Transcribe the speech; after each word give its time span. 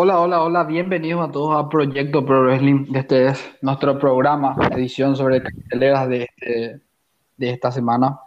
Hola, 0.00 0.20
hola, 0.20 0.42
hola, 0.42 0.62
bienvenidos 0.62 1.28
a 1.28 1.32
todos 1.32 1.56
a 1.58 1.68
Proyecto 1.68 2.24
Pro 2.24 2.42
Wrestling. 2.44 2.86
Este 2.94 3.26
es 3.26 3.44
nuestro 3.62 3.98
programa, 3.98 4.54
edición 4.70 5.16
sobre 5.16 5.42
carteleras 5.42 6.08
de, 6.08 6.22
este- 6.22 6.80
de 7.36 7.50
esta 7.50 7.72
semana, 7.72 8.20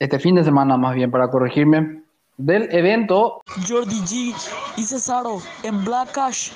este 0.00 0.18
fin 0.18 0.34
de 0.34 0.42
semana 0.42 0.76
más 0.76 0.92
bien, 0.96 1.12
para 1.12 1.28
corregirme, 1.30 2.02
del 2.36 2.68
evento 2.74 3.42
Jordi 3.68 4.00
G 4.00 4.34
y 4.76 4.82
Cesaro 4.82 5.38
en 5.62 5.84
Black 5.84 6.10
Cash. 6.10 6.50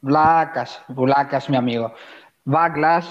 Blackash, 0.00 0.76
Blackash, 0.88 1.50
mi 1.50 1.58
amigo. 1.58 1.92
Backlash, 2.46 3.06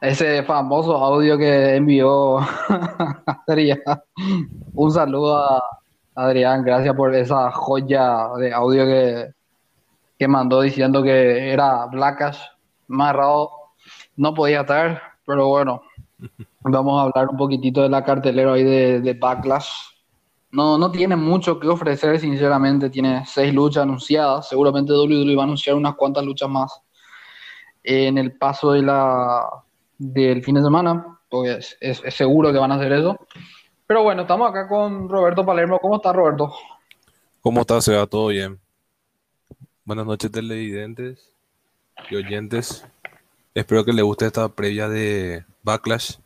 ese 0.00 0.42
famoso 0.42 0.96
audio 0.96 1.38
que 1.38 1.76
envió 1.76 2.38
Adrián. 3.46 3.78
Un 4.74 4.90
saludo 4.90 5.36
a 5.38 5.62
Adrián, 6.16 6.64
gracias 6.64 6.92
por 6.96 7.14
esa 7.14 7.52
joya 7.52 8.30
de 8.38 8.52
audio 8.52 8.84
que, 8.84 9.36
que 10.18 10.28
mandó 10.28 10.60
diciendo 10.62 11.02
que 11.02 11.52
era 11.52 11.86
Blackash. 11.86 12.38
Más 12.88 13.14
raro 13.14 13.50
no 14.16 14.34
podía 14.34 14.60
estar, 14.60 15.02
pero 15.24 15.48
bueno, 15.48 15.82
vamos 16.60 16.98
a 16.98 17.02
hablar 17.04 17.28
un 17.30 17.36
poquitito 17.36 17.82
de 17.82 17.88
la 17.88 18.04
cartelera 18.04 18.52
ahí 18.52 18.64
de, 18.64 19.00
de 19.00 19.14
Backlash. 19.14 19.68
No, 20.52 20.78
no 20.78 20.90
tiene 20.90 21.16
mucho 21.16 21.60
que 21.60 21.68
ofrecer, 21.68 22.18
sinceramente. 22.18 22.88
Tiene 22.88 23.24
seis 23.26 23.52
luchas 23.52 23.82
anunciadas. 23.82 24.48
Seguramente 24.48 24.92
WWE 24.92 25.36
va 25.36 25.42
a 25.42 25.44
anunciar 25.44 25.76
unas 25.76 25.96
cuantas 25.96 26.24
luchas 26.24 26.48
más 26.48 26.80
en 27.82 28.16
el 28.16 28.36
paso 28.38 28.72
de 28.72 28.82
la, 28.82 29.44
del 29.98 30.42
fin 30.42 30.54
de 30.54 30.62
semana. 30.62 31.18
Pues 31.28 31.76
es, 31.80 32.02
es 32.02 32.14
seguro 32.14 32.52
que 32.52 32.58
van 32.58 32.72
a 32.72 32.76
hacer 32.76 32.92
eso. 32.92 33.18
Pero 33.86 34.02
bueno, 34.02 34.22
estamos 34.22 34.48
acá 34.48 34.66
con 34.66 35.08
Roberto 35.08 35.44
Palermo. 35.44 35.78
¿Cómo 35.78 35.96
está 35.96 36.12
Roberto? 36.12 36.54
¿Cómo 37.42 37.60
está? 37.60 37.80
¿Se 37.80 37.94
va 37.94 38.06
todo 38.06 38.28
bien? 38.28 38.58
Buenas 39.86 40.04
noches, 40.04 40.32
televidentes 40.32 41.32
y 42.10 42.16
oyentes. 42.16 42.84
Espero 43.54 43.84
que 43.84 43.92
les 43.92 44.04
guste 44.04 44.26
esta 44.26 44.48
previa 44.48 44.88
de 44.88 45.44
Backlash. 45.62 46.16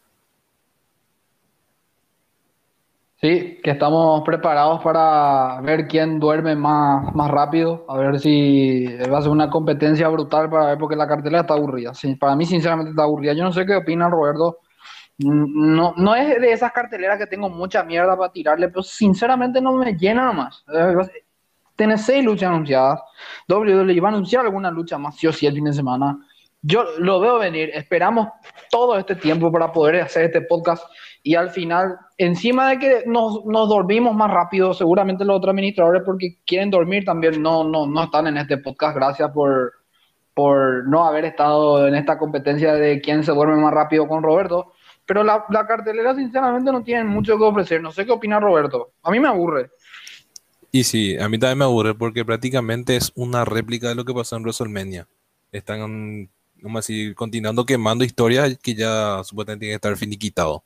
Sí, 3.21 3.61
que 3.63 3.73
estamos 3.73 4.23
preparados 4.25 4.83
para 4.83 5.61
ver 5.61 5.87
quién 5.87 6.19
duerme 6.19 6.57
más, 6.57 7.15
más 7.15 7.31
rápido, 7.31 7.85
a 7.87 7.99
ver 7.99 8.19
si 8.19 8.87
va 9.13 9.19
a 9.19 9.23
ser 9.23 9.31
una 9.31 9.51
competencia 9.51 10.09
brutal 10.09 10.49
para 10.49 10.69
ver, 10.69 10.79
porque 10.79 10.97
la 10.97 11.07
cartelera 11.07 11.43
está 11.43 11.53
aburrida. 11.53 11.93
Sí, 11.93 12.17
para 12.17 12.35
mí, 12.35 12.47
sinceramente, 12.47 12.91
está 12.93 13.03
aburrida. 13.03 13.35
Yo 13.35 13.45
no 13.45 13.53
sé 13.53 13.67
qué 13.67 13.77
opina 13.77 14.09
Roberto. 14.09 14.61
Mm, 15.19 15.75
No, 15.77 15.95
no 15.99 16.15
es 16.15 16.41
de 16.41 16.53
esas 16.53 16.73
carteleras 16.73 17.19
que 17.19 17.27
tengo 17.27 17.51
mucha 17.51 17.83
mierda 17.85 18.17
para 18.17 18.33
tirarle, 18.33 18.69
pero 18.69 18.83
sinceramente 18.83 19.61
no 19.61 19.73
me 19.75 19.93
llena 19.95 20.25
nomás. 20.25 20.65
Tiene 21.81 21.97
seis 21.97 22.23
luchas 22.23 22.51
anunciadas. 22.51 23.01
WWE 23.49 24.01
va 24.03 24.11
a 24.11 24.13
anunciar 24.13 24.45
alguna 24.45 24.71
lucha 24.71 24.99
más, 24.99 25.17
sí 25.17 25.27
o 25.27 25.33
sí, 25.33 25.47
el 25.47 25.55
fin 25.55 25.65
de 25.65 25.73
semana. 25.73 26.15
Yo 26.61 26.85
lo 26.99 27.21
veo 27.21 27.39
venir. 27.39 27.71
Esperamos 27.73 28.29
todo 28.71 28.99
este 28.99 29.17
tiempo 29.17 29.51
para 29.51 29.73
poder 29.73 30.03
hacer 30.03 30.27
este 30.27 30.43
podcast 30.43 30.85
y 31.23 31.37
al 31.37 31.49
final, 31.49 31.97
encima 32.19 32.69
de 32.69 32.79
que 32.79 33.03
nos, 33.07 33.47
nos 33.47 33.71
dormimos 33.71 34.15
más 34.15 34.31
rápido, 34.31 34.75
seguramente 34.75 35.25
los 35.25 35.39
otros 35.39 35.53
administradores 35.53 36.03
porque 36.05 36.37
quieren 36.45 36.69
dormir 36.69 37.07
también 37.07 37.41
no, 37.41 37.65
no, 37.65 37.87
no 37.87 38.05
están 38.05 38.27
en 38.27 38.37
este 38.37 38.59
podcast. 38.59 38.95
Gracias 38.95 39.31
por, 39.31 39.73
por 40.35 40.87
no 40.87 41.07
haber 41.07 41.25
estado 41.25 41.89
en 41.89 41.95
esta 41.95 42.19
competencia 42.19 42.75
de 42.75 43.01
quién 43.01 43.25
se 43.25 43.33
duerme 43.33 43.57
más 43.57 43.73
rápido 43.73 44.07
con 44.07 44.23
Roberto. 44.23 44.75
Pero 45.07 45.25
la, 45.25 45.47
la 45.49 45.67
cartelera 45.67 46.15
sinceramente 46.15 46.71
no 46.71 46.83
tiene 46.83 47.05
mucho 47.05 47.39
que 47.39 47.45
ofrecer. 47.45 47.81
No 47.81 47.91
sé 47.91 48.05
qué 48.05 48.13
opina 48.13 48.39
Roberto. 48.39 48.91
A 49.03 49.11
mí 49.11 49.19
me 49.19 49.29
aburre. 49.29 49.71
Y 50.73 50.85
sí, 50.85 51.19
a 51.19 51.29
mí 51.29 51.39
también 51.39 51.59
me 51.59 51.65
aburre 51.65 51.95
porque 51.95 52.25
prácticamente 52.25 52.97
es 52.97 53.13
una 53.17 53.45
réplica 53.45 53.89
de 53.89 53.97
lo 53.97 54.05
que 54.05 54.15
pasó 54.15 54.37
en 54.37 54.43
WrestleMania. 54.43 55.09
Están, 55.51 56.31
vamos 56.63 56.77
a 56.77 56.81
decir, 56.81 57.15
continuando 57.15 57.67
quemando 57.67 58.05
historias 58.05 58.57
que 58.63 58.75
ya 58.75 59.23
supuestamente 59.25 59.65
tienen 59.67 59.73
que 59.73 59.89
estar 59.89 59.97
finiquitado. 59.97 60.63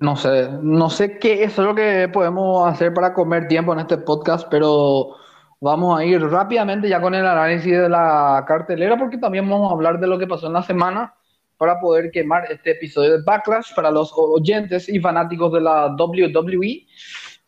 No 0.00 0.16
sé, 0.16 0.48
no 0.62 0.90
sé 0.90 1.18
qué 1.20 1.44
es 1.44 1.56
lo 1.58 1.76
que 1.76 2.08
podemos 2.12 2.68
hacer 2.68 2.92
para 2.92 3.14
comer 3.14 3.46
tiempo 3.46 3.72
en 3.72 3.78
este 3.78 3.98
podcast, 3.98 4.48
pero 4.50 5.14
vamos 5.60 5.96
a 5.96 6.04
ir 6.04 6.20
rápidamente 6.20 6.88
ya 6.88 7.00
con 7.00 7.14
el 7.14 7.24
análisis 7.24 7.70
de 7.70 7.88
la 7.88 8.44
cartelera, 8.48 8.98
porque 8.98 9.18
también 9.18 9.48
vamos 9.48 9.70
a 9.70 9.74
hablar 9.74 10.00
de 10.00 10.08
lo 10.08 10.18
que 10.18 10.26
pasó 10.26 10.48
en 10.48 10.54
la 10.54 10.64
semana 10.64 11.14
para 11.56 11.78
poder 11.78 12.10
quemar 12.10 12.50
este 12.50 12.72
episodio 12.72 13.12
de 13.12 13.22
Backlash 13.22 13.72
para 13.76 13.92
los 13.92 14.12
oyentes 14.16 14.88
y 14.88 14.98
fanáticos 14.98 15.52
de 15.52 15.60
la 15.60 15.94
WWE. 15.96 16.84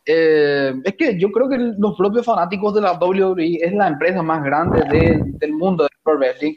Eh, 0.06 0.74
es 0.84 0.94
que 0.96 1.18
yo 1.18 1.30
creo 1.32 1.48
que 1.48 1.56
los 1.58 1.96
propios 1.96 2.26
fanáticos 2.26 2.74
de 2.74 2.80
la 2.82 2.92
WWE 2.98 3.58
es 3.62 3.72
la 3.72 3.88
empresa 3.88 4.22
más 4.22 4.42
grande 4.44 4.82
de- 4.90 5.22
del 5.38 5.52
mundo 5.54 5.84
del 5.84 5.98
pro 6.02 6.18
wrestling, 6.18 6.54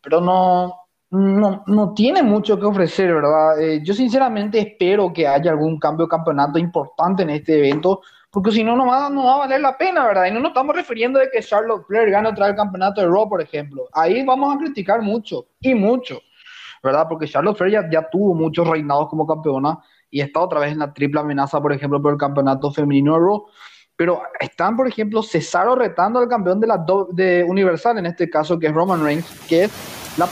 pero 0.00 0.20
no, 0.20 0.72
no, 1.10 1.64
no 1.66 1.94
tiene 1.94 2.22
mucho 2.22 2.58
que 2.58 2.66
ofrecer, 2.66 3.12
¿verdad? 3.14 3.60
Eh, 3.60 3.80
yo 3.84 3.92
sinceramente 3.94 4.58
espero 4.60 5.12
que 5.12 5.26
haya 5.26 5.50
algún 5.50 5.78
cambio 5.78 6.06
de 6.06 6.10
campeonato 6.10 6.58
importante 6.58 7.22
en 7.24 7.30
este 7.30 7.58
evento, 7.58 8.02
porque 8.30 8.52
si 8.52 8.62
no, 8.62 8.76
no 8.76 8.86
va, 8.86 9.08
no 9.10 9.24
va 9.24 9.34
a 9.34 9.38
valer 9.38 9.60
la 9.60 9.76
pena, 9.76 10.06
¿verdad? 10.06 10.26
Y 10.26 10.30
no 10.32 10.40
nos 10.40 10.50
estamos 10.50 10.76
refiriendo 10.76 11.18
de 11.18 11.28
que 11.32 11.40
Charlotte 11.42 11.84
Flair 11.86 12.10
gane 12.10 12.28
otra 12.28 12.46
vez 12.46 12.52
el 12.52 12.56
campeonato 12.58 13.00
de 13.00 13.06
Raw, 13.08 13.28
por 13.28 13.40
ejemplo. 13.40 13.88
Ahí 13.92 14.24
vamos 14.24 14.54
a 14.54 14.58
criticar 14.58 15.00
mucho, 15.02 15.46
y 15.60 15.74
mucho, 15.74 16.20
¿verdad? 16.82 17.06
Porque 17.08 17.26
Charlotte 17.26 17.56
Flair 17.56 17.72
ya, 17.72 17.90
ya 17.90 18.08
tuvo 18.10 18.34
muchos 18.34 18.68
reinados 18.68 19.08
como 19.08 19.26
campeona 19.26 19.78
y 20.10 20.20
está 20.20 20.40
otra 20.40 20.60
vez 20.60 20.72
en 20.72 20.78
la 20.78 20.92
triple 20.92 21.20
amenaza, 21.20 21.60
por 21.60 21.72
ejemplo, 21.72 22.00
por 22.00 22.12
el 22.12 22.18
campeonato 22.18 22.70
femenino 22.70 23.14
de 23.14 23.20
Raw. 23.20 23.46
Pero 23.96 24.22
están, 24.38 24.76
por 24.76 24.86
ejemplo, 24.86 25.22
Cesaro 25.22 25.74
retando 25.74 26.18
al 26.18 26.28
campeón 26.28 26.60
de 26.60 26.66
la 26.66 26.76
do- 26.76 27.08
de 27.12 27.44
Universal, 27.44 27.98
en 27.98 28.06
este 28.06 28.28
caso, 28.28 28.58
que 28.58 28.66
es 28.66 28.74
Roman 28.74 29.02
Reigns, 29.02 29.26
que 29.48 29.64
es 29.64 29.72
la 30.18 30.28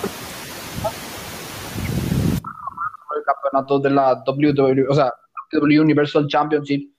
el 3.17 3.23
campeonato 3.25 3.79
de 3.79 3.91
la 3.91 4.23
WWE, 4.27 4.87
o 4.89 4.95
sea, 4.95 5.13
WWE 5.53 5.81
Universal 5.81 6.27
Championship. 6.27 6.93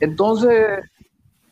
Entonces, 0.00 0.80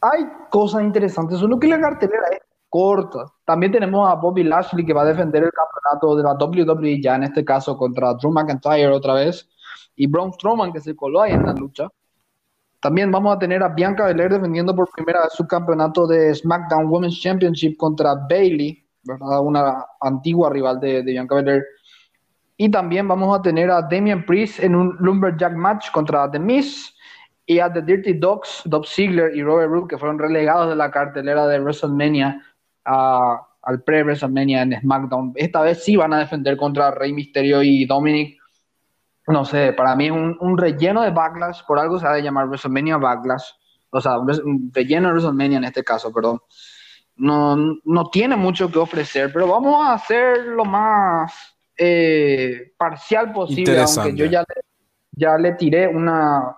hay 0.00 0.26
cosas 0.50 0.82
interesantes, 0.82 1.38
solo 1.38 1.58
que 1.58 1.68
la 1.68 1.80
cartelera 1.80 2.26
es 2.32 2.40
corta. 2.68 3.26
También 3.44 3.72
tenemos 3.72 4.10
a 4.10 4.14
Bobby 4.14 4.44
Lashley 4.44 4.84
que 4.84 4.92
va 4.92 5.02
a 5.02 5.06
defender 5.06 5.42
el 5.42 5.50
campeonato 5.52 6.16
de 6.16 6.22
la 6.22 6.34
WWE 6.34 7.02
ya 7.02 7.16
en 7.16 7.24
este 7.24 7.44
caso 7.44 7.76
contra 7.76 8.14
Drew 8.14 8.32
McIntyre 8.32 8.88
otra 8.88 9.14
vez 9.14 9.48
y 9.96 10.06
Braun 10.06 10.32
Strowman 10.32 10.72
que 10.72 10.80
se 10.80 10.94
coló 10.96 11.22
ahí 11.22 11.32
en 11.32 11.44
la 11.44 11.52
lucha. 11.52 11.88
También 12.80 13.10
vamos 13.10 13.36
a 13.36 13.38
tener 13.38 13.62
a 13.62 13.68
Bianca 13.68 14.06
Belair 14.06 14.32
defendiendo 14.32 14.74
por 14.74 14.88
primera 14.90 15.20
vez 15.22 15.32
su 15.34 15.46
campeonato 15.46 16.06
de 16.06 16.34
SmackDown 16.34 16.86
Women's 16.88 17.20
Championship 17.20 17.76
contra 17.76 18.14
Bailey, 18.14 18.82
¿verdad? 19.02 19.40
Una 19.42 19.84
antigua 20.00 20.48
rival 20.50 20.80
de, 20.80 21.02
de 21.02 21.12
Bianca 21.12 21.34
Belair. 21.34 21.62
Y 22.56 22.70
también 22.70 23.06
vamos 23.06 23.38
a 23.38 23.42
tener 23.42 23.70
a 23.70 23.82
Damian 23.82 24.24
Priest 24.24 24.60
en 24.60 24.74
un 24.74 24.96
Lumberjack 25.00 25.54
match 25.54 25.90
contra 25.90 26.30
The 26.30 26.38
Miz 26.38 26.94
y 27.46 27.58
a 27.58 27.72
The 27.72 27.82
Dirty 27.82 28.14
Dogs, 28.14 28.62
Dolph 28.64 28.86
Ziggler 28.86 29.34
y 29.36 29.42
Robert 29.42 29.70
Roode, 29.70 29.88
que 29.88 29.98
fueron 29.98 30.18
relegados 30.18 30.68
de 30.68 30.76
la 30.76 30.90
cartelera 30.90 31.46
de 31.46 31.58
WrestleMania 31.60 32.40
a- 32.84 33.46
al 33.62 33.82
pre-WrestleMania 33.82 34.62
en 34.62 34.80
SmackDown. 34.80 35.32
Esta 35.34 35.60
vez 35.62 35.84
sí 35.84 35.96
van 35.96 36.14
a 36.14 36.18
defender 36.20 36.56
contra 36.56 36.90
Rey 36.92 37.12
Mysterio 37.12 37.62
y 37.62 37.84
Dominic. 37.84 38.39
No 39.30 39.44
sé, 39.44 39.72
para 39.72 39.94
mí 39.96 40.06
es 40.06 40.12
un, 40.12 40.36
un 40.40 40.58
relleno 40.58 41.02
de 41.02 41.10
Backlash, 41.10 41.62
por 41.66 41.78
algo 41.78 41.98
se 41.98 42.06
ha 42.06 42.12
de 42.12 42.22
llamar 42.22 42.46
WrestleMania 42.46 42.96
Backlash. 42.96 43.44
O 43.90 44.00
sea, 44.00 44.18
un 44.18 44.70
relleno 44.72 45.08
de 45.08 45.14
WrestleMania 45.14 45.58
en 45.58 45.64
este 45.64 45.84
caso, 45.84 46.12
perdón. 46.12 46.40
No, 47.16 47.56
no 47.84 48.10
tiene 48.10 48.36
mucho 48.36 48.70
que 48.70 48.78
ofrecer, 48.78 49.30
pero 49.32 49.46
vamos 49.48 49.86
a 49.86 49.94
hacer 49.94 50.38
lo 50.46 50.64
más 50.64 51.56
eh, 51.76 52.72
parcial 52.78 53.32
posible, 53.32 53.80
aunque 53.80 54.14
yo 54.14 54.26
ya 54.26 54.40
le, 54.40 54.62
ya 55.12 55.36
le 55.36 55.52
tiré 55.52 55.86
una, 55.86 56.56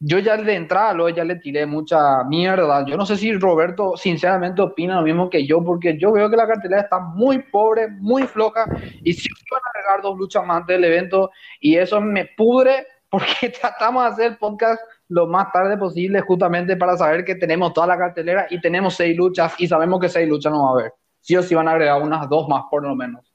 yo 0.00 0.18
ya 0.18 0.36
de 0.36 0.54
entrada 0.54 0.92
luego 0.92 1.16
ya 1.16 1.24
le 1.24 1.36
tiré 1.36 1.66
mucha 1.66 2.24
mierda. 2.24 2.84
Yo 2.86 2.96
no 2.96 3.06
sé 3.06 3.16
si 3.16 3.32
Roberto 3.32 3.96
sinceramente 3.96 4.60
opina 4.62 4.96
lo 4.96 5.02
mismo 5.02 5.30
que 5.30 5.46
yo, 5.46 5.62
porque 5.64 5.96
yo 5.98 6.12
veo 6.12 6.28
que 6.28 6.36
la 6.36 6.46
cartelera 6.46 6.82
está 6.82 6.98
muy 7.00 7.38
pobre, 7.42 7.88
muy 7.88 8.24
floja, 8.24 8.66
y 9.02 9.12
si 9.12 9.28
van 9.50 9.60
a 9.64 9.70
agregar 9.78 10.02
dos 10.02 10.18
luchas 10.18 10.44
más 10.46 10.66
del 10.66 10.84
evento, 10.84 11.30
y 11.60 11.76
eso 11.76 12.00
me 12.00 12.26
pudre, 12.36 12.86
porque 13.08 13.48
tratamos 13.60 14.02
de 14.04 14.08
hacer 14.10 14.26
el 14.32 14.38
podcast 14.38 14.80
lo 15.08 15.26
más 15.26 15.52
tarde 15.52 15.76
posible, 15.76 16.20
justamente 16.20 16.76
para 16.76 16.96
saber 16.96 17.24
que 17.24 17.34
tenemos 17.36 17.72
toda 17.72 17.86
la 17.86 17.98
cartelera 17.98 18.46
y 18.50 18.60
tenemos 18.60 18.94
seis 18.94 19.16
luchas, 19.16 19.54
y 19.58 19.66
sabemos 19.68 20.00
que 20.00 20.08
seis 20.08 20.28
luchas 20.28 20.52
no 20.52 20.64
va 20.64 20.68
a 20.70 20.72
haber. 20.80 20.92
Sí 21.20 21.36
o 21.36 21.42
sí 21.42 21.54
van 21.54 21.68
a 21.68 21.72
agregar 21.72 22.02
unas 22.02 22.28
dos 22.28 22.48
más, 22.48 22.64
por 22.70 22.82
lo 22.82 22.94
menos. 22.94 23.32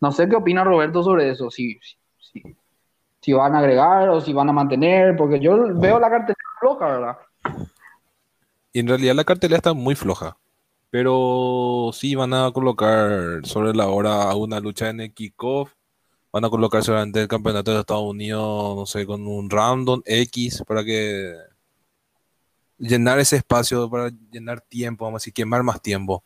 No 0.00 0.12
sé 0.12 0.28
qué 0.28 0.36
opina 0.36 0.64
Roberto 0.64 1.02
sobre 1.02 1.30
eso, 1.30 1.50
si, 1.50 1.78
si- 1.80 1.96
si 3.22 3.32
van 3.32 3.54
a 3.54 3.60
agregar 3.60 4.08
o 4.08 4.20
si 4.20 4.32
van 4.32 4.48
a 4.48 4.52
mantener, 4.52 5.16
porque 5.16 5.38
yo 5.38 5.56
veo 5.78 6.00
la 6.00 6.10
cartelera 6.10 6.36
floja, 6.58 6.86
¿verdad? 6.86 7.18
Y 8.72 8.80
en 8.80 8.88
realidad 8.88 9.14
la 9.14 9.24
cartelera 9.24 9.58
está 9.58 9.72
muy 9.72 9.94
floja. 9.94 10.36
Pero 10.90 11.90
sí 11.92 12.16
van 12.16 12.34
a 12.34 12.50
colocar 12.50 13.40
sobre 13.44 13.74
la 13.74 13.86
hora 13.86 14.34
una 14.34 14.58
lucha 14.58 14.90
en 14.90 15.00
el 15.00 15.14
kickoff. 15.14 15.72
Van 16.32 16.44
a 16.44 16.50
colocar 16.50 16.82
solamente 16.82 17.20
el 17.20 17.28
campeonato 17.28 17.72
de 17.72 17.80
Estados 17.80 18.02
Unidos, 18.02 18.76
no 18.76 18.86
sé, 18.86 19.06
con 19.06 19.26
un 19.26 19.48
random 19.48 20.02
X 20.04 20.64
para 20.66 20.84
que 20.84 21.32
llenar 22.78 23.20
ese 23.20 23.36
espacio, 23.36 23.88
para 23.88 24.10
llenar 24.32 24.60
tiempo, 24.62 25.04
vamos 25.04 25.18
a 25.18 25.22
decir, 25.22 25.32
quemar 25.32 25.62
más 25.62 25.80
tiempo. 25.80 26.24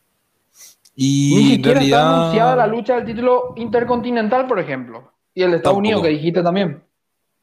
Y 0.94 1.34
Ni 1.34 1.50
siquiera 1.50 1.72
en 1.72 1.76
realidad, 1.76 2.00
está 2.00 2.20
anunciada 2.20 2.56
la 2.56 2.66
lucha 2.66 2.96
del 2.96 3.04
título 3.04 3.52
intercontinental, 3.56 4.46
por 4.46 4.58
ejemplo. 4.58 5.12
Y 5.36 5.42
el 5.42 5.50
de 5.50 5.58
Estados 5.58 5.76
Unidos, 5.76 6.02
que 6.02 6.08
dijiste 6.08 6.42
también. 6.42 6.82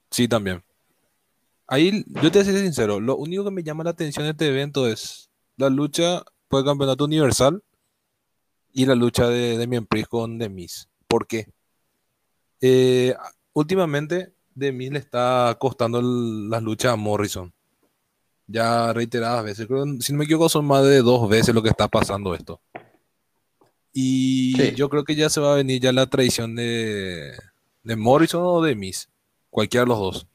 Sí, 0.09 0.27
también. 0.27 0.63
Ahí, 1.67 2.03
yo 2.07 2.31
te 2.31 2.39
voy 2.39 2.41
a 2.41 2.51
ser 2.51 2.59
sincero, 2.59 2.99
lo 2.99 3.15
único 3.17 3.43
que 3.43 3.51
me 3.51 3.61
llama 3.61 3.83
la 3.83 3.91
atención 3.91 4.25
de 4.25 4.31
este 4.31 4.47
evento 4.47 4.87
es 4.87 5.29
la 5.57 5.69
lucha 5.69 6.23
por 6.47 6.61
el 6.61 6.65
campeonato 6.65 7.05
universal 7.05 7.61
y 8.73 8.87
la 8.87 8.95
lucha 8.95 9.27
de 9.27 9.59
Demian 9.59 9.85
Priest 9.85 10.09
con 10.09 10.39
Demis. 10.39 10.89
¿Por 11.07 11.27
qué? 11.27 11.45
Eh, 12.61 13.13
últimamente, 13.53 14.33
Demis 14.55 14.91
le 14.91 14.97
está 14.97 15.55
costando 15.59 16.01
las 16.01 16.63
luchas 16.63 16.93
a 16.93 16.95
Morrison. 16.95 17.53
Ya 18.47 18.91
reiteradas 18.91 19.43
veces. 19.43 19.67
Creo, 19.67 19.85
si 19.99 20.13
no 20.13 20.17
me 20.17 20.25
equivoco, 20.25 20.49
son 20.49 20.65
más 20.65 20.83
de 20.83 21.03
dos 21.03 21.29
veces 21.29 21.53
lo 21.53 21.61
que 21.61 21.69
está 21.69 21.87
pasando 21.87 22.33
esto. 22.33 22.59
Y 23.93 24.73
yo 24.73 24.89
creo 24.89 25.03
que 25.03 25.13
ya 25.13 25.29
se 25.29 25.39
va 25.39 25.53
a 25.53 25.57
venir 25.57 25.79
ya 25.79 25.91
la 25.91 26.07
traición 26.07 26.55
de, 26.55 27.33
de 27.83 27.95
Morrison 27.95 28.41
o 28.43 28.61
de 28.61 28.75
Miss. 28.75 29.09
Cualquiera 29.49 29.83
de 29.83 29.89
los 29.89 29.99
dos. 29.99 30.27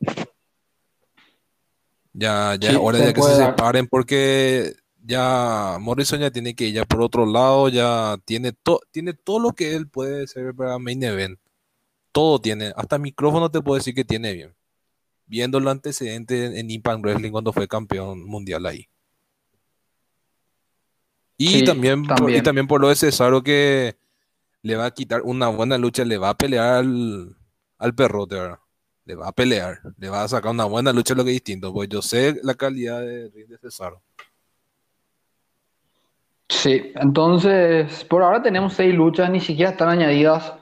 Ya, 2.13 2.57
ya 2.57 2.71
es 2.71 2.77
hora 2.81 2.99
de 2.99 3.15
que 3.15 3.23
se 3.23 3.37
separen 3.37 3.87
porque 3.87 4.75
ya 5.03 5.79
Morrison 5.81 6.21
ya 6.21 6.31
tiene 6.31 6.55
que 6.55 6.67
ir 6.67 6.75
ya 6.75 6.85
por 6.85 7.01
otro 7.01 7.27
lado, 7.27 7.69
ya 7.69 8.19
tiene, 8.25 8.53
tiene 8.91 9.15
todo 9.15 9.39
lo 9.39 9.53
que 9.53 9.75
él 9.75 9.89
puede 9.89 10.27
ser 10.27 10.55
para 10.55 10.79
main 10.79 11.03
event. 11.03 11.39
Todo 12.13 12.41
tiene, 12.41 12.73
hasta 12.77 12.99
micrófono 12.99 13.51
te 13.51 13.61
puedo 13.61 13.79
decir 13.79 13.95
que 13.95 14.05
tiene 14.05 14.33
bien. 14.33 14.55
Viendo 15.27 15.61
los 15.61 15.71
antecedentes 15.71 16.55
en 16.55 16.71
Impact 16.71 17.01
Wrestling 17.03 17.31
cuando 17.31 17.53
fue 17.53 17.69
campeón 17.69 18.25
mundial 18.25 18.67
ahí. 18.67 18.89
Y, 21.37 21.65
también, 21.65 22.03
Por, 22.03 22.31
y 22.31 22.43
también 22.43 22.67
por 22.67 22.81
lo 22.81 22.89
de 22.89 22.97
Cesaro 22.97 23.43
que 23.43 23.97
le 24.63 24.77
va 24.77 24.87
a 24.87 24.91
quitar 24.91 25.23
una 25.23 25.49
buena 25.49 25.79
lucha, 25.79 26.05
le 26.05 26.19
va 26.19 26.31
a 26.31 26.37
pelear 26.37 26.75
al, 26.75 27.38
al 27.79 27.95
perrote, 27.95 28.35
¿verdad? 28.35 28.59
Le 29.05 29.15
va 29.15 29.29
a 29.29 29.33
pelear, 29.33 29.81
le 29.97 30.11
va 30.11 30.23
a 30.23 30.29
sacar 30.29 30.51
una 30.51 30.65
buena 30.65 30.93
lucha, 30.93 31.15
lo 31.15 31.25
que 31.25 31.31
es 31.31 31.37
distinto, 31.37 31.73
pues 31.73 31.89
yo 31.89 32.03
sé 32.03 32.39
la 32.43 32.55
calidad 32.55 33.01
de, 33.01 33.31
de 33.31 33.59
Cesaro. 33.59 34.03
Sí, 36.49 36.93
entonces 36.95 38.05
por 38.05 38.23
ahora 38.23 38.43
tenemos 38.43 38.73
seis 38.73 38.95
luchas, 38.95 39.31
ni 39.31 39.41
siquiera 39.41 39.71
están 39.71 39.89
añadidas 39.91 40.55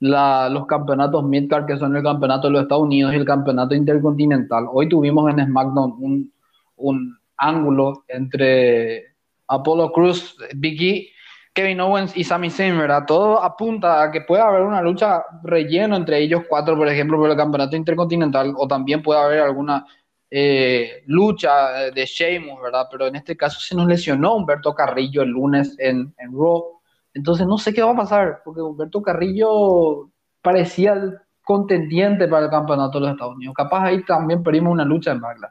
los 0.00 0.66
campeonatos 0.66 1.24
Midcard, 1.24 1.66
que 1.66 1.76
son 1.76 1.96
el 1.96 2.02
campeonato 2.02 2.46
de 2.46 2.52
los 2.52 2.62
Estados 2.62 2.84
Unidos 2.84 3.12
y 3.12 3.16
el 3.16 3.24
campeonato 3.24 3.74
intercontinental. 3.74 4.66
Hoy 4.72 4.88
tuvimos 4.88 5.30
en 5.30 5.44
SmackDown 5.44 6.32
un, 6.76 7.18
ángulo 7.40 8.02
entre 8.08 9.14
Apollo 9.46 9.92
Cruz, 9.92 10.36
Biggie, 10.56 11.08
Kevin 11.58 11.80
Owens 11.80 12.16
y 12.16 12.22
Sami 12.22 12.50
Zayn, 12.50 12.78
¿verdad? 12.78 13.02
Todo 13.04 13.42
apunta 13.42 14.00
a 14.00 14.12
que 14.12 14.20
pueda 14.20 14.46
haber 14.46 14.62
una 14.62 14.80
lucha 14.80 15.24
relleno 15.42 15.96
entre 15.96 16.22
ellos 16.22 16.44
cuatro, 16.48 16.76
por 16.76 16.86
ejemplo, 16.86 17.18
por 17.18 17.28
el 17.28 17.36
campeonato 17.36 17.74
intercontinental, 17.74 18.54
o 18.56 18.68
también 18.68 19.02
puede 19.02 19.20
haber 19.20 19.40
alguna 19.40 19.84
eh, 20.30 21.02
lucha 21.06 21.90
de 21.92 22.06
Sheamus, 22.06 22.62
¿verdad? 22.62 22.86
Pero 22.88 23.08
en 23.08 23.16
este 23.16 23.36
caso 23.36 23.58
se 23.58 23.74
nos 23.74 23.88
lesionó 23.88 24.36
Humberto 24.36 24.72
Carrillo 24.72 25.22
el 25.22 25.30
lunes 25.30 25.74
en, 25.80 26.14
en 26.16 26.32
Raw. 26.32 26.78
Entonces 27.12 27.44
no 27.44 27.58
sé 27.58 27.74
qué 27.74 27.82
va 27.82 27.90
a 27.90 27.96
pasar, 27.96 28.40
porque 28.44 28.60
Humberto 28.60 29.02
Carrillo 29.02 30.10
parecía 30.40 30.92
el 30.92 31.18
contendiente 31.42 32.28
para 32.28 32.44
el 32.44 32.52
campeonato 32.52 33.00
de 33.00 33.06
los 33.06 33.14
Estados 33.14 33.34
Unidos. 33.34 33.56
Capaz 33.56 33.82
ahí 33.82 34.04
también 34.04 34.44
perdimos 34.44 34.70
una 34.72 34.84
lucha 34.84 35.10
en 35.10 35.20
Backlash. 35.20 35.50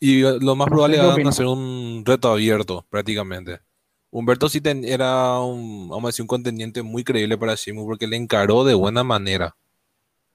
Y 0.00 0.22
lo 0.22 0.56
más 0.56 0.66
probable 0.68 0.96
es 0.96 1.26
hacer 1.28 1.44
un 1.44 2.04
reto 2.06 2.32
abierto, 2.32 2.86
prácticamente. 2.88 3.60
Humberto 4.14 4.50
sí 4.50 4.60
era 4.84 5.40
un, 5.40 5.90
un 5.90 6.26
contendiente 6.26 6.82
muy 6.82 7.02
creíble 7.02 7.38
para 7.38 7.54
Shimu 7.54 7.86
porque 7.86 8.06
le 8.06 8.18
encaró 8.18 8.62
de 8.62 8.74
buena 8.74 9.02
manera. 9.02 9.56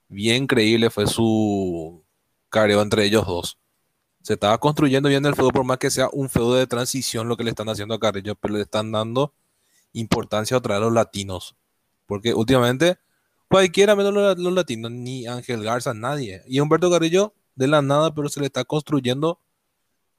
Bien 0.07 0.47
creíble 0.47 0.89
fue 0.89 1.05
su 1.05 2.03
careo 2.49 2.81
entre 2.81 3.05
ellos 3.05 3.27
dos. 3.27 3.59
Se 4.23 4.33
estaba 4.33 4.57
construyendo 4.57 5.09
bien 5.09 5.23
el 5.27 5.35
feudo, 5.35 5.51
por 5.51 5.63
más 5.63 5.77
que 5.77 5.91
sea 5.91 6.09
un 6.11 6.27
feudo 6.27 6.55
de 6.55 6.65
transición 6.65 7.29
lo 7.29 7.37
que 7.37 7.43
le 7.43 7.51
están 7.51 7.69
haciendo 7.69 7.93
a 7.93 7.99
Carrillo, 7.99 8.33
pero 8.33 8.55
le 8.55 8.61
están 8.61 8.91
dando 8.91 9.35
importancia 9.93 10.57
a 10.57 10.61
traer 10.61 10.81
a 10.81 10.85
los 10.85 10.93
latinos. 10.93 11.55
Porque 12.07 12.33
últimamente, 12.33 12.97
cualquiera 13.47 13.95
menos 13.95 14.39
los 14.39 14.53
latinos, 14.53 14.89
ni 14.89 15.27
Ángel 15.27 15.63
Garza, 15.63 15.93
nadie. 15.93 16.41
Y 16.47 16.61
Humberto 16.61 16.89
Carrillo, 16.89 17.35
de 17.53 17.67
la 17.67 17.83
nada, 17.83 18.15
pero 18.15 18.27
se 18.27 18.39
le 18.39 18.47
está 18.47 18.65
construyendo 18.65 19.39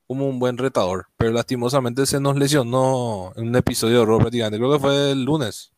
como 0.09 0.27
un 0.27 0.39
buen 0.39 0.57
retador, 0.57 1.07
pero 1.19 1.33
lastimosamente 1.33 2.07
se 2.07 2.19
nos 2.19 2.35
lesionó 2.35 3.31
en 3.37 3.49
un 3.49 3.57
episodio 3.57 4.01
de 4.01 4.19
prácticamente. 4.19 4.57
Creo 4.57 4.73
que 4.73 4.79
fue 4.79 5.13
el 5.13 5.23
lunes, 5.23 5.71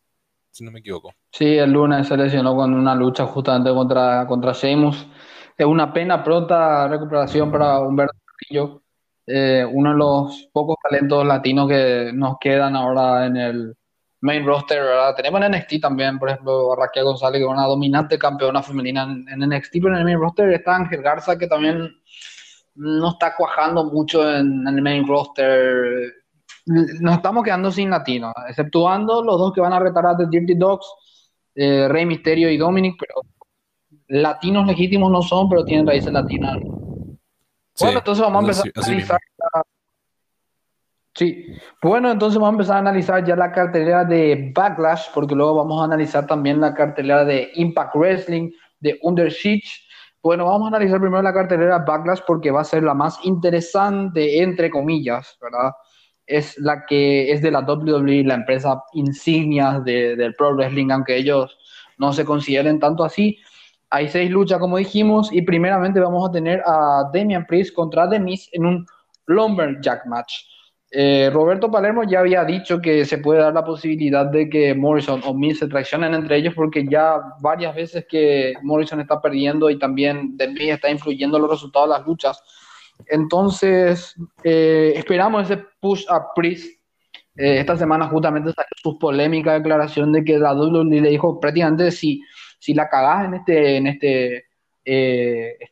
si 0.53 0.65
no 0.65 0.71
me 0.71 0.79
equivoco. 0.79 1.13
Sí, 1.33 1.57
el 1.59 1.73
lunes 1.73 2.07
se 2.07 2.17
lesionó 2.17 2.55
con 2.55 2.73
una 2.73 2.95
lucha 2.95 3.27
justamente 3.27 3.71
contra, 3.71 4.25
contra 4.29 4.53
Sheamus. 4.53 5.05
Es 5.59 5.67
una 5.67 5.93
pena 5.93 6.23
pronta 6.23 6.87
recuperación 6.87 7.51
para 7.51 7.81
Humberto 7.81 8.15
Carrillo, 8.25 8.83
eh, 9.27 9.67
uno 9.69 9.91
de 9.91 9.97
los 9.97 10.49
pocos 10.53 10.77
talentos 10.81 11.27
latinos 11.27 11.69
que 11.69 12.13
nos 12.15 12.37
quedan 12.41 12.77
ahora 12.77 13.27
en 13.27 13.37
el 13.37 13.75
main 14.21 14.47
roster, 14.47 14.81
¿verdad? 14.81 15.15
Tenemos 15.17 15.43
en 15.43 15.53
NXT 15.53 15.81
también, 15.81 16.21
por 16.21 16.31
ejemplo, 16.31 16.73
a 16.73 16.77
Raquel 16.77 17.03
González, 17.03 17.41
que 17.41 17.45
es 17.45 17.51
una 17.51 17.67
dominante 17.67 18.17
campeona 18.17 18.63
femenina 18.63 19.03
en, 19.03 19.27
en 19.29 19.49
NXT, 19.49 19.73
pero 19.83 19.95
en 19.95 19.99
el 19.99 20.05
main 20.05 20.21
roster 20.21 20.53
está 20.53 20.77
Ángel 20.77 21.03
Garza, 21.03 21.37
que 21.37 21.49
también 21.49 21.91
no 22.75 23.11
está 23.11 23.35
cuajando 23.37 23.85
mucho 23.85 24.29
en, 24.29 24.67
el 24.67 24.83
main 24.83 25.07
roster. 25.07 26.15
Nos 26.67 27.15
estamos 27.15 27.43
quedando 27.45 27.71
sin 27.71 27.91
latinos, 27.91 28.33
exceptuando 28.49 29.23
los 29.23 29.39
dos 29.39 29.53
que 29.53 29.61
van 29.61 29.73
a 29.73 29.81
retar 29.81 30.07
a 30.07 30.17
The 30.17 30.27
Dirty 30.31 30.55
Dogs, 30.55 30.87
eh, 31.55 31.89
Rey 31.89 32.07
Misterio 32.07 32.51
y 32.51 32.57
Dominic, 32.57 32.97
pero 32.99 33.23
latinos 34.09 34.67
legítimos 34.67 35.11
no 35.11 35.23
son, 35.23 35.49
pero 35.49 35.65
tienen 35.65 35.87
raíces 35.87 36.13
latinas. 36.13 36.59
bueno, 37.81 37.99
entonces 37.99 38.23
vamos 38.23 38.39
a 38.39 38.41
empezar 38.41 38.73
a 38.75 38.87
analizar. 38.87 39.21
Sí, 41.13 41.45
bueno, 41.83 42.11
entonces 42.11 42.39
vamos 42.39 42.51
a 42.51 42.57
empezar 42.57 42.77
a 42.77 42.81
analizar 42.81 43.25
ya 43.25 43.35
la 43.35 43.51
cartelera 43.51 44.05
de 44.05 44.53
Backlash, 44.55 45.09
porque 45.13 45.35
luego 45.35 45.57
vamos 45.57 45.81
a 45.81 45.85
analizar 45.85 46.27
también 46.27 46.61
la 46.61 46.73
cartelera 46.73 47.25
de 47.25 47.51
Impact 47.55 47.97
Wrestling, 47.97 48.53
de 48.79 48.99
Under 49.03 49.31
Siege 49.33 49.69
bueno, 50.23 50.45
vamos 50.45 50.67
a 50.67 50.77
analizar 50.77 51.01
primero 51.01 51.23
la 51.23 51.33
cartelera 51.33 51.79
Backlash 51.79 52.21
porque 52.27 52.51
va 52.51 52.61
a 52.61 52.65
ser 52.65 52.83
la 52.83 52.95
más 52.95 53.19
interesante, 53.25 54.43
entre 54.43 54.71
comillas, 54.71 55.39
¿verdad? 55.41 55.73
Es 56.27 56.59
la 56.59 56.85
que 56.87 57.33
es 57.33 57.41
de 57.41 57.51
la 57.51 57.61
WWE, 57.61 58.25
la 58.25 58.35
empresa 58.35 58.83
insignia 58.93 59.81
de, 59.81 60.17
del 60.17 60.35
Pro 60.35 60.55
Wrestling, 60.55 60.91
aunque 60.91 61.17
ellos 61.17 61.57
no 61.99 62.13
se 62.13 62.25
consideren 62.25 62.79
tanto 62.79 63.03
así. 63.05 63.39
Hay 63.89 64.09
seis 64.09 64.31
luchas, 64.31 64.59
como 64.59 64.77
dijimos, 64.77 65.33
y 65.33 65.43
primeramente 65.43 66.01
vamos 66.01 66.29
a 66.29 66.33
tener 66.33 66.63
a 66.67 67.11
Damian 67.13 67.47
Priest 67.47 67.75
contra 67.75 68.09
The 68.09 68.17
en 68.17 68.67
un 68.67 68.87
Lumberjack 69.27 70.07
match. 70.07 70.50
Eh, 70.93 71.31
Roberto 71.33 71.71
Palermo 71.71 72.03
ya 72.03 72.19
había 72.19 72.45
dicho 72.45 72.81
que 72.81 73.05
se 73.05 73.19
puede 73.19 73.41
dar 73.41 73.55
la 73.55 73.65
posibilidad 73.65 74.27
de 74.27 74.49
que 74.49 74.75
Morrison 74.75 75.21
o 75.25 75.33
Miz 75.33 75.61
se 75.61 75.69
traicionen 75.69 76.15
entre 76.15 76.37
ellos 76.37 76.53
porque 76.55 76.85
ya 76.85 77.21
varias 77.41 77.77
veces 77.77 78.07
que 78.09 78.55
Morrison 78.63 79.01
está 79.01 79.21
perdiendo 79.21 79.71
y 79.71 79.79
también 79.79 80.37
The 80.37 80.49
Miz 80.49 80.71
está 80.71 80.91
influyendo 80.91 81.39
los 81.39 81.49
resultados 81.49 81.89
de 81.89 81.99
las 81.99 82.07
luchas. 82.07 82.43
Entonces, 83.07 84.17
eh, 84.43 84.93
esperamos 84.97 85.45
ese 85.45 85.65
push 85.81 86.05
a 86.09 86.35
Priest. 86.35 86.81
Eh, 87.37 87.61
esta 87.61 87.77
semana 87.77 88.09
justamente 88.09 88.53
salió 88.53 88.71
su 88.83 88.99
polémica 88.99 89.55
declaración 89.55 90.11
de 90.11 90.25
que 90.25 90.39
la 90.39 90.55
WWE 90.55 91.01
le 91.01 91.11
dijo 91.11 91.39
prácticamente 91.39 91.93
si, 91.93 92.21
si 92.59 92.75
la 92.75 92.89
cagás 92.89 93.27
en 93.27 93.35
este, 93.35 93.77
en 93.77 93.87
este 93.87 94.45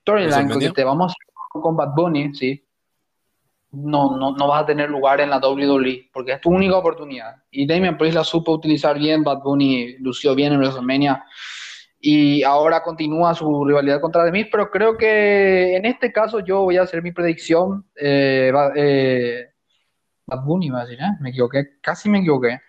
storyline 0.01 0.61
que 0.61 0.71
te 0.71 0.85
vamos 0.85 1.11
a 1.11 1.13
hacer 1.13 1.61
con 1.61 1.77
Bad 1.77 1.95
Bunny, 1.97 2.33
sí, 2.35 2.63
no, 3.71 4.17
no, 4.17 4.33
no 4.33 4.49
vas 4.49 4.63
a 4.63 4.67
tener 4.67 4.89
lugar 4.91 5.21
en 5.21 5.31
la 5.31 5.39
WWE, 5.39 6.11
porque 6.13 6.33
es 6.33 6.41
tu 6.41 6.51
única 6.51 6.77
oportunidad. 6.77 7.37
Y 7.51 7.67
Damian 7.67 7.99
Priest 7.99 8.15
la 8.15 8.25
supo 8.25 8.53
utilizar 8.53 8.99
bien, 8.99 9.23
Bad 9.23 9.43
Bunny 9.43 9.97
lució 9.99 10.35
bien 10.35 10.53
en 10.53 10.61
WrestleMania, 10.61 11.25
y 12.01 12.43
ahora 12.45 12.83
continúa 12.83 13.35
su 13.35 13.65
rivalidad 13.65 14.01
contra 14.01 14.25
The 14.25 14.31
Miz, 14.31 14.47
pero 14.51 14.71
creo 14.71 14.97
que 14.97 15.77
en 15.77 15.85
este 15.85 16.13
caso 16.13 16.41
yo 16.41 16.63
voy 16.63 16.77
a 16.77 16.83
hacer 16.83 17.03
mi 17.03 17.11
predicción. 17.11 17.87
Eh, 17.97 18.53
eh, 18.77 19.47
Bad 20.27 20.45
Bunny 20.45 20.71
va 20.71 20.83
a 20.83 20.87
decir, 20.87 21.01
¿eh? 21.03 21.17
me 21.21 21.31
equivoqué, 21.31 21.79
casi 21.81 22.09
me 22.09 22.21
equivoqué. 22.21 22.61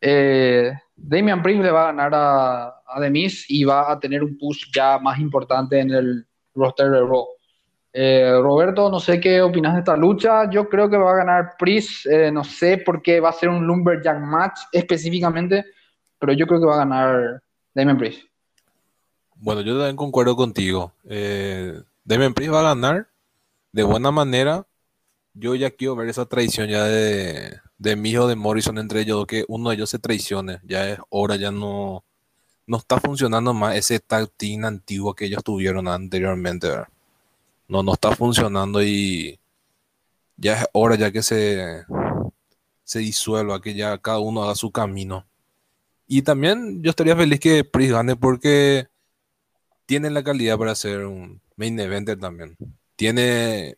Eh, 0.00 0.70
Damian 0.94 1.42
Priest 1.42 1.62
le 1.62 1.70
va 1.70 1.84
a 1.84 1.92
ganar 1.92 2.12
a, 2.14 2.66
a 2.86 3.00
The 3.00 3.10
Miz 3.10 3.46
y 3.48 3.64
va 3.64 3.90
a 3.90 3.98
tener 3.98 4.22
un 4.22 4.36
push 4.36 4.70
ya 4.74 4.98
más 4.98 5.18
importante 5.18 5.80
en 5.80 5.90
el 5.90 6.26
roster 6.54 6.90
de 6.90 7.00
Raw. 7.00 7.26
Eh, 7.96 8.38
Roberto, 8.42 8.90
no 8.90 8.98
sé 8.98 9.20
qué 9.20 9.40
opinas 9.40 9.74
de 9.74 9.78
esta 9.78 9.96
lucha. 9.96 10.50
Yo 10.50 10.68
creo 10.68 10.90
que 10.90 10.96
va 10.96 11.12
a 11.12 11.16
ganar 11.16 11.54
Priest. 11.58 12.06
Eh, 12.06 12.32
no 12.32 12.42
sé 12.42 12.78
por 12.78 13.00
qué 13.00 13.20
va 13.20 13.28
a 13.28 13.32
ser 13.32 13.48
un 13.48 13.64
Lumberjack 13.64 14.20
match 14.20 14.60
específicamente, 14.72 15.64
pero 16.18 16.32
yo 16.32 16.46
creo 16.46 16.60
que 16.60 16.66
va 16.66 16.74
a 16.74 16.78
ganar 16.78 17.42
Damien 17.72 17.96
Priest. 17.96 18.22
Bueno, 19.36 19.60
yo 19.60 19.76
también 19.76 19.96
concuerdo 19.96 20.34
contigo. 20.34 20.92
Eh, 21.08 21.80
Damien 22.02 22.34
Priest 22.34 22.52
va 22.52 22.60
a 22.60 22.74
ganar 22.74 23.06
de 23.70 23.82
buena 23.84 24.10
manera 24.10 24.66
yo 25.34 25.54
ya 25.54 25.70
quiero 25.70 25.96
ver 25.96 26.08
esa 26.08 26.26
traición 26.26 26.68
ya 26.68 26.84
de, 26.84 27.58
de 27.78 27.96
mi 27.96 28.10
hijo 28.10 28.28
de 28.28 28.36
Morrison 28.36 28.78
entre 28.78 29.00
ellos, 29.00 29.26
que 29.26 29.44
uno 29.48 29.70
de 29.70 29.76
ellos 29.76 29.90
se 29.90 29.98
traicione. 29.98 30.60
Ya 30.62 30.88
es 30.88 30.98
hora, 31.10 31.36
ya 31.36 31.50
no, 31.50 32.04
no 32.66 32.76
está 32.76 33.00
funcionando 33.00 33.52
más 33.52 33.76
ese 33.76 33.98
tag 33.98 34.30
team 34.36 34.64
antiguo 34.64 35.14
que 35.14 35.26
ellos 35.26 35.42
tuvieron 35.42 35.88
anteriormente, 35.88 36.68
No, 37.68 37.82
no 37.82 37.94
está 37.94 38.14
funcionando 38.14 38.82
y 38.82 39.40
ya 40.36 40.60
es 40.62 40.66
hora 40.72 40.96
ya 40.96 41.10
que 41.10 41.22
se, 41.22 41.84
se 42.84 42.98
disuelva, 42.98 43.60
que 43.60 43.74
ya 43.74 43.98
cada 43.98 44.18
uno 44.18 44.42
haga 44.42 44.54
su 44.54 44.70
camino. 44.70 45.26
Y 46.06 46.22
también 46.22 46.82
yo 46.82 46.90
estaría 46.90 47.16
feliz 47.16 47.40
que 47.40 47.64
Priest 47.64 47.92
gane 47.92 48.16
porque 48.16 48.88
tiene 49.86 50.10
la 50.10 50.22
calidad 50.22 50.58
para 50.58 50.74
ser 50.74 51.06
un 51.06 51.40
main 51.56 51.78
eventer 51.80 52.18
también. 52.18 52.56
Tiene 52.96 53.76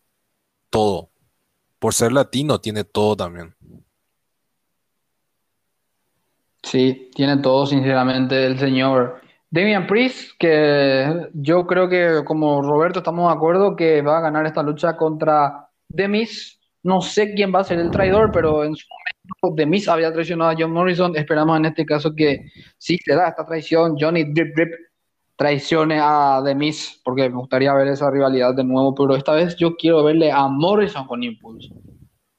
todo. 0.70 1.10
Por 1.78 1.94
ser 1.94 2.12
latino, 2.12 2.60
tiene 2.60 2.84
todo 2.84 3.16
también. 3.16 3.54
Sí, 6.62 7.10
tiene 7.14 7.36
todo, 7.36 7.64
sinceramente, 7.64 8.44
el 8.44 8.58
señor 8.58 9.20
Damian 9.56 9.86
Priest, 9.86 10.32
que 10.38 11.30
yo 11.32 11.66
creo 11.66 11.88
que 11.88 12.22
como 12.26 12.60
Roberto 12.60 12.98
estamos 12.98 13.32
de 13.32 13.36
acuerdo 13.38 13.74
que 13.74 14.02
va 14.02 14.18
a 14.18 14.20
ganar 14.20 14.44
esta 14.44 14.62
lucha 14.62 14.98
contra 14.98 15.70
Demis. 15.88 16.60
No 16.82 17.00
sé 17.00 17.32
quién 17.32 17.54
va 17.54 17.60
a 17.60 17.64
ser 17.64 17.78
el 17.78 17.90
traidor, 17.90 18.30
pero 18.32 18.64
en 18.64 18.76
su 18.76 18.86
momento 18.86 19.56
Demis 19.56 19.88
había 19.88 20.12
traicionado 20.12 20.50
a 20.50 20.56
John 20.58 20.72
Morrison. 20.72 21.16
Esperamos 21.16 21.56
en 21.56 21.64
este 21.64 21.86
caso 21.86 22.14
que 22.14 22.44
sí 22.76 22.98
se 23.02 23.14
da 23.14 23.28
esta 23.28 23.46
traición. 23.46 23.96
Johnny 23.98 24.24
Drip 24.24 24.54
Drip 24.54 24.74
traicione 25.36 26.00
a 26.02 26.42
Demis, 26.44 27.00
porque 27.02 27.22
me 27.30 27.36
gustaría 27.36 27.72
ver 27.72 27.88
esa 27.88 28.10
rivalidad 28.10 28.54
de 28.54 28.62
nuevo, 28.62 28.94
pero 28.94 29.16
esta 29.16 29.32
vez 29.32 29.56
yo 29.56 29.74
quiero 29.76 30.04
verle 30.04 30.30
a 30.30 30.48
Morrison 30.48 31.06
con 31.06 31.22
impulso 31.22 31.74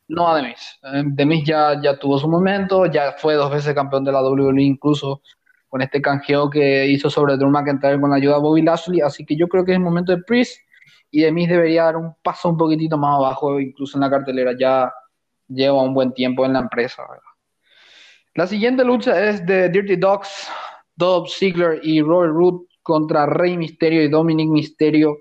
no 0.09 0.27
a 0.29 0.36
Demis. 0.38 0.79
Eh, 0.83 1.03
Demis 1.05 1.45
ya, 1.45 1.81
ya 1.81 1.97
tuvo 1.97 2.17
su 2.17 2.27
momento, 2.27 2.86
ya 2.86 3.13
fue 3.17 3.36
dos 3.36 3.51
veces 3.51 3.74
campeón 3.74 4.03
de 4.03 4.12
la 4.12 4.21
WWE, 4.21 4.62
incluso 4.62 5.21
con 5.67 5.81
este 5.81 6.01
canjeo 6.01 6.50
que 6.50 6.88
hizo 6.88 7.09
sobre 7.09 7.38
Drew 7.38 7.50
McIntyre 7.50 8.00
con 8.00 8.09
la 8.09 8.17
ayuda 8.17 8.36
de 8.36 8.41
Bobby 8.41 8.62
Lashley. 8.62 9.01
Así 9.01 9.25
que 9.25 9.36
yo 9.36 9.47
creo 9.47 9.65
que 9.65 9.71
es 9.71 9.77
el 9.77 9.83
momento 9.83 10.15
de 10.15 10.24
Priest 10.24 10.62
y 11.12 11.21
Demis 11.21 11.50
debería 11.50 11.83
dar 11.83 11.97
un 11.97 12.13
paso 12.21 12.50
un 12.50 12.57
poquitito 12.57 12.97
más 12.97 13.15
abajo, 13.15 13.59
incluso 13.59 13.97
en 13.97 14.01
la 14.01 14.09
cartelera. 14.09 14.53
Ya 14.57 14.91
lleva 15.47 15.81
un 15.81 15.93
buen 15.93 16.13
tiempo 16.13 16.45
en 16.45 16.53
la 16.53 16.59
empresa. 16.59 17.03
La 18.33 18.47
siguiente 18.47 18.83
lucha 18.83 19.29
es 19.29 19.45
de 19.45 19.69
Dirty 19.69 19.95
Dogs, 19.95 20.47
Dolph 20.95 21.29
Ziggler 21.29 21.79
y 21.83 22.01
Roy 22.01 22.27
Root 22.27 22.67
contra 22.81 23.25
Rey 23.25 23.57
Misterio 23.57 24.03
y 24.03 24.09
Dominic 24.09 24.50
Misterio. 24.50 25.17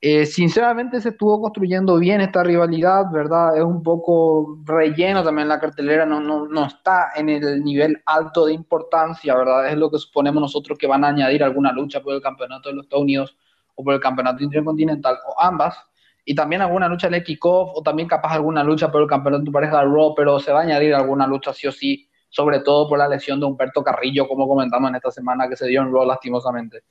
Eh, 0.00 0.26
sinceramente 0.26 1.00
se 1.00 1.08
estuvo 1.08 1.40
construyendo 1.40 1.98
bien 1.98 2.20
esta 2.20 2.44
rivalidad, 2.44 3.06
¿verdad? 3.12 3.56
Es 3.56 3.64
un 3.64 3.82
poco 3.82 4.60
relleno 4.64 5.24
también 5.24 5.48
la 5.48 5.58
cartelera, 5.58 6.06
no, 6.06 6.20
no, 6.20 6.46
no 6.46 6.66
está 6.66 7.10
en 7.16 7.28
el 7.28 7.64
nivel 7.64 8.00
alto 8.06 8.46
de 8.46 8.52
importancia, 8.52 9.34
¿verdad? 9.34 9.68
Es 9.68 9.76
lo 9.76 9.90
que 9.90 9.98
suponemos 9.98 10.40
nosotros 10.40 10.78
que 10.78 10.86
van 10.86 11.04
a 11.04 11.08
añadir 11.08 11.42
alguna 11.42 11.72
lucha 11.72 12.00
por 12.00 12.14
el 12.14 12.22
campeonato 12.22 12.68
de 12.68 12.76
los 12.76 12.84
Estados 12.84 13.02
Unidos 13.02 13.36
o 13.74 13.82
por 13.82 13.94
el 13.94 14.00
campeonato 14.00 14.44
intercontinental, 14.44 15.18
o 15.26 15.40
ambas, 15.40 15.76
y 16.24 16.34
también 16.34 16.62
alguna 16.62 16.88
lucha 16.88 17.08
de 17.08 17.24
kickoff, 17.24 17.70
o 17.74 17.82
también 17.82 18.08
capaz 18.08 18.34
alguna 18.34 18.62
lucha 18.62 18.92
por 18.92 19.02
el 19.02 19.08
campeonato 19.08 19.44
de 19.44 19.50
pareja 19.50 19.78
de 19.80 19.84
Raw, 19.86 20.14
pero 20.14 20.38
se 20.38 20.52
va 20.52 20.60
a 20.60 20.62
añadir 20.62 20.94
alguna 20.94 21.26
lucha 21.26 21.52
sí 21.52 21.66
o 21.66 21.72
sí, 21.72 22.08
sobre 22.28 22.60
todo 22.60 22.88
por 22.88 22.98
la 22.98 23.08
lesión 23.08 23.40
de 23.40 23.46
Humberto 23.46 23.82
Carrillo, 23.82 24.28
como 24.28 24.46
comentamos 24.46 24.90
en 24.90 24.96
esta 24.96 25.10
semana 25.10 25.48
que 25.48 25.56
se 25.56 25.66
dio 25.66 25.80
en 25.80 25.92
Raw 25.92 26.04
lastimosamente. 26.06 26.84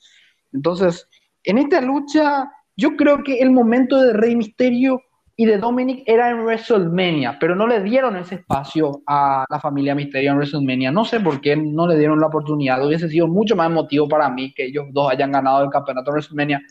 Entonces, 0.52 1.08
en 1.44 1.58
esta 1.60 1.80
lucha 1.82 2.52
yo 2.78 2.96
creo 2.96 3.24
que 3.24 3.40
el 3.40 3.52
momento 3.52 4.00
de 4.00 4.14
Rey 4.14 4.36
Misterio 4.36 5.02
y 5.36 5.46
de 5.46 5.58
Dominic 5.58 6.04
era 6.08 6.30
en 6.30 6.44
WrestleMania, 6.44 7.38
pero 7.40 7.56
no 7.56 7.68
le 7.68 7.82
dieron 7.82 8.16
ese 8.18 8.36
espacio 8.36 9.04
a 9.06 9.46
la 9.50 9.60
familia 9.60 9.94
Misterio 9.94 10.32
en 10.32 10.38
WrestleMania. 10.38 10.92
No 10.92 11.06
sé 11.06 11.20
por 11.20 11.42
qué 11.42 11.56
no 11.56 11.88
le 11.88 11.98
dieron 11.98 12.20
la 12.20 12.28
oportunidad. 12.28 12.84
Hubiese 12.86 13.10
sido 13.10 13.28
mucho 13.28 13.56
más 13.56 13.68
emotivo 13.70 14.08
para 14.08 14.30
mí 14.30 14.54
que 14.54 14.66
ellos 14.66 14.86
dos 14.92 15.12
hayan 15.12 15.32
ganado 15.32 15.64
el 15.64 15.70
campeonato 15.70 16.10
de 16.10 16.14
WrestleMania. 16.14 16.62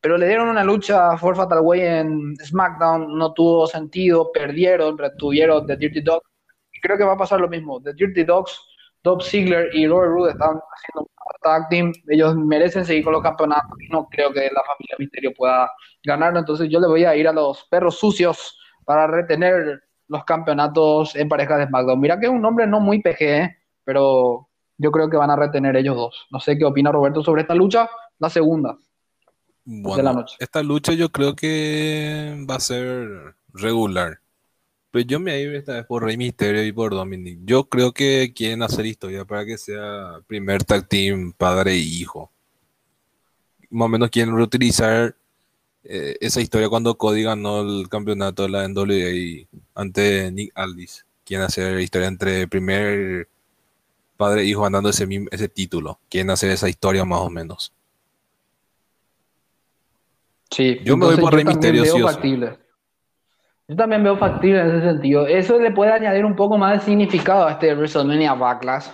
Pero 0.00 0.18
le 0.18 0.26
dieron 0.26 0.48
una 0.48 0.64
lucha 0.64 1.16
for 1.16 1.36
Fatal 1.36 1.60
Way 1.60 1.80
en 1.80 2.36
SmackDown, 2.36 3.16
no 3.16 3.32
tuvo 3.32 3.66
sentido, 3.68 4.30
perdieron, 4.32 4.98
retuvieron 4.98 5.66
The 5.66 5.76
Dirty 5.76 6.00
Dogs. 6.00 6.26
Creo 6.80 6.98
que 6.98 7.04
va 7.04 7.12
a 7.12 7.18
pasar 7.18 7.40
lo 7.40 7.48
mismo. 7.48 7.80
The 7.80 7.94
Dirty 7.94 8.24
Dogs, 8.24 8.60
Dob 9.02 9.22
Ziggler 9.22 9.74
y 9.74 9.86
Roy 9.86 10.06
Roode 10.08 10.30
están 10.30 10.60
haciendo 10.60 11.10
tag 11.42 11.68
team, 11.68 11.92
ellos 12.08 12.36
merecen 12.36 12.84
seguir 12.84 13.04
con 13.04 13.12
los 13.12 13.22
campeonatos 13.22 13.70
no 13.90 14.08
creo 14.08 14.32
que 14.32 14.42
la 14.42 14.62
familia 14.62 14.96
Misterio 14.98 15.32
pueda 15.34 15.70
ganarlo, 16.04 16.38
entonces 16.38 16.68
yo 16.70 16.80
le 16.80 16.86
voy 16.86 17.04
a 17.04 17.16
ir 17.16 17.28
a 17.28 17.32
los 17.32 17.64
perros 17.64 17.98
sucios 17.98 18.58
para 18.84 19.06
retener 19.06 19.82
los 20.08 20.24
campeonatos 20.24 21.16
en 21.16 21.28
pareja 21.28 21.56
de 21.56 21.66
SmackDown. 21.66 22.00
Mira 22.00 22.18
que 22.18 22.26
es 22.26 22.32
un 22.32 22.42
nombre 22.42 22.66
no 22.66 22.80
muy 22.80 23.00
PG, 23.00 23.20
¿eh? 23.20 23.56
pero 23.84 24.48
yo 24.76 24.90
creo 24.90 25.08
que 25.08 25.16
van 25.16 25.30
a 25.30 25.36
retener 25.36 25.76
ellos 25.76 25.96
dos. 25.96 26.26
No 26.30 26.40
sé 26.40 26.58
qué 26.58 26.64
opina 26.64 26.92
Roberto 26.92 27.22
sobre 27.22 27.42
esta 27.42 27.54
lucha, 27.54 27.88
la 28.18 28.28
segunda 28.28 28.76
de 29.64 30.02
la 30.02 30.12
noche. 30.12 30.36
Esta 30.38 30.62
lucha 30.62 30.92
yo 30.92 31.10
creo 31.10 31.34
que 31.34 32.44
va 32.48 32.56
a 32.56 32.60
ser 32.60 33.34
regular. 33.54 34.21
Pues 34.92 35.06
yo 35.06 35.18
me 35.18 35.40
ido 35.40 35.54
esta 35.54 35.72
vez 35.72 35.86
por 35.86 36.04
Rey 36.04 36.18
Misterio 36.18 36.62
y 36.66 36.70
por 36.70 36.92
Dominic. 36.92 37.38
Yo 37.44 37.64
creo 37.64 37.92
que 37.92 38.34
quieren 38.36 38.62
hacer 38.62 38.84
historia 38.84 39.24
para 39.24 39.46
que 39.46 39.56
sea 39.56 40.20
primer 40.26 40.64
tag 40.64 40.86
team 40.86 41.32
padre 41.32 41.72
e 41.72 41.78
hijo. 41.78 42.30
Más 43.70 43.86
o 43.86 43.88
menos 43.88 44.10
quieren 44.10 44.36
reutilizar 44.36 45.16
eh, 45.84 46.16
esa 46.20 46.42
historia 46.42 46.68
cuando 46.68 46.98
Cody 46.98 47.22
ganó 47.22 47.62
el 47.62 47.88
campeonato 47.88 48.42
de 48.42 48.50
la 48.50 48.68
NWA 48.68 49.48
ante 49.74 50.30
Nick 50.30 50.52
Aldis. 50.54 51.06
Quieren 51.24 51.46
hacer 51.46 51.80
historia 51.80 52.08
entre 52.08 52.46
primer 52.46 53.28
padre 54.18 54.42
e 54.42 54.44
hijo 54.44 54.60
ganando 54.60 54.90
ese, 54.90 55.08
ese 55.30 55.48
título. 55.48 56.00
Quieren 56.10 56.28
hacer 56.28 56.50
esa 56.50 56.68
historia 56.68 57.06
más 57.06 57.20
o 57.20 57.30
menos. 57.30 57.72
Sí, 60.50 60.80
yo 60.84 60.98
me 60.98 61.06
voy 61.06 61.16
por 61.16 61.32
Rey 61.32 61.46
Misterio. 61.46 61.86
Sí 61.86 61.98
yo 63.68 63.76
también 63.76 64.02
veo 64.02 64.16
factible 64.16 64.60
en 64.60 64.68
ese 64.68 64.80
sentido. 64.90 65.26
Eso 65.26 65.58
le 65.58 65.70
puede 65.70 65.92
añadir 65.92 66.24
un 66.24 66.36
poco 66.36 66.58
más 66.58 66.74
de 66.74 66.80
significado 66.80 67.46
a 67.46 67.52
este 67.52 67.74
WrestleMania 67.74 68.34
Backlash. 68.34 68.88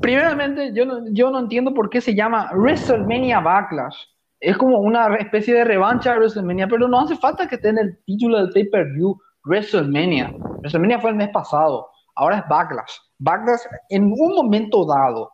Primeramente, 0.00 0.72
yo 0.72 0.86
no, 0.86 1.00
yo 1.12 1.30
no 1.30 1.40
entiendo 1.40 1.74
por 1.74 1.90
qué 1.90 2.00
se 2.00 2.14
llama 2.14 2.50
WrestleMania 2.54 3.40
Backlash. 3.40 3.96
Es 4.40 4.56
como 4.56 4.78
una 4.78 5.14
especie 5.16 5.54
de 5.54 5.64
revancha 5.64 6.12
de 6.12 6.18
WrestleMania, 6.18 6.68
pero 6.68 6.88
no 6.88 7.00
hace 7.00 7.16
falta 7.16 7.48
que 7.48 7.56
esté 7.56 7.68
en 7.68 7.78
el 7.78 7.98
título 8.04 8.38
del 8.38 8.50
pay-per-view 8.50 9.18
WrestleMania. 9.44 10.32
WrestleMania 10.60 11.00
fue 11.00 11.10
el 11.10 11.16
mes 11.16 11.30
pasado, 11.30 11.88
ahora 12.14 12.38
es 12.38 12.48
Backlash. 12.48 12.92
Backlash 13.18 13.60
en 13.90 14.04
un 14.04 14.34
momento 14.34 14.86
dado 14.86 15.32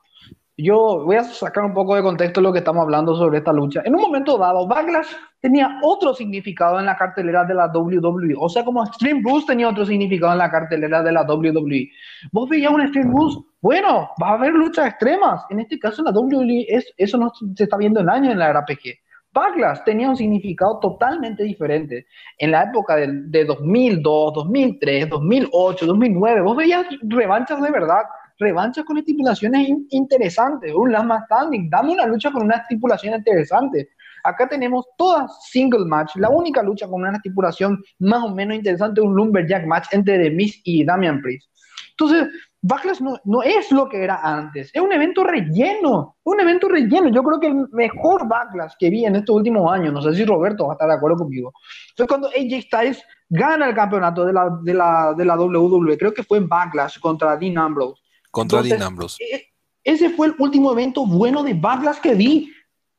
yo 0.57 1.05
voy 1.05 1.17
a 1.17 1.25
sacar 1.25 1.65
un 1.65 1.75
poco 1.75 1.95
de 1.95 2.03
contexto 2.03 2.41
lo 2.41 2.53
que 2.53 2.59
estamos 2.59 2.83
hablando 2.83 3.17
sobre 3.17 3.39
esta 3.39 3.53
lucha. 3.53 3.83
En 3.85 3.95
un 3.95 4.03
momento 4.03 4.39
dado, 4.39 4.67
Backlash 4.67 5.09
tenía 5.43 5.81
otro 5.83 6.15
significado 6.15 6.79
en 6.79 6.87
la 6.87 6.97
cartelera 6.97 7.45
de 7.45 7.53
la 7.53 7.67
WWE. 7.67 8.35
O 8.39 8.49
sea, 8.49 8.65
como 8.65 8.85
Extreme 8.85 9.23
Rules 9.25 9.45
tenía 9.45 9.69
otro 9.69 9.85
significado 9.85 10.33
en 10.33 10.39
la 10.39 10.51
cartelera 10.51 11.03
de 11.03 11.13
la 11.13 11.23
WWE. 11.25 11.91
Vos 12.31 12.49
veías 12.49 12.73
un 12.73 12.81
Extreme 12.81 13.11
Rules, 13.11 13.39
bueno, 13.61 14.09
va 14.23 14.31
a 14.31 14.35
haber 14.35 14.53
luchas 14.53 14.87
extremas. 14.87 15.43
En 15.51 15.59
este 15.59 15.79
caso, 15.81 16.03
la 16.05 16.13
WWE, 16.13 16.67
es, 16.69 16.95
eso 16.97 17.19
no 17.19 17.33
se 17.57 17.65
está 17.65 17.77
viendo 17.77 18.01
en 18.01 18.09
años 18.09 18.33
en 18.33 18.39
la 18.39 18.53
RPG. 18.53 18.95
Backlash 19.35 19.83
tenía 19.85 20.11
un 20.11 20.17
significado 20.17 20.79
totalmente 20.79 21.43
diferente. 21.43 22.07
En 22.39 22.53
la 22.53 22.63
época 22.65 22.97
de, 22.97 23.09
de 23.11 23.45
2002, 23.45 24.35
2003, 24.35 25.09
2008, 25.09 25.87
2009, 25.87 26.41
vos 26.43 26.57
veías 26.57 26.87
revanchas 27.03 27.61
de 27.61 27.71
verdad 27.71 28.03
revanchas 28.39 28.85
con 28.85 28.99
estipulaciones 28.99 29.69
interesantes, 29.91 30.75
un 30.75 30.93
last 30.93 31.07
man 31.07 31.23
standing, 31.25 31.71
dame 31.71 31.93
una 31.93 32.07
lucha 32.07 32.31
con 32.31 32.43
una 32.43 32.57
estipulación 32.57 33.15
interesante. 33.15 33.91
Acá 34.25 34.49
tenemos 34.49 34.87
todas 34.97 35.31
single 35.51 35.85
match, 35.87 36.17
la 36.17 36.31
única 36.31 36.63
lucha 36.63 36.87
con 36.87 37.03
una 37.03 37.17
estipulación 37.17 37.83
más 37.99 38.25
o 38.25 38.35
menos 38.35 38.57
interesante, 38.57 39.01
un 39.01 39.15
lumberjack 39.15 39.67
match 39.67 39.87
entre 39.93 40.19
The 40.19 40.31
Miz 40.31 40.61
y 40.65 40.85
Damian 40.85 41.21
Priest. 41.21 41.49
Entonces, 41.91 42.29
Backlash 42.65 43.01
no, 43.01 43.17
no, 43.25 43.43
es 43.43 43.73
lo 43.73 43.89
que 43.89 44.03
era 44.03 44.21
antes, 44.23 44.71
es 44.73 44.81
un 44.81 44.93
evento 44.93 45.25
relleno, 45.25 46.17
un 46.23 46.41
evento 46.41 46.69
relleno. 46.69 47.09
Yo 47.09 47.23
creo 47.25 47.41
que 47.41 47.49
el 47.49 47.69
mejor 47.73 48.29
Backlash 48.29 48.75
que 48.79 48.89
vi 48.89 49.05
en 49.05 49.17
estos 49.17 49.35
últimos 49.35 49.71
años, 49.73 49.93
no 49.93 50.01
sé 50.01 50.15
si 50.15 50.25
Roberto 50.25 50.67
va 50.67 50.73
a 50.73 50.75
estar 50.75 50.89
de 50.89 50.95
acuerdo 50.95 51.19
conmigo, 51.19 51.53
fue 51.97 52.07
cuando 52.07 52.29
AJ 52.29 52.63
Styles 52.63 53.03
gana 53.29 53.69
el 53.69 53.75
campeonato 53.75 54.25
de 54.25 54.33
la, 54.33 54.59
de 54.63 54.75
la, 54.75 55.15
de 55.17 55.25
la 55.25 55.37
WWE, 55.37 55.99
creo 55.99 56.15
que 56.15 56.23
fue 56.23 56.39
en 56.39 56.49
Backlash 56.49 57.01
contra 57.01 57.37
Dean 57.37 57.59
Ambrose. 57.59 58.01
Contra 58.31 58.63
Dean 58.63 58.83
Ambrose. 58.83 59.23
E, 59.25 59.49
ese 59.83 60.11
fue 60.11 60.29
el 60.29 60.35
último 60.39 60.73
evento 60.73 61.05
bueno 61.05 61.43
de 61.43 61.55
Backlash 61.55 61.99
que 61.99 62.15
vi. 62.15 62.53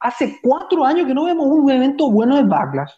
Hace 0.04 0.38
cuatro 0.44 0.84
años 0.84 1.08
que 1.08 1.14
no 1.14 1.24
vemos 1.24 1.48
un 1.48 1.72
evento 1.72 2.12
bueno 2.12 2.36
de 2.36 2.44
Backlash. 2.44 2.92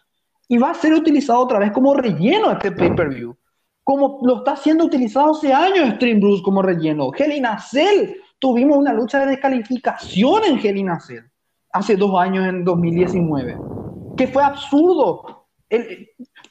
Y 0.48 0.58
va 0.58 0.70
a 0.70 0.74
ser 0.74 0.92
utilizado 0.92 1.38
otra 1.38 1.60
vez 1.60 1.70
como 1.70 1.94
relleno 1.94 2.50
este 2.50 2.72
pay-per-view. 2.72 3.36
Como 3.84 4.18
lo 4.22 4.38
está 4.38 4.56
siendo 4.56 4.86
utilizado 4.86 5.30
hace 5.30 5.52
años 5.52 5.94
Stream 5.94 6.18
Bruce 6.18 6.42
como 6.42 6.62
relleno. 6.62 7.12
Hell 7.16 7.46
Cell. 7.60 8.10
Tuvimos 8.40 8.76
una 8.76 8.92
lucha 8.92 9.20
de 9.20 9.26
descalificación 9.26 10.42
en 10.46 10.58
Hell 10.58 10.78
in 10.78 11.00
Cell. 11.00 11.22
Hace 11.72 11.94
dos 11.94 12.18
años, 12.18 12.44
en 12.48 12.64
2019. 12.64 13.56
Que 14.16 14.26
fue 14.26 14.42
absurdo. 14.42 15.46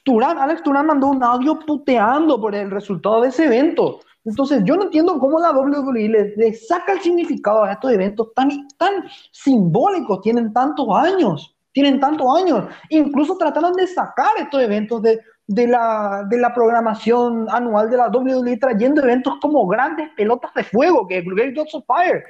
Turán, 0.03 0.37
Alex 0.37 0.63
Turán 0.63 0.85
mandó 0.85 1.07
un 1.07 1.21
audio 1.21 1.59
puteando 1.59 2.39
por 2.39 2.55
el 2.55 2.71
resultado 2.71 3.21
de 3.21 3.27
ese 3.27 3.45
evento. 3.45 3.99
Entonces, 4.25 4.63
yo 4.65 4.75
no 4.75 4.83
entiendo 4.83 5.19
cómo 5.19 5.39
la 5.39 5.51
WWE 5.51 6.09
le, 6.09 6.33
le 6.35 6.53
saca 6.53 6.93
el 6.93 7.01
significado 7.01 7.63
a 7.63 7.73
estos 7.73 7.91
eventos 7.91 8.33
tan, 8.33 8.49
tan 8.77 9.05
simbólicos, 9.31 10.21
tienen 10.21 10.51
tantos 10.51 10.87
años, 10.91 11.55
tienen 11.71 11.99
tantos 11.99 12.27
años. 12.35 12.65
Incluso 12.89 13.37
trataron 13.37 13.73
de 13.73 13.85
sacar 13.85 14.31
estos 14.39 14.61
eventos 14.61 15.01
de, 15.03 15.19
de, 15.47 15.67
la, 15.67 16.25
de 16.27 16.39
la 16.39 16.53
programación 16.53 17.47
anual 17.51 17.89
de 17.89 17.97
la 17.97 18.09
WWE, 18.09 18.57
trayendo 18.57 19.03
eventos 19.03 19.35
como 19.39 19.67
grandes 19.67 20.09
pelotas 20.17 20.53
de 20.55 20.63
fuego, 20.63 21.07
que 21.07 21.19
es 21.19 21.25
Great 21.25 21.53
Dots 21.53 21.75
of 21.75 21.85
Fire. 21.85 22.23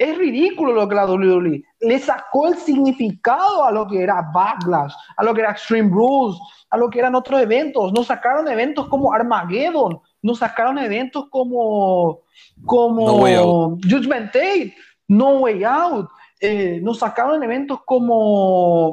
Es 0.00 0.16
ridículo 0.16 0.72
lo 0.72 0.88
que 0.88 0.94
la 0.94 1.04
WWE 1.04 1.62
le 1.80 1.98
sacó 1.98 2.48
el 2.48 2.54
significado 2.54 3.64
a 3.64 3.70
lo 3.70 3.86
que 3.86 4.02
era 4.02 4.30
Backlash, 4.32 4.94
a 5.18 5.22
lo 5.22 5.34
que 5.34 5.42
era 5.42 5.50
Extreme 5.50 5.90
Rules, 5.90 6.38
a 6.70 6.78
lo 6.78 6.88
que 6.88 7.00
eran 7.00 7.14
otros 7.14 7.38
eventos. 7.42 7.92
Nos 7.92 8.06
sacaron 8.06 8.48
eventos 8.48 8.88
como 8.88 9.12
Armageddon, 9.12 10.00
nos 10.22 10.38
sacaron 10.38 10.78
eventos 10.78 11.26
como, 11.28 12.20
como 12.64 13.06
No 13.06 13.78
Judgment 13.82 14.32
Day, 14.32 14.72
No 15.08 15.40
Way 15.40 15.64
Out, 15.64 16.08
eh, 16.40 16.80
nos 16.82 17.00
sacaron 17.00 17.42
eventos 17.42 17.80
como, 17.84 18.90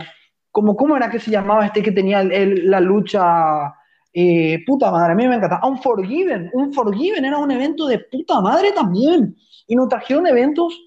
como, 0.51 0.75
¿cómo 0.75 0.97
era 0.97 1.09
que 1.09 1.19
se 1.19 1.31
llamaba 1.31 1.67
este 1.67 1.81
que 1.81 1.93
tenía 1.93 2.19
el- 2.19 2.33
el- 2.33 2.69
la 2.69 2.81
lucha? 2.81 3.73
Eh, 4.11 4.61
puta 4.65 4.91
madre, 4.91 5.13
a 5.13 5.15
mí 5.15 5.25
me 5.27 5.35
encanta. 5.35 5.61
Unforgiven, 5.63 6.49
Unforgiven 6.51 7.23
era 7.23 7.37
un 7.37 7.51
evento 7.51 7.87
de 7.87 7.99
puta 7.99 8.41
madre 8.41 8.73
también. 8.73 9.37
Y 9.67 9.75
nos 9.75 9.87
trajeron 9.87 10.25
eventos 10.27 10.77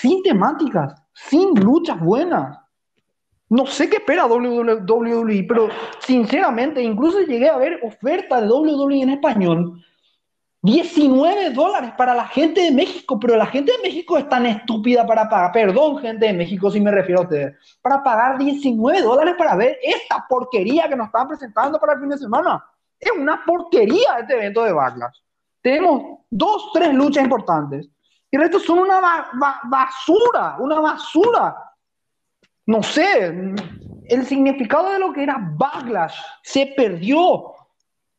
sin 0.00 0.22
temáticas, 0.22 0.94
sin 1.12 1.54
luchas 1.54 2.00
buenas. 2.00 2.58
No 3.50 3.66
sé 3.66 3.90
qué 3.90 3.96
espera 3.96 4.26
WWE, 4.26 5.44
pero 5.46 5.68
sinceramente, 6.00 6.82
incluso 6.82 7.20
llegué 7.20 7.50
a 7.50 7.58
ver 7.58 7.78
ofertas 7.82 8.40
de 8.40 8.48
WWE 8.48 9.02
en 9.02 9.10
español. 9.10 9.84
19 10.62 11.50
dólares 11.50 11.92
para 11.98 12.14
la 12.14 12.26
gente 12.26 12.62
de 12.62 12.70
México, 12.70 13.18
pero 13.18 13.36
la 13.36 13.46
gente 13.46 13.72
de 13.72 13.82
México 13.82 14.16
es 14.16 14.28
tan 14.28 14.46
estúpida 14.46 15.04
para 15.04 15.28
pagar, 15.28 15.52
perdón 15.52 15.98
gente 15.98 16.26
de 16.26 16.32
México 16.32 16.70
si 16.70 16.80
me 16.80 16.92
refiero 16.92 17.20
a 17.20 17.24
ustedes, 17.24 17.56
para 17.82 18.02
pagar 18.02 18.38
19 18.38 19.02
dólares 19.02 19.34
para 19.36 19.56
ver 19.56 19.76
esta 19.82 20.24
porquería 20.28 20.88
que 20.88 20.94
nos 20.94 21.08
están 21.08 21.26
presentando 21.28 21.78
para 21.80 21.94
el 21.94 22.00
fin 22.00 22.08
de 22.10 22.18
semana. 22.18 22.64
Es 22.98 23.10
una 23.10 23.44
porquería 23.44 24.18
este 24.20 24.34
evento 24.34 24.62
de 24.62 24.72
Backlash. 24.72 25.18
Tenemos 25.60 26.20
dos, 26.30 26.70
tres 26.72 26.94
luchas 26.94 27.24
importantes. 27.24 27.88
Y 28.32 28.36
el 28.36 28.42
resto 28.42 28.58
son 28.58 28.80
una 28.80 28.98
ba- 29.00 29.28
ba- 29.34 29.60
basura, 29.64 30.56
una 30.58 30.80
basura 30.80 31.68
no 32.64 32.80
sé, 32.80 33.26
el 34.08 34.24
significado 34.26 34.90
de 34.92 34.98
lo 35.00 35.12
que 35.12 35.24
era 35.24 35.36
Backlash 35.56 36.14
se 36.44 36.72
perdió. 36.76 37.54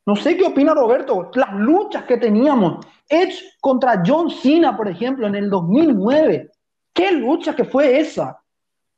No 0.05 0.15
sé 0.17 0.35
qué 0.35 0.43
opina 0.43 0.73
Roberto. 0.73 1.31
Las 1.33 1.53
luchas 1.53 2.03
que 2.03 2.17
teníamos. 2.17 2.85
Edge 3.07 3.41
contra 3.61 4.03
John 4.05 4.29
Cena, 4.29 4.75
por 4.75 4.89
ejemplo, 4.89 5.27
en 5.27 5.35
el 5.35 5.49
2009. 5.49 6.51
¿Qué 6.93 7.13
lucha 7.13 7.55
que 7.55 7.63
fue 7.63 7.97
esa? 7.99 8.37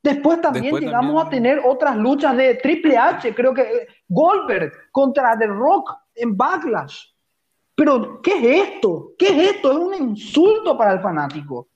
Después 0.01 0.41
también 0.41 0.63
Después 0.63 0.83
llegamos 0.83 1.23
también- 1.23 1.27
a 1.27 1.29
tener 1.53 1.61
otras 1.71 1.95
luchas 1.95 2.35
de 2.35 2.55
Triple 2.55 2.97
H, 2.97 3.35
creo 3.35 3.53
que 3.53 3.61
eh, 3.61 3.87
Goldberg 4.07 4.71
contra 4.91 5.37
The 5.37 5.45
Rock 5.47 5.91
en 6.15 6.35
Backlash. 6.35 7.03
Pero, 7.75 8.21
¿qué 8.21 8.31
es 8.37 8.69
esto? 8.69 9.11
¿Qué 9.17 9.27
es 9.27 9.55
esto? 9.55 9.71
Es 9.71 9.77
un 9.77 10.09
insulto 10.09 10.77
para 10.77 10.93
el 10.93 11.01
fanático. 11.01 11.67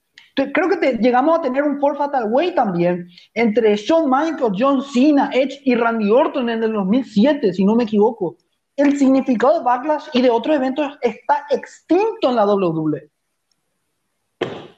Creo 0.54 0.70
que 0.70 0.98
llegamos 1.02 1.38
a 1.38 1.42
tener 1.42 1.64
un 1.64 1.80
Paul 1.80 1.98
Fatal 1.98 2.32
Way 2.32 2.56
también 2.56 3.10
entre 3.34 3.76
Shawn 3.76 4.10
Michaels, 4.10 4.56
John 4.58 4.82
Cena, 4.82 5.30
Edge 5.34 5.62
y 5.66 5.76
Randy 5.76 6.10
Orton 6.10 6.50
en 6.50 6.64
el 6.64 6.72
2007, 6.72 7.54
si 7.54 7.66
no 7.66 7.76
me 7.76 7.84
equivoco. 7.84 8.38
El 8.78 8.98
significado 8.98 9.60
de 9.60 9.66
Backlash 9.66 10.08
y 10.14 10.22
de 10.22 10.30
otros 10.30 10.56
eventos 10.56 10.98
está 11.02 11.46
extinto 11.50 12.30
en 12.30 12.36
la 12.36 12.46
WWE. 12.46 13.10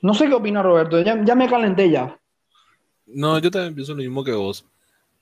No 0.02 0.16
sé 0.16 0.28
qué 0.28 0.34
opina 0.34 0.64
Roberto, 0.64 1.00
ya, 1.02 1.24
ya 1.24 1.36
me 1.36 1.48
calenté 1.48 1.92
ya. 1.92 2.18
No, 3.06 3.38
yo 3.38 3.52
también 3.52 3.76
pienso 3.76 3.92
lo 3.92 4.00
mismo 4.00 4.24
que 4.24 4.32
vos. 4.32 4.66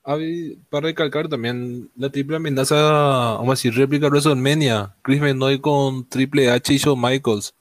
Hay- 0.03 0.55
para 0.69 0.87
recalcar 0.87 1.27
también 1.29 1.89
la 1.95 2.09
triple 2.09 2.37
amenaza, 2.37 2.75
vamos 2.75 3.47
a 3.49 3.51
decir, 3.51 3.73
réplica 3.75 4.05
de 4.07 4.09
WrestleMania, 4.11 4.95
Chris 5.03 5.21
Benoit 5.21 5.61
con 5.61 6.07
Triple 6.09 6.49
H 6.49 6.73
y 6.73 6.77
Shawn 6.77 6.99
Michaels. 6.99 7.53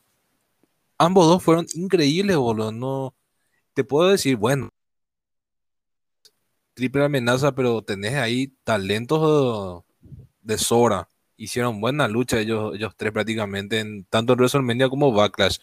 Ambos 0.96 1.27
dos 1.27 1.42
fueron 1.42 1.66
increíbles, 1.74 2.37
boludo. 2.37 2.70
No, 2.72 3.14
te 3.74 3.85
puedo 3.85 4.11
decir, 4.11 4.37
bueno, 4.37 4.70
triple 6.74 7.05
amenaza, 7.05 7.53
pero 7.55 7.83
tenés 7.83 8.14
ahí 8.14 8.48
talentos 8.64 9.85
de, 10.42 10.55
de 10.55 10.59
sobra. 10.59 11.09
Hicieron 11.37 11.81
buena 11.81 12.09
lucha 12.09 12.40
ellos, 12.40 12.74
ellos 12.74 12.94
tres 12.96 13.12
prácticamente, 13.12 13.81
en, 13.81 14.05
tanto 14.05 14.33
en 14.33 14.38
WrestleMania 14.40 14.88
como 14.88 15.12
Backlash. 15.12 15.59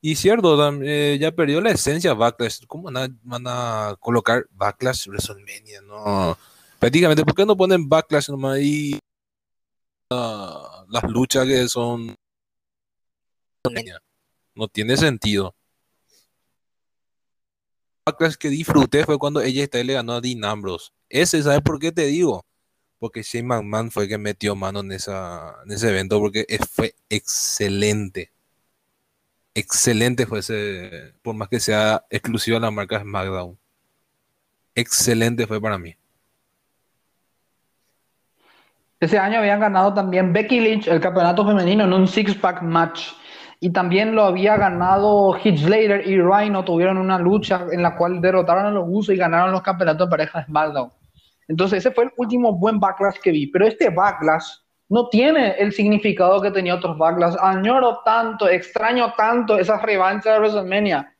Y 0.00 0.14
cierto, 0.14 0.56
eh, 0.82 1.18
ya 1.20 1.32
perdió 1.32 1.60
la 1.60 1.70
esencia 1.70 2.14
Backlash. 2.14 2.66
¿Cómo 2.66 2.90
van 3.22 3.44
a, 3.46 3.96
colocar 3.98 4.46
Backlash 4.52 5.08
WrestleMania? 5.08 5.80
No. 5.82 6.38
Prácticamente, 6.78 7.24
¿por 7.24 7.34
qué 7.34 7.46
no 7.46 7.56
ponen 7.56 7.88
Backlash 7.88 8.28
nomás 8.28 8.56
ahí? 8.56 8.98
ah, 10.10 10.84
las 10.88 11.02
luchas 11.04 11.46
que 11.46 11.68
son. 11.68 12.14
No 14.54 14.68
tiene 14.68 14.96
sentido. 14.96 15.54
Backlash 18.04 18.36
que 18.36 18.48
disfruté 18.48 19.04
fue 19.04 19.18
cuando 19.18 19.40
ella 19.40 19.64
está 19.64 19.82
le 19.82 19.94
ganó 19.94 20.14
a 20.14 20.20
Dean 20.20 20.44
Ambrose. 20.44 20.90
Ese, 21.08 21.42
¿sabes 21.42 21.60
por 21.62 21.80
qué 21.80 21.90
te 21.90 22.06
digo? 22.06 22.44
Porque 22.98 23.22
Shane 23.22 23.46
McMahon 23.48 23.90
fue 23.90 24.04
el 24.04 24.08
que 24.08 24.18
metió 24.18 24.54
mano 24.54 24.80
en, 24.80 24.92
ese 24.92 25.10
evento 25.88 26.20
porque 26.20 26.46
fue 26.72 26.94
excelente 27.08 28.32
excelente 29.56 30.26
fue 30.26 30.40
ese, 30.40 31.14
por 31.22 31.34
más 31.34 31.48
que 31.48 31.58
sea 31.58 32.04
exclusiva 32.10 32.60
la 32.60 32.70
marca 32.70 33.00
SmackDown. 33.00 33.58
Excelente 34.74 35.46
fue 35.46 35.60
para 35.60 35.78
mí. 35.78 35.96
Ese 39.00 39.18
año 39.18 39.38
habían 39.38 39.60
ganado 39.60 39.94
también 39.94 40.32
Becky 40.32 40.60
Lynch 40.60 40.88
el 40.88 41.00
campeonato 41.00 41.46
femenino 41.46 41.84
en 41.84 41.92
un 41.94 42.06
six-pack 42.06 42.62
match. 42.62 43.12
Y 43.58 43.70
también 43.70 44.14
lo 44.14 44.24
había 44.24 44.58
ganado 44.58 45.34
Heath 45.34 45.58
Slater 45.58 46.06
y 46.06 46.20
Rhino. 46.20 46.62
Tuvieron 46.62 46.98
una 46.98 47.18
lucha 47.18 47.66
en 47.72 47.82
la 47.82 47.96
cual 47.96 48.20
derrotaron 48.20 48.66
a 48.66 48.70
los 48.70 48.84
Usos 48.86 49.14
y 49.14 49.18
ganaron 49.18 49.52
los 49.52 49.62
campeonatos 49.62 50.06
de 50.06 50.10
pareja 50.10 50.40
de 50.40 50.44
SmackDown. 50.44 50.90
Entonces, 51.48 51.78
ese 51.78 51.94
fue 51.94 52.04
el 52.04 52.10
último 52.18 52.52
buen 52.52 52.78
backlash 52.78 53.16
que 53.22 53.30
vi. 53.30 53.46
Pero 53.46 53.66
este 53.66 53.88
backlash 53.88 54.46
no 54.88 55.08
tiene 55.08 55.56
el 55.58 55.72
significado 55.72 56.40
que 56.40 56.50
tenía 56.50 56.74
otros 56.74 56.96
backlash. 56.96 57.34
Añoro 57.40 58.00
tanto, 58.04 58.48
extraño 58.48 59.12
tanto 59.16 59.58
esas 59.58 59.82
revanchas 59.82 60.34
de 60.34 60.38
WrestleMania. 60.38 61.12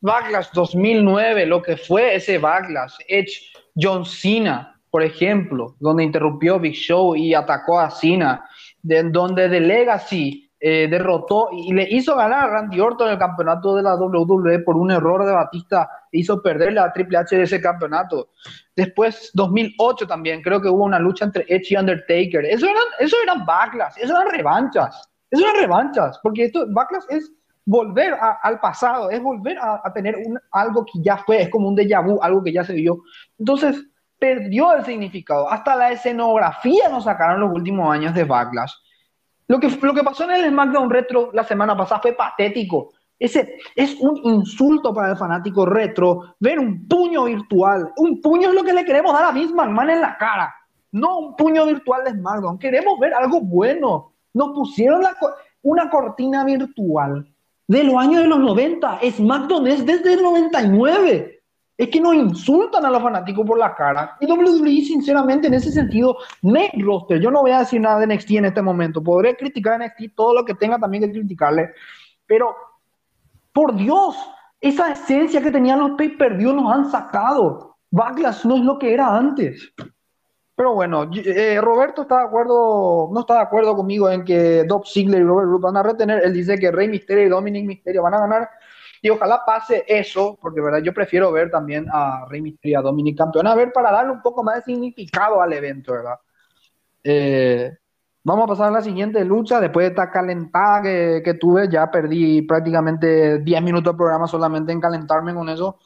Backlash 0.00 0.48
2009, 0.52 1.46
lo 1.46 1.62
que 1.62 1.76
fue 1.76 2.16
ese 2.16 2.38
Backlash, 2.38 2.94
Edge, 3.06 3.52
John 3.76 4.04
Cena, 4.04 4.80
por 4.90 5.02
ejemplo, 5.02 5.76
donde 5.78 6.02
interrumpió 6.02 6.58
Big 6.58 6.74
Show 6.74 7.14
y 7.14 7.34
atacó 7.34 7.78
a 7.78 7.88
Cena, 7.88 8.44
de, 8.82 9.04
donde 9.04 9.48
The 9.48 9.60
Legacy 9.60 10.50
eh, 10.64 10.86
derrotó 10.88 11.48
y 11.52 11.72
le 11.74 11.88
hizo 11.90 12.14
ganar 12.14 12.44
a 12.44 12.46
Randy 12.52 12.78
Orton 12.78 13.10
el 13.10 13.18
campeonato 13.18 13.74
de 13.74 13.82
la 13.82 13.96
WWE 13.96 14.60
por 14.60 14.76
un 14.76 14.92
error 14.92 15.26
de 15.26 15.32
Batista, 15.32 15.90
e 16.12 16.20
hizo 16.20 16.40
perderle 16.40 16.78
a 16.78 16.92
Triple 16.92 17.18
H 17.18 17.34
de 17.36 17.42
ese 17.42 17.60
campeonato. 17.60 18.28
Después, 18.76 19.30
2008 19.34 20.06
también, 20.06 20.40
creo 20.40 20.62
que 20.62 20.68
hubo 20.68 20.84
una 20.84 21.00
lucha 21.00 21.24
entre 21.24 21.44
Edge 21.48 21.72
y 21.72 21.76
Undertaker. 21.76 22.44
Eso 22.44 22.66
eran, 22.66 22.84
eso 23.00 23.16
eran 23.24 23.44
Backlash, 23.44 23.94
eso 23.98 24.14
eran 24.16 24.30
revanchas, 24.32 25.10
eso 25.30 25.42
eran 25.42 25.56
revanchas, 25.62 26.20
porque 26.22 26.44
esto, 26.44 26.64
Backlash 26.68 27.04
es 27.08 27.32
volver 27.64 28.14
a- 28.14 28.38
al 28.42 28.60
pasado, 28.60 29.10
es 29.10 29.20
volver 29.20 29.58
a, 29.58 29.80
a 29.82 29.92
tener 29.92 30.16
un, 30.16 30.38
algo 30.52 30.84
que 30.84 31.00
ya 31.02 31.16
fue, 31.16 31.42
es 31.42 31.48
como 31.50 31.68
un 31.68 31.76
déjà 31.76 32.00
vu, 32.04 32.20
algo 32.22 32.40
que 32.42 32.52
ya 32.52 32.62
se 32.62 32.74
vio. 32.74 32.98
Entonces, 33.36 33.82
perdió 34.16 34.72
el 34.74 34.84
significado. 34.84 35.50
Hasta 35.50 35.74
la 35.74 35.90
escenografía 35.90 36.88
nos 36.88 37.02
sacaron 37.04 37.40
los 37.40 37.52
últimos 37.52 37.92
años 37.92 38.14
de 38.14 38.22
Backlash. 38.22 38.72
Lo 39.52 39.60
que, 39.60 39.68
lo 39.68 39.92
que 39.92 40.02
pasó 40.02 40.24
en 40.24 40.30
el 40.30 40.48
SmackDown 40.48 40.88
Retro 40.88 41.28
la 41.34 41.44
semana 41.44 41.76
pasada 41.76 42.00
fue 42.00 42.14
patético. 42.14 42.88
Ese 43.18 43.58
es 43.76 43.96
un 44.00 44.16
insulto 44.24 44.94
para 44.94 45.10
el 45.10 45.18
fanático 45.18 45.66
retro 45.66 46.36
ver 46.40 46.58
un 46.58 46.88
puño 46.88 47.24
virtual. 47.24 47.92
Un 47.98 48.22
puño 48.22 48.48
es 48.48 48.54
lo 48.54 48.64
que 48.64 48.72
le 48.72 48.82
queremos 48.82 49.12
dar 49.12 49.26
a 49.26 49.30
Vince 49.30 49.52
McMahon 49.52 49.90
en 49.90 50.00
la 50.00 50.16
cara. 50.16 50.54
No 50.92 51.18
un 51.18 51.36
puño 51.36 51.66
virtual 51.66 52.02
de 52.02 52.12
SmackDown. 52.12 52.58
Queremos 52.58 52.98
ver 52.98 53.12
algo 53.12 53.42
bueno. 53.42 54.14
Nos 54.32 54.52
pusieron 54.54 55.02
la 55.02 55.14
una 55.60 55.90
cortina 55.90 56.46
virtual 56.46 57.28
de 57.68 57.84
los 57.84 57.96
años 57.96 58.22
de 58.22 58.28
los 58.28 58.38
90. 58.38 59.00
SmackDown 59.02 59.66
es 59.66 59.84
desde 59.84 60.14
el 60.14 60.22
99. 60.22 61.31
Es 61.82 61.88
que 61.88 62.00
nos 62.00 62.14
insultan 62.14 62.86
a 62.86 62.90
los 62.90 63.02
fanáticos 63.02 63.44
por 63.44 63.58
la 63.58 63.74
cara. 63.74 64.16
Y 64.20 64.30
WWE, 64.30 64.84
sinceramente, 64.84 65.48
en 65.48 65.54
ese 65.54 65.72
sentido, 65.72 66.16
main 66.42 66.70
roster. 66.78 67.18
Yo 67.18 67.28
no 67.28 67.40
voy 67.40 67.50
a 67.50 67.58
decir 67.58 67.80
nada 67.80 67.98
de 67.98 68.06
NXT 68.06 68.30
en 68.30 68.44
este 68.44 68.62
momento. 68.62 69.02
Podré 69.02 69.36
criticar 69.36 69.82
a 69.82 69.84
NXT 69.84 70.14
todo 70.14 70.32
lo 70.32 70.44
que 70.44 70.54
tenga 70.54 70.78
también 70.78 71.02
que 71.02 71.10
criticarle. 71.10 71.72
Pero, 72.24 72.54
por 73.52 73.74
Dios, 73.74 74.14
esa 74.60 74.92
esencia 74.92 75.42
que 75.42 75.50
tenían 75.50 75.80
los 75.80 75.90
pay-per-view 75.98 76.52
nos 76.52 76.72
han 76.72 76.88
sacado. 76.88 77.78
Backlash 77.90 78.44
no 78.44 78.58
es 78.58 78.62
lo 78.62 78.78
que 78.78 78.94
era 78.94 79.16
antes. 79.16 79.74
Pero 80.54 80.74
bueno, 80.74 81.10
eh, 81.12 81.60
Roberto 81.60 82.02
está 82.02 82.18
de 82.18 82.26
acuerdo, 82.26 83.10
no 83.12 83.20
está 83.22 83.34
de 83.34 83.40
acuerdo 83.40 83.74
conmigo 83.74 84.08
en 84.08 84.22
que 84.22 84.62
Dob 84.68 84.86
Ziggler 84.86 85.22
y 85.22 85.24
Robert 85.24 85.48
Root 85.48 85.62
van 85.62 85.78
a 85.78 85.82
retener. 85.82 86.22
Él 86.22 86.32
dice 86.32 86.56
que 86.60 86.70
Rey 86.70 86.86
Mysterio 86.86 87.26
y 87.26 87.28
Dominic 87.28 87.66
Mysterio 87.66 88.04
van 88.04 88.14
a 88.14 88.20
ganar. 88.20 88.48
Y 89.04 89.10
ojalá 89.10 89.44
pase 89.44 89.84
eso, 89.88 90.38
porque 90.40 90.60
verdad 90.60 90.78
yo 90.78 90.94
prefiero 90.94 91.32
ver 91.32 91.50
también 91.50 91.86
a 91.92 92.24
Rey 92.28 92.40
Mysterio 92.40 92.78
y 92.78 92.78
a 92.78 92.82
Dominic 92.82 93.18
campeón, 93.18 93.48
a 93.48 93.54
ver 93.56 93.72
para 93.72 93.90
darle 93.90 94.12
un 94.12 94.22
poco 94.22 94.44
más 94.44 94.56
de 94.56 94.62
significado 94.62 95.42
al 95.42 95.52
evento, 95.52 95.92
¿verdad? 95.92 96.18
Eh, 97.02 97.76
vamos 98.22 98.44
a 98.44 98.46
pasar 98.46 98.68
a 98.68 98.70
la 98.70 98.80
siguiente 98.80 99.24
lucha. 99.24 99.60
Después 99.60 99.86
de 99.86 99.90
esta 99.90 100.08
calentada 100.08 100.82
que, 100.82 101.20
que 101.24 101.34
tuve, 101.34 101.68
ya 101.68 101.90
perdí 101.90 102.42
prácticamente 102.42 103.40
10 103.40 103.62
minutos 103.62 103.92
de 103.92 103.98
programa 103.98 104.28
solamente 104.28 104.70
en 104.70 104.80
calentarme 104.80 105.34
con 105.34 105.48
eso. 105.48 105.80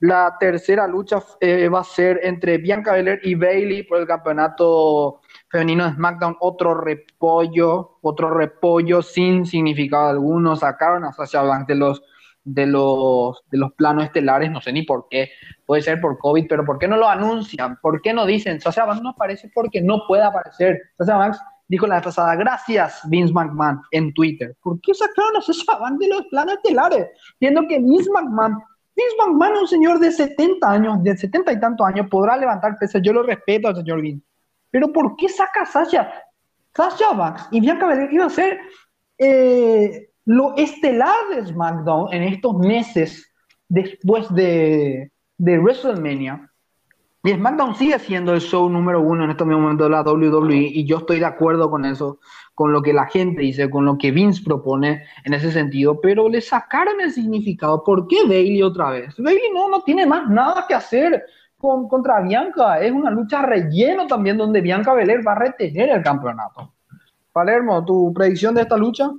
La 0.00 0.36
tercera 0.38 0.86
lucha 0.86 1.22
eh, 1.40 1.68
va 1.68 1.80
a 1.80 1.84
ser 1.84 2.20
entre 2.24 2.58
Bianca 2.58 2.92
Belair 2.92 3.20
y 3.22 3.36
Bailey 3.36 3.84
por 3.84 3.98
el 3.98 4.06
campeonato 4.06 5.20
femenino 5.50 5.84
de 5.84 5.94
SmackDown. 5.94 6.36
Otro 6.40 6.74
repollo, 6.74 7.98
otro 8.02 8.30
repollo 8.30 9.02
sin 9.02 9.46
significado 9.46 10.08
alguno. 10.08 10.56
Sacaron 10.56 11.04
a 11.04 11.12
Sasha 11.12 11.42
Banks 11.42 11.66
de 11.66 11.74
los, 11.74 12.02
de 12.44 12.66
los, 12.66 13.42
de 13.50 13.58
los 13.58 13.72
planos 13.72 14.04
estelares, 14.04 14.50
no 14.50 14.60
sé 14.60 14.72
ni 14.72 14.82
por 14.82 15.06
qué. 15.08 15.30
Puede 15.66 15.82
ser 15.82 16.00
por 16.00 16.18
COVID, 16.18 16.46
pero 16.48 16.64
¿por 16.64 16.78
qué 16.78 16.88
no 16.88 16.96
lo 16.96 17.08
anuncian? 17.08 17.78
¿Por 17.80 18.00
qué 18.00 18.12
no 18.12 18.26
dicen? 18.26 18.60
Sasha 18.60 18.84
Banks 18.84 19.02
no 19.02 19.10
aparece 19.10 19.50
porque 19.54 19.80
no 19.82 20.02
puede 20.06 20.22
aparecer. 20.22 20.78
Sasha 20.98 21.16
Banks 21.16 21.38
dijo 21.68 21.86
la 21.86 21.96
vez 21.96 22.04
pasada, 22.04 22.34
gracias 22.36 23.00
Vince 23.08 23.32
McMahon 23.32 23.80
en 23.90 24.12
Twitter. 24.14 24.56
¿Por 24.62 24.80
qué 24.80 24.94
sacaron 24.94 25.36
a 25.36 25.42
Sasha 25.42 25.78
Banks 25.78 25.98
de 25.98 26.08
los 26.08 26.22
planos 26.30 26.54
estelares? 26.54 27.08
Viendo 27.40 27.66
que 27.68 27.78
Vince 27.78 28.10
McMahon 28.10 28.58
Vince 28.98 29.14
McMahon 29.16 29.58
un 29.58 29.68
señor 29.68 30.00
de 30.00 30.10
70 30.10 30.68
años, 30.68 31.02
de 31.04 31.16
70 31.16 31.52
y 31.52 31.60
tantos 31.60 31.86
años, 31.86 32.08
podrá 32.10 32.36
levantar 32.36 32.76
pesas. 32.80 33.00
Yo 33.00 33.12
lo 33.12 33.22
respeto 33.22 33.68
al 33.68 33.76
señor 33.76 34.00
Vince. 34.00 34.26
Pero 34.70 34.92
¿por 34.92 35.16
qué 35.16 35.28
saca 35.28 35.62
a 35.62 35.66
Sasha? 35.66 36.12
Sasha 36.74 37.12
Banks 37.12 37.48
y 37.50 37.60
Bianca 37.60 37.86
Belair 37.86 38.12
iba 38.12 38.26
a 38.26 38.30
ser 38.30 38.60
eh, 39.18 40.10
lo 40.26 40.56
estelar 40.56 41.16
de 41.34 41.46
SmackDown 41.46 42.12
en 42.12 42.22
estos 42.22 42.56
meses 42.58 43.32
después 43.68 44.32
de, 44.34 45.10
de 45.38 45.58
WrestleMania. 45.58 46.50
Y 47.24 47.32
SmackDown 47.32 47.74
sigue 47.74 47.98
siendo 47.98 48.32
el 48.32 48.40
show 48.40 48.68
número 48.70 49.00
uno 49.00 49.24
en 49.24 49.30
estos 49.30 49.46
momentos 49.46 49.86
de 49.86 49.90
la 49.90 50.02
WWE 50.02 50.56
y 50.56 50.86
yo 50.86 50.98
estoy 50.98 51.18
de 51.18 51.26
acuerdo 51.26 51.68
con 51.68 51.84
eso 51.84 52.20
con 52.54 52.72
lo 52.72 52.82
que 52.82 52.92
la 52.92 53.06
gente 53.06 53.42
dice, 53.42 53.70
con 53.70 53.84
lo 53.84 53.96
que 53.98 54.10
Vince 54.10 54.42
propone 54.44 55.04
en 55.24 55.34
ese 55.34 55.52
sentido, 55.52 56.00
pero 56.00 56.28
le 56.28 56.40
sacaron 56.40 57.00
el 57.00 57.12
significado. 57.12 57.84
¿Por 57.84 58.08
qué 58.08 58.22
Bailey 58.22 58.62
otra 58.62 58.90
vez? 58.90 59.14
Bailey 59.16 59.50
no, 59.54 59.68
no 59.68 59.82
tiene 59.82 60.06
más 60.06 60.28
nada 60.28 60.64
que 60.66 60.74
hacer 60.74 61.24
con, 61.58 61.88
contra 61.88 62.20
Bianca. 62.20 62.80
Es 62.80 62.92
una 62.92 63.10
lucha 63.10 63.42
relleno 63.42 64.06
también 64.06 64.36
donde 64.36 64.60
Bianca 64.60 64.94
Belair 64.94 65.26
va 65.26 65.32
a 65.32 65.38
retener 65.38 65.90
el 65.90 66.02
campeonato. 66.02 66.72
Palermo, 67.32 67.84
¿tu 67.84 68.12
predicción 68.12 68.54
de 68.54 68.62
esta 68.62 68.76
lucha? 68.76 69.10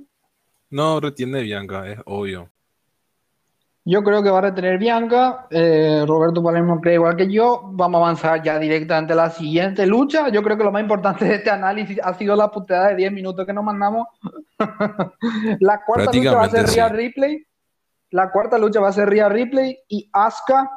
No, 0.70 1.00
retiene 1.00 1.42
Bianca, 1.42 1.86
es 1.88 1.98
obvio. 2.06 2.48
Yo 3.84 4.02
creo 4.04 4.22
que 4.22 4.30
va 4.30 4.38
a 4.38 4.42
retener 4.42 4.78
Bianca. 4.78 5.46
Eh, 5.50 6.04
Roberto 6.06 6.42
Palermo 6.42 6.80
cree 6.80 6.94
igual 6.94 7.16
que 7.16 7.30
yo. 7.30 7.62
Vamos 7.72 7.98
a 7.98 8.04
avanzar 8.04 8.42
ya 8.42 8.58
directamente 8.58 9.14
a 9.14 9.16
la 9.16 9.30
siguiente 9.30 9.86
lucha. 9.86 10.28
Yo 10.28 10.42
creo 10.42 10.56
que 10.56 10.64
lo 10.64 10.70
más 10.70 10.82
importante 10.82 11.24
de 11.24 11.36
este 11.36 11.50
análisis 11.50 11.98
ha 12.02 12.12
sido 12.14 12.36
la 12.36 12.50
puteada 12.50 12.88
de 12.88 12.96
10 12.96 13.12
minutos 13.12 13.46
que 13.46 13.52
nos 13.52 13.64
mandamos. 13.64 14.06
la 15.60 15.82
cuarta 15.84 16.12
lucha 16.12 16.34
va 16.34 16.44
a 16.44 16.50
ser 16.50 16.66
Rhea 16.66 16.88
Ripley. 16.90 17.46
La 18.10 18.30
cuarta 18.30 18.58
lucha 18.58 18.80
va 18.80 18.88
a 18.88 18.92
ser 18.92 19.08
Rhea 19.08 19.28
Ripley 19.28 19.78
y 19.88 20.08
Asuka 20.12 20.70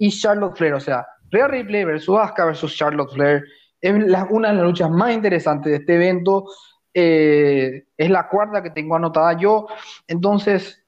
y 0.00 0.10
Charlotte 0.10 0.56
Flair. 0.56 0.74
O 0.74 0.80
sea, 0.80 1.06
Rhea 1.30 1.46
Ripley 1.46 1.84
versus 1.84 2.18
Asuka 2.18 2.46
versus 2.46 2.74
Charlotte 2.74 3.12
Flair. 3.12 3.44
Es 3.80 3.94
una 4.30 4.48
de 4.48 4.54
las 4.54 4.64
luchas 4.64 4.90
más 4.90 5.12
interesantes 5.12 5.70
de 5.70 5.76
este 5.76 5.94
evento. 5.94 6.46
Eh, 6.92 7.84
es 7.96 8.10
la 8.10 8.28
cuarta 8.28 8.62
que 8.62 8.70
tengo 8.70 8.96
anotada 8.96 9.38
yo. 9.38 9.66
Entonces, 10.08 10.82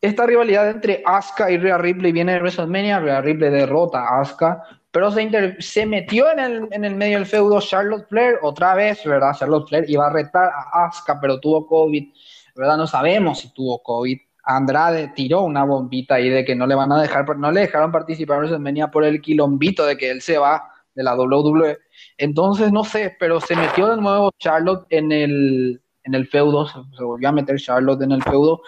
esta 0.00 0.26
rivalidad 0.26 0.70
entre 0.70 1.02
Asuka 1.04 1.50
y 1.50 1.58
Rhea 1.58 1.78
Ripley 1.78 2.12
viene 2.12 2.34
de 2.34 2.40
WrestleMania, 2.40 3.00
Rhea 3.00 3.20
Ripley 3.22 3.50
derrota 3.50 4.00
a 4.00 4.20
Asuka, 4.20 4.62
pero 4.90 5.10
se, 5.10 5.86
metió 5.86 6.30
en 6.30 6.38
el, 6.38 6.68
en 6.70 6.84
el, 6.84 6.94
medio 6.94 7.18
del 7.18 7.26
feudo 7.26 7.60
Charlotte 7.60 8.06
Flair 8.08 8.38
otra 8.42 8.74
vez, 8.74 9.02
¿verdad? 9.04 9.32
Charlotte 9.36 9.68
Flair 9.68 9.84
iba 9.88 10.06
a 10.06 10.12
retar 10.12 10.50
a 10.54 10.86
Asuka, 10.86 11.18
pero 11.20 11.40
tuvo 11.40 11.66
COVID, 11.66 12.12
¿verdad? 12.54 12.76
No 12.76 12.86
sabemos 12.86 13.40
si 13.40 13.52
tuvo 13.52 13.82
COVID. 13.82 14.18
Andrade 14.48 15.12
tiró 15.14 15.42
una 15.42 15.62
bombita 15.62 16.14
ahí 16.14 16.30
de 16.30 16.42
que 16.42 16.56
no 16.56 16.66
le 16.66 16.74
van 16.74 16.90
a 16.90 17.02
dejar, 17.02 17.36
no 17.36 17.52
le 17.52 17.60
dejaron 17.60 17.92
participar 17.92 18.36
en 18.36 18.40
WrestleMania 18.44 18.90
por 18.90 19.04
el 19.04 19.20
quilombito 19.20 19.84
de 19.84 19.98
que 19.98 20.10
él 20.10 20.22
se 20.22 20.38
va 20.38 20.72
de 20.94 21.02
la 21.02 21.14
WWE. 21.14 21.76
Entonces, 22.16 22.72
no 22.72 22.82
sé, 22.82 23.14
pero 23.20 23.40
se 23.40 23.54
metió 23.54 23.88
de 23.88 24.00
nuevo 24.00 24.32
Charlotte 24.38 24.86
en 24.88 25.12
el, 25.12 25.82
en 26.02 26.14
el 26.14 26.26
feudo, 26.26 26.66
se, 26.66 27.04
volvió 27.04 27.28
a 27.28 27.32
meter 27.32 27.58
Charlotte 27.58 28.00
en 28.00 28.12
el 28.12 28.22
feudo 28.22 28.62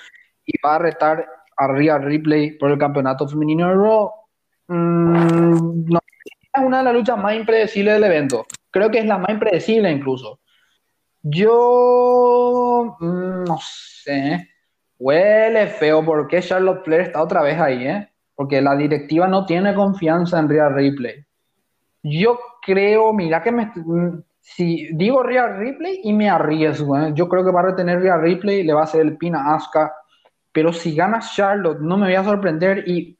y 0.44 0.52
va 0.62 0.74
a 0.74 0.80
retar 0.80 1.26
a 1.56 1.68
Rhea 1.68 1.96
Ripley 1.96 2.58
por 2.58 2.70
el 2.70 2.78
campeonato 2.78 3.26
femenino 3.26 3.68
de 3.68 3.74
Raw. 3.74 4.10
Mm, 4.68 5.84
no, 5.86 5.98
es 6.52 6.62
una 6.62 6.78
de 6.78 6.84
las 6.84 6.94
luchas 6.94 7.16
más 7.16 7.34
impredecibles 7.34 7.94
del 7.94 8.04
evento. 8.04 8.44
Creo 8.70 8.90
que 8.90 8.98
es 8.98 9.06
la 9.06 9.16
más 9.16 9.30
impredecible 9.30 9.90
incluso. 9.90 10.40
Yo 11.22 12.96
mm, 13.00 13.44
no 13.44 13.58
sé. 13.62 14.49
Huele 15.00 15.66
feo 15.66 16.04
porque 16.04 16.40
Charlotte 16.40 16.84
Flair 16.84 17.00
está 17.00 17.22
otra 17.22 17.42
vez 17.42 17.58
ahí, 17.58 17.86
¿eh? 17.86 18.08
Porque 18.36 18.62
la 18.62 18.76
directiva 18.76 19.26
no 19.26 19.44
tiene 19.46 19.74
confianza 19.74 20.38
en 20.38 20.48
Rhea 20.48 20.68
Ripley. 20.68 21.24
Yo 22.02 22.38
creo, 22.62 23.12
mira 23.12 23.42
que 23.42 23.50
me, 23.50 23.72
mm, 23.74 24.22
si 24.38 24.90
digo 24.92 25.22
Rhea 25.22 25.48
Ripley 25.56 26.00
y 26.04 26.12
me 26.12 26.30
arriesgo, 26.30 26.96
¿eh? 26.98 27.10
yo 27.14 27.28
creo 27.28 27.44
que 27.44 27.50
va 27.50 27.60
a 27.60 27.64
retener 27.64 28.00
Rhea 28.00 28.18
Ripley, 28.18 28.62
le 28.62 28.72
va 28.72 28.82
a 28.82 28.84
hacer 28.84 29.00
el 29.00 29.16
pin 29.16 29.34
a 29.34 29.54
Asuka 29.54 29.92
pero 30.52 30.72
si 30.72 30.94
gana 30.94 31.20
Charlotte, 31.20 31.80
no 31.80 31.96
me 31.96 32.06
voy 32.06 32.14
a 32.14 32.24
sorprender. 32.24 32.88
Y 32.88 33.18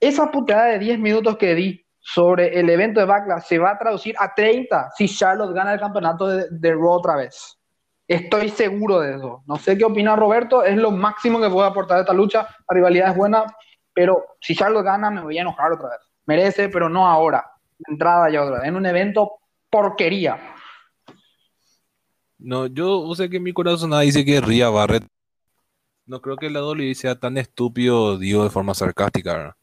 esa 0.00 0.30
putada 0.30 0.66
de 0.66 0.78
10 0.78 0.98
minutos 0.98 1.36
que 1.36 1.54
di 1.54 1.86
sobre 2.00 2.58
el 2.58 2.68
evento 2.68 3.00
de 3.00 3.06
Backlash 3.06 3.44
se 3.44 3.58
va 3.58 3.72
a 3.72 3.78
traducir 3.78 4.14
a 4.18 4.34
30 4.34 4.90
si 4.96 5.08
Charlotte 5.08 5.54
gana 5.54 5.72
el 5.72 5.80
campeonato 5.80 6.26
de, 6.26 6.46
de 6.50 6.72
Raw 6.72 6.90
otra 6.90 7.16
vez. 7.16 7.58
Estoy 8.06 8.50
seguro 8.50 9.00
de 9.00 9.16
eso. 9.16 9.42
No 9.46 9.56
sé 9.56 9.78
qué 9.78 9.84
opina 9.84 10.14
Roberto, 10.16 10.62
es 10.62 10.76
lo 10.76 10.90
máximo 10.90 11.40
que 11.40 11.48
puedo 11.48 11.64
aportar 11.64 11.98
a 11.98 12.00
esta 12.00 12.12
lucha. 12.12 12.46
La 12.68 12.74
rivalidad 12.74 13.10
es 13.10 13.16
buena, 13.16 13.44
pero 13.92 14.24
si 14.40 14.54
Charlotte 14.54 14.84
gana, 14.84 15.10
me 15.10 15.22
voy 15.22 15.38
a 15.38 15.42
enojar 15.42 15.72
otra 15.72 15.90
vez. 15.90 15.98
Merece, 16.26 16.68
pero 16.68 16.88
no 16.88 17.06
ahora. 17.06 17.44
Entrada 17.86 18.30
ya 18.30 18.42
otra 18.42 18.60
vez. 18.60 18.68
En 18.68 18.76
un 18.76 18.86
evento 18.86 19.38
porquería. 19.70 20.38
No, 22.38 22.66
yo 22.66 23.14
sé 23.14 23.30
que 23.30 23.40
mi 23.40 23.52
corazón 23.52 23.98
dice 24.00 24.24
que 24.24 24.40
Ria 24.40 24.68
Barrett 24.68 25.06
no 26.06 26.20
creo 26.20 26.36
que 26.36 26.50
la 26.50 26.62
WWE 26.62 26.94
sea 26.94 27.18
tan 27.18 27.38
estúpido, 27.38 28.18
digo 28.18 28.44
de 28.44 28.50
forma 28.50 28.74
sarcástica, 28.74 29.56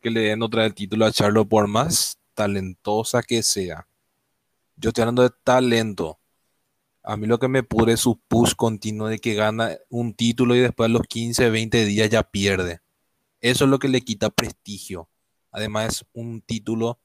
que 0.00 0.10
le 0.10 0.20
den 0.20 0.42
otra 0.42 0.64
el 0.64 0.74
título 0.74 1.04
a 1.04 1.10
Charlotte 1.10 1.48
por 1.48 1.66
más 1.66 2.18
talentosa 2.34 3.22
que 3.22 3.42
sea. 3.42 3.88
Yo 4.76 4.90
estoy 4.90 5.02
hablando 5.02 5.22
de 5.22 5.30
talento. 5.42 6.20
A 7.08 7.16
mí 7.16 7.26
lo 7.26 7.38
que 7.38 7.48
me 7.48 7.62
pudre 7.62 7.94
es 7.94 8.00
su 8.00 8.20
push 8.28 8.54
continuo 8.54 9.08
de 9.08 9.18
que 9.18 9.34
gana 9.34 9.76
un 9.88 10.14
título 10.14 10.54
y 10.54 10.60
después 10.60 10.88
a 10.88 10.92
los 10.92 11.02
15, 11.06 11.50
20 11.50 11.84
días 11.84 12.10
ya 12.10 12.22
pierde. 12.22 12.80
Eso 13.40 13.64
es 13.64 13.70
lo 13.70 13.78
que 13.78 13.88
le 13.88 14.02
quita 14.02 14.30
prestigio. 14.30 15.08
Además 15.50 16.04
un 16.12 16.42
título 16.42 16.98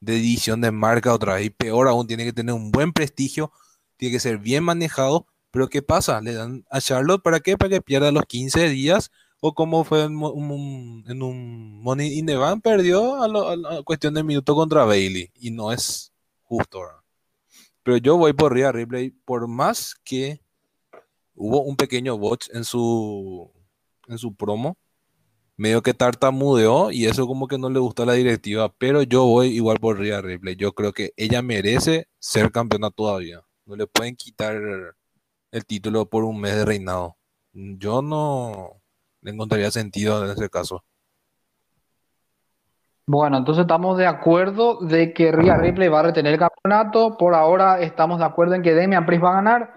de 0.00 0.16
edición 0.16 0.60
de 0.60 0.70
marca 0.70 1.14
otra 1.14 1.34
vez. 1.34 1.46
Y 1.46 1.50
peor 1.50 1.88
aún, 1.88 2.06
tiene 2.06 2.24
que 2.24 2.32
tener 2.32 2.54
un 2.54 2.70
buen 2.70 2.92
prestigio, 2.92 3.52
tiene 3.96 4.12
que 4.12 4.20
ser 4.20 4.38
bien 4.38 4.64
manejado 4.64 5.26
pero 5.50 5.68
¿qué 5.68 5.82
pasa? 5.82 6.20
¿Le 6.20 6.34
dan 6.34 6.64
a 6.70 6.80
Charlotte 6.80 7.22
para 7.22 7.40
qué? 7.40 7.58
¿Para 7.58 7.70
que 7.70 7.80
pierda 7.80 8.12
los 8.12 8.24
15 8.24 8.68
días? 8.68 9.10
¿O 9.40 9.54
como 9.54 9.84
fue 9.84 10.04
en 10.04 10.16
un, 10.16 11.82
Money 11.82 12.18
in 12.18 12.26
the 12.26 12.36
Bank? 12.36 12.62
Perdió 12.62 13.22
a, 13.22 13.28
la 13.56 13.82
cuestión 13.82 14.14
de 14.14 14.22
minuto 14.22 14.54
contra 14.54 14.84
Bailey. 14.84 15.30
Y 15.34 15.50
no 15.50 15.72
es 15.72 16.12
justo, 16.42 16.82
Pero 17.82 17.96
yo 17.96 18.16
voy 18.16 18.32
por 18.32 18.52
Rhea 18.54 18.72
Ripley, 18.72 19.10
por 19.10 19.48
más 19.48 19.94
que 20.04 20.40
hubo 21.34 21.62
un 21.62 21.76
pequeño 21.76 22.18
botch 22.18 22.48
en 22.52 22.64
su, 22.64 23.50
en 24.08 24.18
su 24.18 24.34
promo, 24.34 24.76
medio 25.56 25.82
que 25.82 25.94
tartamudeó 25.94 26.90
y 26.90 27.06
eso 27.06 27.26
como 27.26 27.46
que 27.48 27.58
no 27.58 27.70
le 27.70 27.78
gustó 27.78 28.02
a 28.04 28.06
la 28.06 28.14
directiva, 28.14 28.72
pero 28.78 29.02
yo 29.02 29.24
voy 29.26 29.48
igual 29.48 29.78
por 29.78 29.98
Rhea 29.98 30.20
Ripley. 30.22 30.56
Yo 30.56 30.72
creo 30.72 30.92
que 30.92 31.12
ella 31.16 31.42
merece 31.42 32.08
ser 32.18 32.50
campeona 32.52 32.90
todavía. 32.90 33.42
No 33.66 33.76
le 33.76 33.86
pueden 33.86 34.16
quitar 34.16 34.56
el 35.50 35.64
título 35.66 36.08
por 36.08 36.24
un 36.24 36.40
mes 36.40 36.56
de 36.56 36.64
reinado. 36.64 37.16
Yo 37.52 38.02
no 38.02 38.80
le 39.22 39.32
encontraría 39.32 39.70
sentido 39.70 40.24
en 40.24 40.30
ese 40.30 40.48
caso. 40.48 40.84
Bueno, 43.12 43.38
entonces 43.38 43.62
estamos 43.62 43.98
de 43.98 44.06
acuerdo 44.06 44.78
de 44.82 45.12
que 45.12 45.32
Rhea 45.32 45.56
Ripley 45.56 45.88
va 45.88 45.98
a 45.98 46.02
retener 46.04 46.34
el 46.34 46.38
campeonato. 46.38 47.16
Por 47.18 47.34
ahora 47.34 47.80
estamos 47.80 48.20
de 48.20 48.24
acuerdo 48.24 48.54
en 48.54 48.62
que 48.62 48.72
Demian 48.72 49.04
Priest 49.04 49.24
va 49.24 49.30
a 49.30 49.42
ganar. 49.42 49.74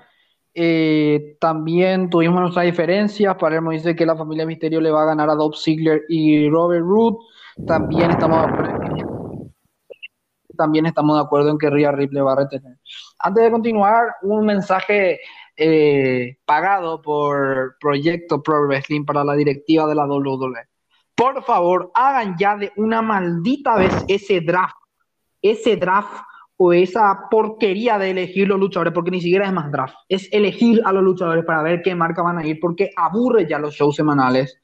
Eh, 0.54 1.36
también 1.40 2.12
tuvimos 2.12 2.40
nuestras 2.42 2.66
diferencias. 2.66 3.36
Palermo 3.36 3.72
dice 3.72 3.96
que 3.96 4.06
la 4.06 4.16
familia 4.16 4.46
Misterio 4.46 4.80
le 4.80 4.92
va 4.92 5.02
a 5.02 5.06
ganar 5.06 5.32
a 5.32 5.34
Dolph 5.34 5.56
Ziggler 5.56 6.04
y 6.10 6.48
Robert 6.48 6.84
Root. 6.86 7.18
También 7.66 8.12
estamos 8.12 8.46
también 10.56 10.86
estamos 10.86 11.18
de 11.18 11.24
acuerdo 11.24 11.50
en 11.50 11.58
que 11.58 11.72
Rhea 11.72 11.92
Ripley 11.92 12.22
va 12.22 12.34
a 12.34 12.36
retener. 12.36 12.78
Antes 13.18 13.46
de 13.46 13.52
continuar, 13.52 14.16
un 14.22 14.46
mensaje 14.46 15.20
eh, 15.58 16.38
pagado 16.46 17.02
por 17.02 17.78
Proyecto 17.80 18.44
Pro 18.44 18.68
Wrestling 18.68 19.06
para 19.06 19.24
la 19.24 19.34
directiva 19.34 19.88
de 19.88 19.96
la 19.96 20.06
WWE. 20.06 20.73
Por 21.16 21.44
favor, 21.44 21.92
hagan 21.94 22.36
ya 22.38 22.58
de 22.58 22.72
una 22.76 23.02
maldita 23.02 23.76
vez 23.76 23.94
ese 24.08 24.42
draft, 24.42 24.76
ese 25.42 25.76
draft 25.76 26.24
o 26.58 26.74
esa 26.74 27.28
porquería 27.30 27.98
de 27.98 28.12
elegir 28.12 28.48
los 28.48 28.60
luchadores, 28.60 28.94
porque 28.94 29.12
ni 29.12 29.22
siquiera 29.22 29.46
es 29.46 29.54
más 29.54 29.72
draft, 29.72 29.96
es 30.10 30.28
elegir 30.32 30.82
a 30.86 30.92
los 30.92 31.04
luchadores 31.04 31.46
para 31.46 31.62
ver 31.62 31.82
qué 31.84 31.94
marca 31.96 32.22
van 32.22 32.40
a 32.40 32.46
ir, 32.46 32.60
porque 32.60 32.92
aburre 32.96 33.48
ya 33.48 33.60
los 33.60 33.76
shows 33.76 33.96
semanales. 33.96 34.60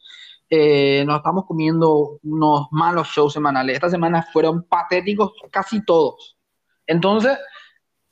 Eh, 0.49 1.03
nos 1.05 1.17
estamos 1.17 1.45
comiendo 1.45 2.19
unos 2.23 2.67
malos 2.71 3.07
shows 3.09 3.33
semanales. 3.33 3.75
Esta 3.75 3.89
semana 3.89 4.25
fueron 4.33 4.63
patéticos 4.63 5.33
casi 5.51 5.85
todos. 5.85 6.38
Entonces, 6.88 7.38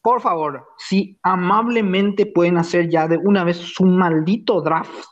por 0.02 0.22
favor, 0.22 0.68
si 0.78 1.20
amablemente 1.24 2.28
pueden 2.28 2.58
hacer 2.58 2.90
ya 2.90 3.08
de 3.08 3.18
una 3.18 3.44
vez 3.44 3.58
su 3.58 3.86
maldito 3.86 4.62
draft 4.62 5.04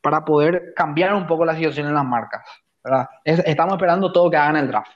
para 0.00 0.24
poder 0.24 0.72
cambiar 0.74 1.14
un 1.14 1.26
poco 1.26 1.44
la 1.44 1.54
situación 1.54 1.86
en 1.86 1.94
las 1.94 2.06
marcas. 2.06 2.42
Estamos 3.24 3.74
esperando 3.74 4.12
todo 4.12 4.30
que 4.30 4.36
hagan 4.36 4.56
el 4.56 4.68
draft. 4.68 4.90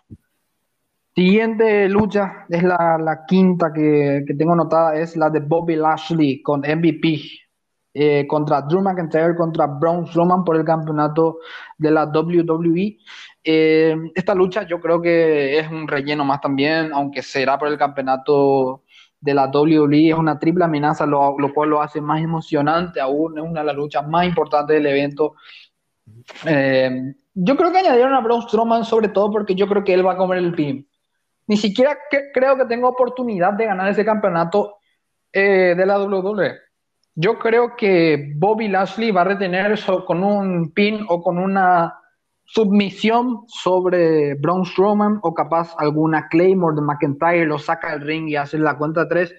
Siguiente 1.14 1.88
lucha 1.88 2.44
es 2.48 2.62
la, 2.62 3.24
quinta 3.28 3.72
que, 3.72 4.24
que, 4.26 4.34
tengo 4.34 4.52
anotada, 4.52 4.96
es 4.96 5.16
la 5.16 5.30
de 5.30 5.40
Bobby 5.40 5.76
Lashley 5.76 6.42
con 6.42 6.60
MVP 6.60 7.44
eh, 7.96 8.26
contra 8.26 8.60
Drew 8.62 8.82
McIntyre, 8.82 9.36
contra 9.36 9.68
Braun 9.68 10.08
Strowman 10.08 10.42
por 10.44 10.56
el 10.56 10.64
campeonato 10.64 11.38
de 11.78 11.92
la 11.92 12.06
WWE. 12.06 12.98
Eh, 13.44 13.96
esta 14.16 14.34
lucha 14.34 14.66
yo 14.66 14.80
creo 14.80 15.00
que 15.00 15.60
es 15.60 15.70
un 15.70 15.86
relleno 15.86 16.24
más 16.24 16.40
también, 16.40 16.92
aunque 16.92 17.22
será 17.22 17.56
por 17.56 17.68
el 17.68 17.78
campeonato 17.78 18.82
de 19.20 19.32
la 19.32 19.46
WWE, 19.46 20.08
es 20.08 20.14
una 20.14 20.40
triple 20.40 20.64
amenaza, 20.64 21.06
lo, 21.06 21.36
cual 21.54 21.70
lo 21.70 21.80
hace 21.80 22.00
más 22.00 22.20
emocionante 22.20 23.00
aún, 23.00 23.38
es 23.38 23.44
una 23.44 23.60
de 23.60 23.66
las 23.66 23.76
luchas 23.76 24.06
más 24.08 24.26
importantes 24.26 24.74
del 24.74 24.86
evento. 24.86 25.36
Eh, 26.46 27.14
yo 27.34 27.56
creo 27.56 27.72
que 27.72 27.78
añadieron 27.78 28.14
a 28.14 28.20
Braun 28.20 28.42
Strowman 28.42 28.84
sobre 28.84 29.08
todo 29.08 29.30
porque 29.30 29.54
yo 29.54 29.66
creo 29.66 29.84
que 29.84 29.94
él 29.94 30.06
va 30.06 30.12
a 30.12 30.16
comer 30.16 30.38
el 30.38 30.54
pin. 30.54 30.88
Ni 31.46 31.56
siquiera 31.56 31.98
creo 32.32 32.56
que 32.56 32.64
tenga 32.64 32.88
oportunidad 32.88 33.52
de 33.52 33.66
ganar 33.66 33.88
ese 33.88 34.04
campeonato 34.04 34.78
eh, 35.32 35.74
de 35.76 35.86
la 35.86 35.98
WWE. 35.98 36.52
Yo 37.16 37.38
creo 37.38 37.76
que 37.76 38.32
Bobby 38.36 38.68
Lashley 38.68 39.10
va 39.10 39.22
a 39.22 39.24
retener 39.24 39.72
eso 39.72 40.04
con 40.04 40.24
un 40.24 40.72
pin 40.72 41.04
o 41.08 41.22
con 41.22 41.38
una 41.38 41.94
submisión 42.44 43.44
sobre 43.46 44.34
Braun 44.34 44.64
Strowman 44.64 45.18
o 45.22 45.32
capaz 45.32 45.74
alguna 45.78 46.28
Claymore 46.28 46.76
de 46.76 46.82
McIntyre 46.82 47.46
lo 47.46 47.58
saca 47.58 47.92
del 47.92 48.02
ring 48.02 48.28
y 48.28 48.36
hace 48.36 48.58
la 48.58 48.76
cuenta 48.76 49.08
3. 49.08 49.34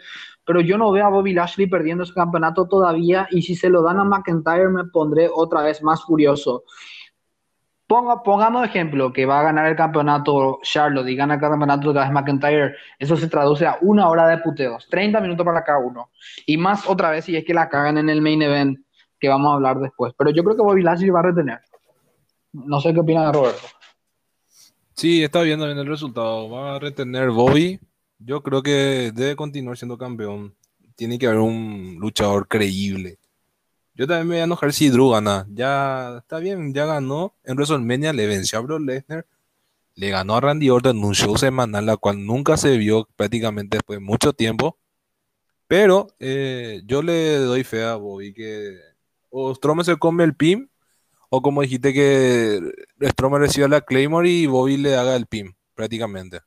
Pero 0.46 0.62
yo 0.62 0.78
no 0.78 0.92
veo 0.92 1.06
a 1.06 1.10
Bobby 1.10 1.34
Lashley 1.34 1.68
perdiendo 1.68 2.04
ese 2.04 2.14
campeonato 2.14 2.68
todavía 2.68 3.28
y 3.32 3.42
si 3.42 3.56
se 3.56 3.70
lo 3.70 3.82
dan 3.82 4.00
a 4.00 4.04
McIntyre 4.04 4.70
me 4.70 4.86
pondré 4.86 5.30
otra 5.34 5.64
vez 5.64 5.82
más 5.82 6.04
furioso. 6.04 6.64
Ponga, 7.88 8.24
pongamos 8.24 8.66
ejemplo 8.66 9.14
que 9.14 9.26
va 9.26 9.40
a 9.40 9.44
ganar 9.44 9.68
el 9.68 9.76
campeonato 9.76 10.60
Charlotte 10.64 11.08
y 11.08 11.16
gana 11.16 11.36
el 11.36 11.40
campeonato 11.40 11.94
de 11.94 12.10
McIntyre. 12.10 12.76
Eso 12.98 13.16
se 13.16 13.28
traduce 13.28 13.66
a 13.66 13.78
una 13.82 14.10
hora 14.10 14.28
de 14.28 14.40
puteos, 14.40 14.88
30 14.90 15.22
minutos 15.22 15.46
para 15.46 15.64
cada 15.64 15.80
uno. 15.80 16.10
Y 16.46 16.58
más 16.58 16.88
otra 16.88 17.12
vez 17.12 17.26
si 17.26 17.36
es 17.36 17.46
que 17.46 17.54
la 17.54 17.70
cagan 17.70 17.98
en 17.98 18.10
el 18.10 18.22
main 18.22 18.42
event, 18.42 18.80
que 19.20 19.30
vamos 19.30 19.52
a 19.52 19.56
hablar 19.56 19.80
después. 19.80 20.14
Pero 20.18 20.32
yo 20.32 20.44
creo 20.44 20.56
que 20.56 20.64
Bobby 20.64 20.82
Lashley 20.82 21.10
va 21.10 21.20
a 21.20 21.24
retener. 21.24 21.60
No 22.54 22.80
sé 22.80 22.94
qué 22.94 23.02
opina 23.02 23.32
Roberto. 23.32 23.68
Sí, 24.96 25.24
está 25.24 25.42
viendo 25.42 25.66
bien 25.66 25.78
el 25.78 25.88
resultado. 25.88 26.50
Va 26.50 26.76
a 26.76 26.80
retener 26.80 27.30
Bobby. 27.30 27.80
Yo 28.20 28.42
creo 28.42 28.64
que 28.64 29.12
debe 29.14 29.36
continuar 29.36 29.78
siendo 29.78 29.98
campeón. 29.98 30.56
Tiene 30.96 31.20
que 31.20 31.28
haber 31.28 31.40
un 31.40 31.98
luchador 32.00 32.48
creíble. 32.48 33.20
Yo 33.94 34.08
también 34.08 34.28
me 34.28 34.36
voy 34.36 34.42
a 34.42 34.46
enojar 34.46 34.74
si 34.74 34.90
Drew 34.90 35.12
gana. 35.12 35.48
Ya 35.54 36.18
está 36.18 36.40
bien, 36.40 36.74
ya 36.74 36.86
ganó. 36.86 37.34
En 37.44 37.56
WrestleMania 37.56 38.14
le 38.14 38.28
venció 38.28 38.60
a 38.60 38.62
Brock 38.62 38.82
Lesnar. 38.82 39.26
Le 39.96 40.10
ganó 40.10 40.36
a 40.36 40.42
Randy 40.42 40.70
Orton 40.70 40.98
en 40.98 41.04
un 41.04 41.16
show 41.16 41.38
semanal, 41.38 41.86
la 41.86 41.96
cual 41.98 42.26
nunca 42.26 42.58
se 42.58 42.78
vio 42.78 43.08
prácticamente 43.16 43.78
después 43.78 44.00
de 44.00 44.06
mucho 44.06 44.34
tiempo. 44.34 44.78
Pero 45.68 46.08
eh, 46.20 46.82
yo 46.86 47.02
le 47.02 47.38
doy 47.38 47.64
fe 47.64 47.84
a 47.84 47.96
Bobby 47.96 48.34
que 48.34 48.78
o 49.30 49.54
Strowman 49.54 49.86
se 49.86 49.98
come 49.98 50.24
el 50.24 50.36
pin, 50.36 50.70
o 51.30 51.42
como 51.42 51.62
dijiste 51.62 51.94
que 51.94 52.62
Strowman 53.02 53.42
reciba 53.42 53.68
la 53.68 53.82
Claymore 53.82 54.30
y 54.30 54.46
Bobby 54.46 54.78
le 54.78 54.96
haga 54.96 55.16
el 55.16 55.26
pin, 55.28 55.56
prácticamente. 55.74 56.42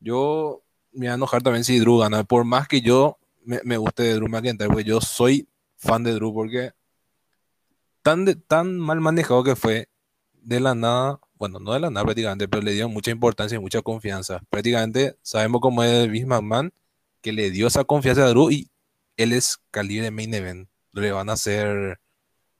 Yo 0.00 0.62
me 0.96 1.06
voy 1.06 1.12
a 1.12 1.14
enojar 1.14 1.42
también 1.42 1.64
si 1.64 1.78
Drew 1.78 1.98
gana. 1.98 2.24
Por 2.24 2.44
más 2.44 2.66
que 2.68 2.80
yo 2.80 3.18
me, 3.44 3.60
me 3.64 3.76
guste 3.76 4.02
de 4.02 4.14
Drew 4.14 4.28
McIntyre, 4.28 4.68
porque 4.68 4.84
yo 4.84 5.00
soy 5.00 5.48
fan 5.76 6.02
de 6.02 6.12
Drew 6.12 6.32
porque 6.32 6.72
tan, 8.02 8.24
tan 8.42 8.78
mal 8.78 9.00
manejado 9.00 9.44
que 9.44 9.56
fue 9.56 9.88
de 10.32 10.60
la 10.60 10.74
nada, 10.74 11.20
bueno, 11.34 11.58
no 11.58 11.72
de 11.72 11.80
la 11.80 11.90
nada 11.90 12.04
prácticamente, 12.04 12.48
pero 12.48 12.62
le 12.62 12.72
dio 12.72 12.88
mucha 12.88 13.10
importancia 13.10 13.56
y 13.56 13.60
mucha 13.60 13.82
confianza. 13.82 14.40
Prácticamente 14.48 15.16
sabemos 15.22 15.60
cómo 15.60 15.82
es 15.82 16.08
Vince 16.10 16.26
McMahon, 16.26 16.72
que 17.20 17.32
le 17.32 17.50
dio 17.50 17.66
esa 17.66 17.84
confianza 17.84 18.24
a 18.24 18.28
Drew 18.28 18.50
y 18.50 18.70
él 19.16 19.32
es 19.32 19.58
calibre 19.70 20.10
main 20.10 20.32
event. 20.34 20.68
Le 20.92 21.10
van 21.12 21.28
a 21.28 21.32
hacer 21.32 22.00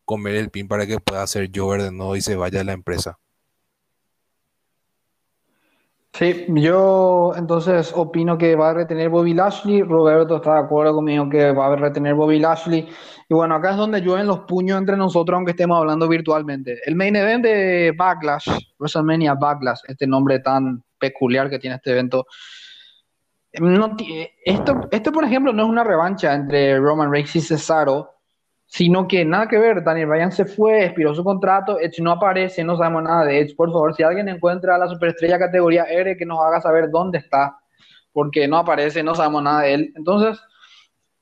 comer 0.05 0.37
el 0.37 0.51
pin 0.51 0.69
para 0.69 0.87
que 0.87 1.01
pueda 1.01 1.27
ser 1.27 1.51
Jover 1.55 1.83
de 1.83 1.93
nuevo 1.93 2.17
y 2.17 2.23
se 2.23 2.37
vaya 2.37 2.59
de 2.59 2.65
la 2.65 2.73
empresa. 2.73 3.19
Sí, 6.19 6.47
yo 6.49 7.35
entonces 7.37 7.93
opino 7.95 8.39
que 8.39 8.57
va 8.57 8.71
a 8.71 8.75
retener 8.75 9.11
Bobby 9.11 9.35
Lashley. 9.35 9.83
Roberto 9.83 10.37
está 10.37 10.55
de 10.55 10.61
acuerdo 10.61 10.95
conmigo 10.95 11.29
que 11.29 11.53
va 11.53 11.67
a 11.67 11.77
retener 11.77 12.15
Bobby 12.15 12.39
Lashley. 12.39 12.89
Y 13.29 13.35
bueno, 13.35 13.57
acá 13.57 13.73
es 13.73 13.77
donde 13.77 14.01
llueven 14.01 14.27
los 14.27 14.41
puños 14.41 14.79
entre 14.79 14.97
nosotros, 14.97 15.37
aunque 15.37 15.51
estemos 15.51 15.77
hablando 15.77 16.09
virtualmente. 16.09 16.81
El 16.87 16.97
main 16.97 17.17
event 17.17 17.45
de 17.45 17.93
Backlash, 17.95 18.49
WrestleMania 18.79 19.35
Backlash, 19.35 19.81
este 19.89 20.07
nombre 20.07 20.39
tan 20.39 20.83
peculiar 20.99 21.51
que 21.51 21.59
tiene 21.59 21.77
este 21.77 21.91
evento. 21.91 22.25
No, 23.61 23.95
esto, 24.43 24.89
esto, 24.91 25.13
por 25.13 25.25
ejemplo, 25.25 25.53
no 25.53 25.65
es 25.65 25.69
una 25.69 25.85
revancha 25.85 26.33
entre 26.33 26.79
Roman 26.79 27.13
Reigns 27.13 27.37
y 27.37 27.41
Cesaro, 27.43 28.16
sino 28.77 29.09
que 29.09 29.25
nada 29.25 29.49
que 29.49 29.57
ver, 29.57 29.83
Daniel 29.83 30.09
Bryan 30.09 30.31
se 30.31 30.45
fue, 30.45 30.85
expiró 30.85 31.15
su 31.15 31.25
contrato, 31.25 31.81
Edge 31.81 32.03
no 32.03 32.11
aparece, 32.11 32.63
no 32.63 32.77
sabemos 32.77 33.05
nada 33.05 33.25
de 33.25 33.41
Edge. 33.41 33.57
Por 33.57 33.73
favor, 33.73 33.95
si 33.95 34.03
alguien 34.03 34.29
encuentra 34.29 34.75
a 34.75 34.79
la 34.79 34.87
superestrella 34.87 35.39
categoría 35.39 35.85
R, 35.85 36.15
que 36.15 36.27
nos 36.27 36.41
haga 36.45 36.61
saber 36.61 36.91
dónde 36.91 37.17
está, 37.17 37.57
porque 38.13 38.47
no 38.47 38.59
aparece, 38.59 39.03
no 39.03 39.15
sabemos 39.15 39.43
nada 39.45 39.63
de 39.63 39.73
él. 39.73 39.93
Entonces, 39.97 40.39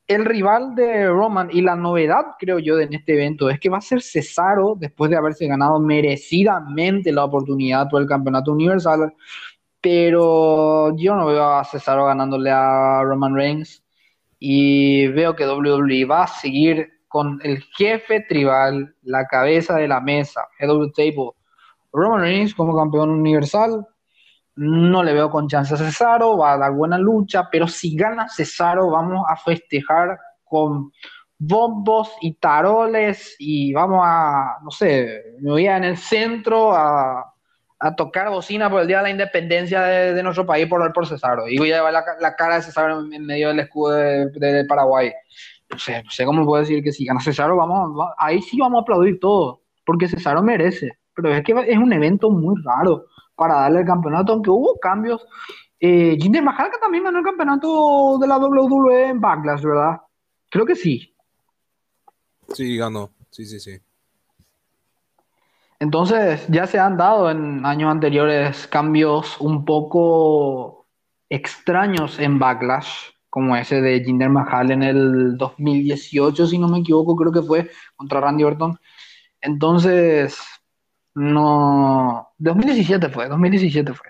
el 0.08 0.24
rival 0.24 0.74
de 0.74 1.06
Roman 1.06 1.48
y 1.52 1.60
la 1.60 1.76
novedad, 1.76 2.24
creo 2.40 2.58
yo, 2.58 2.80
en 2.80 2.92
este 2.92 3.14
evento 3.14 3.48
es 3.48 3.60
que 3.60 3.68
va 3.68 3.78
a 3.78 3.82
ser 3.82 4.02
Cesaro, 4.02 4.74
después 4.76 5.08
de 5.12 5.16
haberse 5.16 5.46
ganado 5.46 5.78
merecidamente 5.78 7.12
la 7.12 7.22
oportunidad 7.22 7.88
por 7.88 8.02
el 8.02 8.08
campeonato 8.08 8.50
universal. 8.50 9.14
Pero 9.80 10.96
yo 10.96 11.14
no 11.14 11.26
veo 11.26 11.44
a 11.44 11.64
Cesaro 11.64 12.06
ganándole 12.06 12.50
a 12.50 13.02
Roman 13.04 13.36
Reigns 13.36 13.84
y 14.40 15.06
veo 15.06 15.36
que 15.36 15.46
WWE 15.46 16.04
va 16.06 16.24
a 16.24 16.26
seguir 16.26 16.94
con 17.14 17.38
el 17.44 17.62
jefe 17.76 18.26
tribal, 18.28 18.92
la 19.04 19.24
cabeza 19.28 19.76
de 19.76 19.86
la 19.86 20.00
mesa, 20.00 20.48
head 20.58 20.68
of 20.68 20.84
the 20.84 21.12
table, 21.12 21.30
Roman 21.92 22.22
Reigns 22.22 22.52
como 22.56 22.76
campeón 22.76 23.08
universal. 23.08 23.86
No 24.56 25.00
le 25.04 25.12
veo 25.12 25.30
con 25.30 25.46
chance 25.46 25.74
a 25.74 25.76
Cesaro, 25.76 26.36
va 26.36 26.54
a 26.54 26.58
dar 26.58 26.72
buena 26.72 26.98
lucha, 26.98 27.48
pero 27.52 27.68
si 27.68 27.94
gana 27.94 28.28
Cesaro, 28.28 28.90
vamos 28.90 29.24
a 29.28 29.36
festejar 29.36 30.18
con 30.42 30.90
bombos 31.38 32.10
y 32.20 32.34
taroles 32.34 33.36
y 33.38 33.72
vamos 33.72 34.00
a, 34.02 34.58
no 34.64 34.72
sé, 34.72 35.36
me 35.38 35.52
voy 35.52 35.68
a 35.68 35.76
en 35.76 35.84
el 35.84 35.96
centro 35.96 36.74
a, 36.74 37.30
tocar 37.96 38.30
bocina 38.30 38.68
por 38.68 38.80
el 38.80 38.88
Día 38.88 38.96
de 38.96 39.02
la 39.04 39.10
Independencia 39.10 39.82
de, 39.82 40.22
nuestro 40.24 40.46
país 40.46 40.66
por, 40.66 40.92
por 40.92 41.06
Cesaro. 41.06 41.46
Y 41.46 41.58
voy 41.58 41.70
a 41.70 41.76
llevar 41.76 41.92
la, 41.92 42.34
cara 42.34 42.56
de 42.56 42.62
Cesaro 42.62 43.04
en, 43.12 43.24
medio 43.24 43.48
del 43.48 43.60
escudo 43.60 43.92
de, 43.92 44.26
de 44.30 44.64
Paraguay 44.64 45.12
no 45.74 45.78
sé, 45.78 46.02
no 46.02 46.10
sé 46.10 46.24
cómo 46.24 46.44
puedo 46.44 46.62
decir 46.62 46.82
que 46.82 46.92
si 46.92 47.04
gana 47.04 47.20
Cesaro, 47.20 47.56
vamos, 47.56 48.08
ahí 48.16 48.40
sí 48.40 48.58
vamos 48.58 48.78
a 48.78 48.82
aplaudir 48.82 49.20
todo, 49.20 49.60
porque 49.84 50.08
Cesaro 50.08 50.42
merece. 50.42 50.98
Pero 51.14 51.34
es 51.34 51.44
que 51.44 51.52
es 51.68 51.78
un 51.78 51.92
evento 51.92 52.30
muy 52.30 52.60
raro 52.64 53.06
para 53.36 53.54
darle 53.54 53.80
el 53.80 53.86
campeonato, 53.86 54.32
aunque 54.32 54.50
hubo 54.50 54.78
cambios. 54.78 55.24
Eh, 55.78 56.16
Jinder 56.20 56.42
Mahal 56.42 56.70
que 56.70 56.78
también 56.78 57.04
ganó 57.04 57.18
el 57.18 57.24
campeonato 57.24 58.18
de 58.18 58.26
la 58.26 58.38
WWE 58.38 59.08
en 59.08 59.20
Backlash, 59.20 59.62
¿verdad? 59.62 60.00
Creo 60.50 60.64
que 60.64 60.74
sí. 60.74 61.14
Sí, 62.48 62.76
ganó. 62.76 63.10
Sí, 63.30 63.44
sí, 63.44 63.60
sí. 63.60 63.78
Entonces, 65.80 66.46
ya 66.48 66.66
se 66.66 66.78
han 66.78 66.96
dado 66.96 67.30
en 67.30 67.66
años 67.66 67.90
anteriores 67.90 68.66
cambios 68.68 69.40
un 69.40 69.64
poco 69.64 70.86
extraños 71.28 72.18
en 72.18 72.38
Backlash 72.38 73.13
como 73.34 73.56
ese 73.56 73.80
de 73.80 74.04
Jinder 74.04 74.30
Mahal 74.30 74.70
en 74.70 74.84
el 74.84 75.36
2018, 75.36 76.46
si 76.46 76.56
no 76.56 76.68
me 76.68 76.78
equivoco, 76.78 77.16
creo 77.16 77.32
que 77.32 77.42
fue 77.42 77.68
contra 77.96 78.20
Randy 78.20 78.44
Orton. 78.44 78.78
Entonces, 79.40 80.38
no, 81.14 82.28
2017 82.38 83.08
fue, 83.08 83.28
2017 83.28 83.92
fue. 83.92 84.06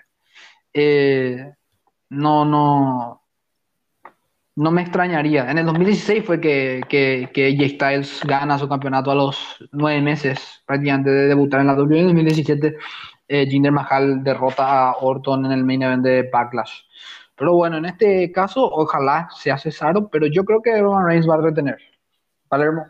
Eh, 0.71 1.53
no, 2.09 2.45
no, 2.45 3.23
no 4.57 4.71
me 4.71 4.83
extrañaría. 4.83 5.49
En 5.49 5.57
el 5.57 5.65
2016 5.65 6.23
fue 6.23 6.39
que, 6.39 6.83
que, 6.87 7.31
que 7.33 7.57
Jay 7.57 7.69
Styles 7.69 8.21
gana 8.25 8.59
su 8.59 8.69
campeonato 8.69 9.09
a 9.09 9.15
los 9.15 9.57
nueve 9.71 10.03
meses 10.03 10.61
prácticamente 10.67 11.09
de 11.09 11.29
debutar 11.29 11.61
en 11.61 11.67
la 11.67 11.73
WWE. 11.73 12.01
En 12.01 12.05
2017 12.09 12.75
eh, 13.27 13.47
Jinder 13.47 13.71
Mahal 13.71 14.23
derrota 14.23 14.89
a 14.89 14.97
Orton 15.01 15.47
en 15.47 15.51
el 15.51 15.63
main 15.63 15.81
event 15.81 16.03
de 16.03 16.29
Backlash. 16.31 16.83
Pero 17.37 17.53
bueno, 17.53 17.77
en 17.77 17.85
este 17.85 18.31
caso, 18.31 18.63
ojalá 18.63 19.29
sea 19.37 19.57
Cesaro, 19.57 20.07
pero 20.07 20.27
yo 20.27 20.45
creo 20.45 20.61
que 20.61 20.79
Roman 20.79 21.05
Reigns 21.05 21.27
va 21.29 21.35
a 21.35 21.41
retener. 21.41 21.77
Palermo. 22.47 22.85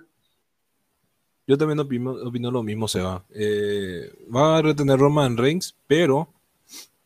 Yo 1.47 1.57
también 1.57 1.79
opino, 1.79 2.51
lo 2.51 2.63
mismo, 2.63 2.87
Seba. 2.87 3.23
Eh, 3.33 4.11
va 4.33 4.57
a 4.57 4.61
retener 4.61 4.99
Roman 4.99 5.37
Reigns, 5.37 5.75
pero 5.87 6.29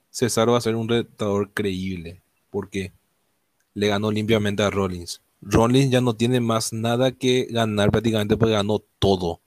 Cesaro 0.10 0.54
va 0.54 0.58
a 0.58 0.62
ser 0.62 0.76
un 0.76 0.88
retador 0.88 1.52
creíble. 1.54 2.22
porque 2.50 2.94
Le 3.74 3.88
ganó 3.88 4.12
limpiamente 4.12 4.64
a 4.64 4.70
Rollins. 4.70 5.22
Rollins 5.42 5.92
ya 5.92 6.02
no 6.02 6.16
tiene 6.16 6.42
más 6.42 6.74
nada 6.74 7.12
que 7.12 7.48
ganar 7.50 7.92
prácticamente 7.92 8.36
porque 8.36 8.54
ganó 8.54 8.80
todo. 9.00 9.42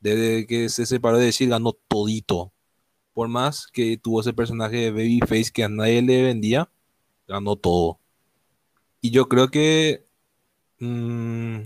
Desde 0.00 0.46
que 0.46 0.68
se 0.68 0.86
separó 0.86 1.18
de 1.18 1.26
decir, 1.26 1.48
ganó 1.48 1.72
todito. 1.72 2.52
Por 3.14 3.28
más 3.28 3.66
que 3.72 3.96
tuvo 3.96 4.20
ese 4.20 4.32
personaje 4.32 4.76
de 4.76 4.90
Babyface 4.90 5.52
que 5.52 5.64
a 5.64 5.68
nadie 5.68 6.02
le 6.02 6.22
vendía, 6.22 6.68
ganó 7.26 7.56
todo. 7.56 7.98
Y 9.00 9.10
yo 9.10 9.28
creo 9.28 9.48
que... 9.48 10.04
Mmm, 10.78 11.60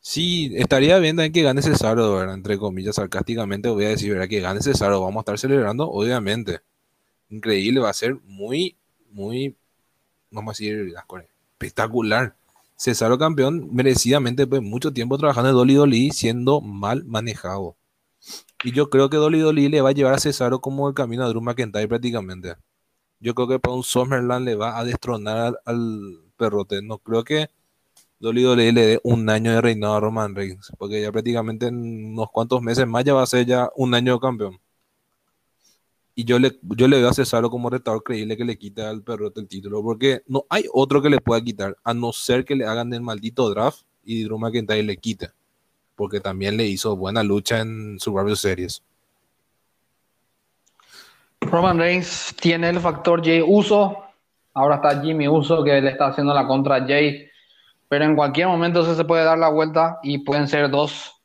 sí, 0.00 0.52
estaría 0.56 0.98
bien 0.98 1.16
también 1.16 1.32
que 1.32 1.42
gane 1.42 1.62
Cesaro, 1.62 2.22
Entre 2.32 2.58
comillas, 2.58 2.96
sarcásticamente 2.96 3.68
voy 3.68 3.84
a 3.86 3.90
decir, 3.90 4.12
¿verdad? 4.12 4.28
Que 4.28 4.40
gane 4.40 4.60
Cesaro, 4.62 5.00
vamos 5.00 5.16
a 5.16 5.20
estar 5.20 5.38
celebrando, 5.38 5.88
obviamente. 5.90 6.60
Increíble, 7.30 7.80
va 7.80 7.90
a 7.90 7.94
ser 7.94 8.16
muy, 8.24 8.76
muy, 9.10 9.56
vamos 10.30 10.50
a 10.50 10.52
decir, 10.52 10.94
espectacular. 11.52 12.36
Cesaro 12.76 13.18
campeón, 13.18 13.68
merecidamente, 13.74 14.46
pues 14.46 14.62
mucho 14.62 14.92
tiempo 14.92 15.18
trabajando 15.18 15.50
en 15.50 15.56
Dolly 15.56 15.74
Dolly, 15.74 16.10
siendo 16.12 16.60
mal 16.60 17.04
manejado. 17.04 17.76
Y 18.64 18.72
yo 18.72 18.90
creo 18.90 19.10
que 19.10 19.16
Dolly 19.16 19.40
Dolly 19.40 19.68
le 19.68 19.80
va 19.80 19.90
a 19.90 19.92
llevar 19.92 20.14
a 20.14 20.18
Cesaro 20.18 20.60
como 20.60 20.88
el 20.88 20.94
camino 20.94 21.24
a 21.24 21.28
Drew 21.28 21.40
McIntyre 21.40 21.88
prácticamente. 21.88 22.54
Yo 23.20 23.34
creo 23.34 23.48
que 23.48 23.58
para 23.58 23.74
un 23.74 23.82
Summerland 23.82 24.44
le 24.44 24.54
va 24.56 24.78
a 24.78 24.84
destronar 24.84 25.60
al, 25.64 26.20
perrote. 26.36 26.82
No 26.82 26.98
creo 26.98 27.24
que 27.24 27.48
Dolly 28.20 28.72
le 28.72 28.86
dé 28.86 29.00
un 29.04 29.28
año 29.30 29.52
de 29.52 29.60
reinado 29.60 29.94
a 29.94 30.00
Roman 30.00 30.34
Reigns, 30.34 30.72
porque 30.78 31.02
ya 31.02 31.12
prácticamente 31.12 31.66
en 31.68 32.12
unos 32.12 32.30
cuantos 32.30 32.62
meses 32.62 32.86
más 32.86 33.04
ya 33.04 33.14
va 33.14 33.22
a 33.22 33.26
ser 33.26 33.46
ya 33.46 33.70
un 33.76 33.94
año 33.94 34.14
de 34.14 34.20
campeón. 34.20 34.60
Y 36.14 36.24
yo 36.24 36.38
le, 36.38 36.58
yo 36.62 36.88
le 36.88 36.98
veo 36.98 37.08
a 37.08 37.14
Cesaro 37.14 37.48
como 37.48 37.70
retador 37.70 38.02
creíble 38.02 38.36
que 38.36 38.44
le 38.44 38.58
quita 38.58 38.90
al 38.90 39.02
perrote 39.02 39.40
el 39.40 39.48
título, 39.48 39.82
porque 39.82 40.22
no 40.26 40.44
hay 40.50 40.64
otro 40.72 41.00
que 41.00 41.10
le 41.10 41.20
pueda 41.20 41.40
quitar, 41.42 41.76
a 41.84 41.94
no 41.94 42.12
ser 42.12 42.44
que 42.44 42.56
le 42.56 42.66
hagan 42.66 42.92
el 42.92 43.02
maldito 43.02 43.48
draft 43.50 43.82
y 44.04 44.24
Drew 44.24 44.38
McIntyre 44.38 44.82
le 44.82 44.96
quite 44.96 45.30
porque 45.98 46.20
también 46.20 46.56
le 46.56 46.64
hizo 46.64 46.96
buena 46.96 47.24
lucha 47.24 47.58
en 47.60 47.98
Survivor 47.98 48.36
Series. 48.36 48.84
Roman 51.50 51.78
Reigns 51.78 52.34
tiene 52.40 52.68
el 52.68 52.80
factor 52.80 53.24
Jay 53.24 53.42
Uso. 53.46 54.04
Ahora 54.54 54.76
está 54.76 55.00
Jimmy 55.00 55.28
Uso 55.28 55.62
que 55.64 55.80
le 55.80 55.90
está 55.90 56.08
haciendo 56.08 56.34
la 56.34 56.46
contra 56.46 56.86
Jay. 56.86 57.28
Pero 57.88 58.04
en 58.04 58.16
cualquier 58.16 58.48
momento 58.48 58.82
se 58.94 59.04
puede 59.04 59.24
dar 59.24 59.38
la 59.38 59.48
vuelta 59.48 59.98
y 60.02 60.18
pueden 60.18 60.46
ser 60.46 60.70
dos, 60.70 61.20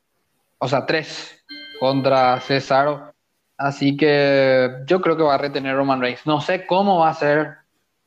o 0.60 0.68
sea, 0.68 0.86
tres 0.86 1.44
contra 1.80 2.40
Cesaro. 2.40 3.14
Así 3.58 3.98
que 3.98 4.70
yo 4.86 5.02
creo 5.02 5.18
que 5.18 5.24
va 5.24 5.36
a 5.36 5.38
retener 5.38 5.76
Roman 5.76 6.02
Reigns. 6.02 6.26
No 6.26 6.42
sé 6.42 6.66
cómo 6.66 7.00
va 7.00 7.10
a 7.10 7.14
ser. 7.14 7.56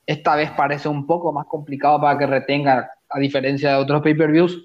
Esta 0.07 0.37
vez 0.37 0.51
parece 0.53 0.89
un 0.89 1.07
poco 1.07 1.33
más 1.33 1.47
complicado 1.47 2.01
para 2.01 2.19
que 2.19 2.27
retenga, 2.27 2.91
a 3.09 3.19
diferencia 3.19 3.71
de 3.71 3.77
otros 3.77 4.03
pay-per-views 4.03 4.57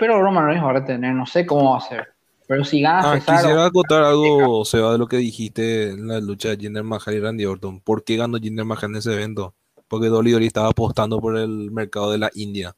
pero 0.00 0.22
Roman 0.22 0.46
Reigns 0.46 0.64
va 0.64 0.70
a 0.70 0.72
retener, 0.72 1.14
no 1.14 1.26
sé 1.26 1.44
cómo 1.44 1.72
va 1.72 1.76
a 1.76 1.82
ser. 1.82 2.14
Pero 2.50 2.64
si 2.64 2.80
gana 2.80 3.12
ah, 3.12 3.20
Quisiera 3.20 3.66
acotar 3.66 4.02
algo, 4.02 4.64
Seba, 4.64 4.90
de 4.90 4.98
lo 4.98 5.06
que 5.06 5.18
dijiste 5.18 5.90
en 5.90 6.08
la 6.08 6.18
lucha 6.18 6.48
de 6.48 6.56
Jinder 6.56 6.82
Mahal 6.82 7.14
y 7.14 7.20
Randy 7.20 7.46
Orton. 7.46 7.78
¿Por 7.78 8.02
qué 8.02 8.16
ganó 8.16 8.38
Jinder 8.38 8.64
Mahal 8.64 8.90
en 8.90 8.96
ese 8.96 9.14
evento? 9.14 9.54
Porque 9.86 10.08
Dolly 10.08 10.32
Dolly 10.32 10.46
estaba 10.46 10.70
apostando 10.70 11.20
por 11.20 11.36
el 11.36 11.70
mercado 11.70 12.10
de 12.10 12.18
la 12.18 12.28
India. 12.34 12.74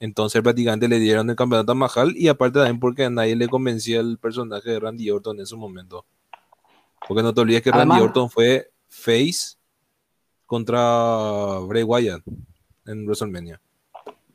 Entonces 0.00 0.42
prácticamente 0.42 0.88
le 0.88 0.98
dieron 0.98 1.30
el 1.30 1.36
campeonato 1.36 1.70
a 1.70 1.76
Mahal 1.76 2.16
y 2.16 2.26
aparte 2.26 2.58
también 2.58 2.80
porque 2.80 3.04
a 3.04 3.10
nadie 3.10 3.36
le 3.36 3.46
convencía 3.46 4.00
el 4.00 4.18
personaje 4.18 4.68
de 4.68 4.80
Randy 4.80 5.08
Orton 5.12 5.36
en 5.36 5.44
ese 5.44 5.54
momento. 5.54 6.04
Porque 7.06 7.22
no 7.22 7.32
te 7.32 7.42
olvides 7.42 7.62
que 7.62 7.70
Randy 7.70 8.00
Orton 8.00 8.28
fue 8.28 8.72
face 8.88 9.56
contra 10.46 11.60
Bray 11.60 11.84
Wyatt 11.84 12.22
en 12.86 13.04
WrestleMania. 13.04 13.60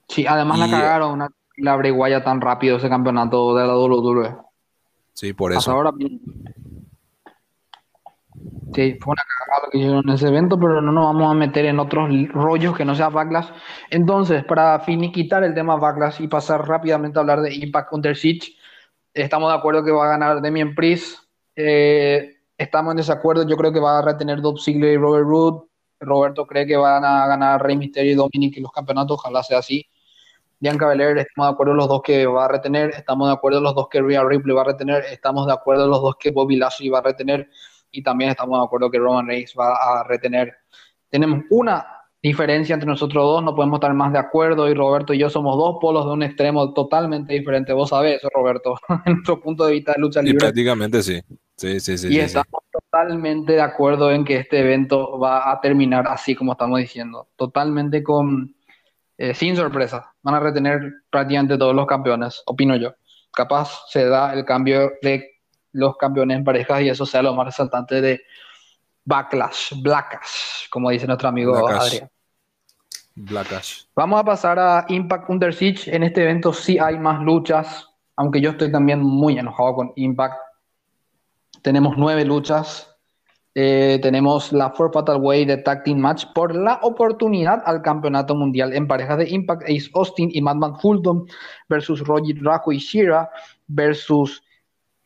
Sí, 0.07 0.25
además 0.25 0.59
la 0.59 0.69
cagaron. 0.69 1.11
Una 1.11 1.29
la 1.57 1.75
breguaya 1.75 2.23
tan 2.23 2.39
rápido 2.39 2.77
ese 2.77 2.87
campeonato 2.87 3.55
de 3.55 3.67
la 3.67 3.75
WWE. 3.77 4.46
Sí, 5.17 5.33
por 5.33 5.51
eso. 5.51 5.71
ahora 5.71 5.91
Sí, 8.71 8.97
fue 9.01 9.13
una 9.13 9.23
cagada 9.23 9.65
lo 9.65 9.71
que 9.71 9.77
hicieron 9.79 10.07
en 10.07 10.13
ese 10.13 10.27
evento, 10.27 10.59
pero 10.59 10.79
no 10.79 10.91
nos 10.91 11.05
vamos 11.05 11.31
a 11.31 11.33
meter 11.33 11.65
en 11.65 11.79
otros 11.79 12.07
rollos 12.33 12.77
que 12.77 12.85
no 12.85 12.93
sea 12.93 13.09
Backlash. 13.09 13.49
Entonces, 13.89 14.43
para 14.45 14.79
finiquitar 14.81 15.43
el 15.43 15.55
tema 15.55 15.75
Backlash 15.75 16.21
y 16.21 16.27
pasar 16.27 16.67
rápidamente 16.67 17.17
a 17.17 17.21
hablar 17.21 17.41
de 17.41 17.55
Impact 17.55 17.93
Under 17.93 18.15
Siege, 18.15 18.53
estamos 19.11 19.51
de 19.51 19.57
acuerdo 19.57 19.83
que 19.83 19.89
va 19.89 20.05
a 20.05 20.09
ganar 20.09 20.39
Demian 20.39 20.75
Priest. 20.75 21.23
Eh, 21.55 22.35
estamos 22.55 22.91
en 22.91 22.97
desacuerdo, 22.97 23.47
yo 23.47 23.57
creo 23.57 23.73
que 23.73 23.79
va 23.79 23.97
a 23.97 24.03
retener 24.03 24.39
Dolph 24.39 24.61
Ziggler 24.61 24.93
y 24.93 24.97
Robert 24.97 25.25
Roode. 25.25 25.67
Roberto 25.99 26.45
cree 26.45 26.67
que 26.67 26.77
van 26.77 27.03
a 27.03 27.25
ganar 27.25 27.63
Rey 27.63 27.75
Mysterio 27.75 28.11
y 28.11 28.15
Dominic 28.15 28.57
en 28.57 28.63
los 28.63 28.71
campeonatos, 28.71 29.17
ojalá 29.17 29.41
sea 29.41 29.57
así. 29.57 29.83
Bianca 30.59 30.87
Belair, 30.87 31.17
estamos 31.19 31.49
de 31.49 31.53
acuerdo 31.53 31.73
los 31.73 31.87
dos 31.87 32.01
que 32.01 32.25
va 32.25 32.45
a 32.45 32.47
retener, 32.47 32.89
estamos 32.89 33.27
de 33.27 33.33
acuerdo 33.33 33.61
los 33.61 33.75
dos 33.75 33.87
que 33.89 34.01
Rhea 34.01 34.23
Ripley 34.23 34.55
va 34.55 34.61
a 34.61 34.65
retener, 34.65 35.03
estamos 35.11 35.45
de 35.45 35.53
acuerdo 35.53 35.87
los 35.87 36.01
dos 36.01 36.15
que 36.19 36.31
Bobby 36.31 36.55
Lashley 36.55 36.89
va 36.89 36.99
a 36.99 37.03
retener 37.03 37.49
y 37.91 38.01
también 38.01 38.31
estamos 38.31 38.59
de 38.59 38.65
acuerdo 38.65 38.89
que 38.89 38.97
Roman 38.97 39.27
Reigns 39.27 39.53
va 39.57 39.75
a 39.75 40.03
retener. 40.03 40.55
Tenemos 41.09 41.43
una 41.51 41.85
diferencia 42.21 42.73
entre 42.73 42.87
nosotros 42.87 43.23
dos, 43.23 43.43
no 43.43 43.55
podemos 43.55 43.77
estar 43.77 43.93
más 43.93 44.11
de 44.11 44.19
acuerdo 44.19 44.67
y 44.67 44.73
Roberto 44.73 45.13
y 45.13 45.19
yo 45.19 45.29
somos 45.29 45.57
dos 45.57 45.77
polos 45.79 46.05
de 46.05 46.11
un 46.11 46.23
extremo 46.23 46.73
totalmente 46.73 47.33
diferente. 47.33 47.71
Vos 47.73 47.89
sabés 47.89 48.17
eso, 48.17 48.29
Roberto, 48.33 48.75
en 49.05 49.13
nuestro 49.13 49.39
punto 49.39 49.65
de 49.65 49.73
vista 49.73 49.93
de 49.93 50.01
lucha 50.01 50.21
libre. 50.21 50.37
Y 50.37 50.39
prácticamente 50.39 51.03
sí. 51.03 51.21
Sí, 51.55 51.79
sí, 51.79 51.97
sí. 51.97 52.09
Y 52.13 52.19
estamos 52.19 52.61
totalmente 52.71 53.53
de 53.53 53.61
acuerdo 53.61 54.11
en 54.11 54.23
que 54.23 54.37
este 54.37 54.59
evento 54.59 55.17
va 55.17 55.51
a 55.51 55.59
terminar 55.59 56.05
así 56.07 56.35
como 56.35 56.51
estamos 56.51 56.79
diciendo. 56.79 57.29
Totalmente 57.35 58.03
con 58.03 58.55
eh, 59.17 59.33
sin 59.33 59.55
sorpresa. 59.55 60.13
Van 60.21 60.35
a 60.35 60.39
retener 60.39 60.91
prácticamente 61.09 61.57
todos 61.57 61.75
los 61.75 61.87
campeones, 61.87 62.41
opino 62.45 62.75
yo. 62.75 62.93
Capaz 63.33 63.83
se 63.89 64.05
da 64.05 64.33
el 64.33 64.45
cambio 64.45 64.91
de 65.01 65.41
los 65.73 65.97
campeones 65.97 66.37
en 66.37 66.43
parejas 66.43 66.81
y 66.81 66.89
eso 66.89 67.05
sea 67.05 67.21
lo 67.21 67.33
más 67.33 67.47
resaltante 67.47 68.01
de 68.01 68.21
Backlash, 69.05 69.81
Blackash, 69.81 70.69
como 70.69 70.89
dice 70.89 71.07
nuestro 71.07 71.29
amigo 71.29 71.67
Adrián. 71.67 72.09
Blackash. 73.15 73.85
Vamos 73.95 74.19
a 74.19 74.23
pasar 74.23 74.59
a 74.59 74.85
Impact 74.89 75.29
Under 75.29 75.53
Siege. 75.53 75.95
En 75.95 76.03
este 76.03 76.23
evento 76.23 76.53
sí 76.53 76.77
hay 76.77 76.99
más 76.99 77.21
luchas, 77.21 77.87
aunque 78.15 78.41
yo 78.41 78.51
estoy 78.51 78.71
también 78.71 79.01
muy 79.01 79.39
enojado 79.39 79.73
con 79.75 79.93
Impact. 79.95 80.35
Tenemos 81.61 81.97
nueve 81.97 82.25
luchas, 82.25 82.96
eh, 83.59 83.97
tenemos 84.03 84.53
la 84.53 84.69
Four 84.69 84.93
Fatal 84.93 85.17
Way 85.19 85.45
de 85.45 85.57
Tag 85.57 85.83
Team 85.83 85.97
Match 85.97 86.25
por 86.35 86.55
la 86.55 86.77
oportunidad 86.83 87.63
al 87.65 87.81
campeonato 87.81 88.35
mundial 88.35 88.71
en 88.71 88.87
parejas 88.87 89.17
de 89.17 89.29
Impact 89.31 89.63
Ace 89.63 89.89
Austin 89.95 90.29
y 90.31 90.43
Madman 90.43 90.79
Fulton 90.79 91.25
versus 91.67 92.01
Roger 92.01 92.35
Rajo 92.43 92.71
y 92.71 92.77
Shira 92.77 93.27
versus 93.65 94.43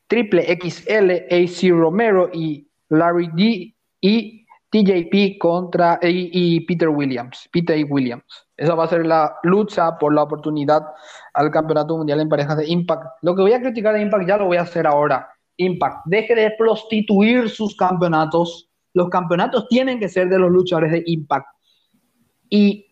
Triple 0.07 0.43
XL 0.61 1.11
AC 1.33 1.71
Romero 1.71 2.29
y 2.33 2.67
Larry 2.89 3.29
D 3.35 3.73
y 4.01 4.45
TJP 4.69 5.37
contra 5.39 5.97
y, 6.01 6.59
Peter 6.65 6.89
Williams, 6.89 7.47
Peter 7.53 7.81
Williams. 7.89 8.49
Esa 8.57 8.75
va 8.75 8.83
a 8.83 8.89
ser 8.89 9.05
la 9.05 9.33
lucha 9.43 9.97
por 9.97 10.13
la 10.13 10.23
oportunidad 10.23 10.87
al 11.33 11.51
campeonato 11.51 11.95
mundial 11.95 12.19
en 12.19 12.27
parejas 12.27 12.57
de 12.57 12.67
Impact. 12.67 13.13
Lo 13.21 13.33
que 13.33 13.43
voy 13.43 13.53
a 13.53 13.61
criticar 13.61 13.93
de 13.93 14.01
Impact 14.01 14.27
ya 14.27 14.35
lo 14.35 14.47
voy 14.47 14.57
a 14.57 14.63
hacer 14.63 14.85
ahora 14.87 15.30
Impact 15.57 16.05
deje 16.05 16.35
de 16.35 16.51
prostituir 16.57 17.49
sus 17.49 17.75
campeonatos. 17.75 18.69
Los 18.93 19.09
campeonatos 19.09 19.67
tienen 19.67 19.99
que 19.99 20.09
ser 20.09 20.29
de 20.29 20.39
los 20.39 20.51
luchadores 20.51 20.91
de 20.91 21.03
Impact. 21.05 21.47
Y 22.49 22.85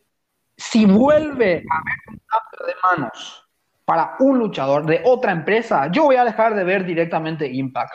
si 0.55 0.85
vuelve 0.85 1.63
a 1.69 1.77
haber 1.77 1.99
un 2.07 2.21
cambio 2.27 2.67
de 2.67 2.73
manos 2.83 3.45
para 3.85 4.15
un 4.19 4.39
luchador 4.39 4.85
de 4.85 5.01
otra 5.05 5.31
empresa, 5.31 5.89
yo 5.91 6.05
voy 6.05 6.15
a 6.15 6.25
dejar 6.25 6.55
de 6.55 6.63
ver 6.63 6.85
directamente 6.85 7.47
Impact. 7.51 7.93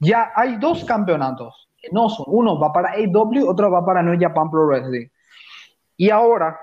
Ya 0.00 0.32
hay 0.34 0.56
dos 0.56 0.84
campeonatos 0.84 1.66
no 1.92 2.08
son. 2.08 2.26
Uno 2.28 2.58
va 2.58 2.72
para 2.72 2.92
AW, 2.92 3.48
otro 3.48 3.70
va 3.70 3.84
para 3.84 4.02
New 4.02 4.18
Japan 4.18 4.50
Pro 4.50 4.66
Wrestling. 4.66 5.08
Y 5.96 6.10
ahora, 6.10 6.58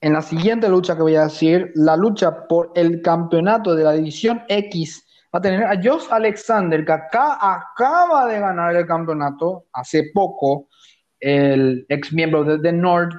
en 0.00 0.12
la 0.12 0.22
siguiente 0.22 0.68
lucha 0.68 0.96
que 0.96 1.02
voy 1.02 1.16
a 1.16 1.24
decir, 1.24 1.72
la 1.74 1.96
lucha 1.96 2.46
por 2.48 2.72
el 2.74 3.02
campeonato 3.02 3.74
de 3.74 3.84
la 3.84 3.92
división 3.92 4.42
X 4.48 5.06
va 5.34 5.38
a 5.38 5.42
tener 5.42 5.64
a 5.64 5.76
Josh 5.76 6.06
Alexander, 6.10 6.84
que 6.84 6.92
acá 6.92 7.38
acaba 7.40 8.26
de 8.26 8.40
ganar 8.40 8.74
el 8.74 8.86
campeonato 8.86 9.66
hace 9.72 10.10
poco, 10.12 10.68
el 11.18 11.86
ex 11.88 12.12
miembro 12.12 12.44
de 12.44 12.58
The 12.58 12.72
North, 12.72 13.14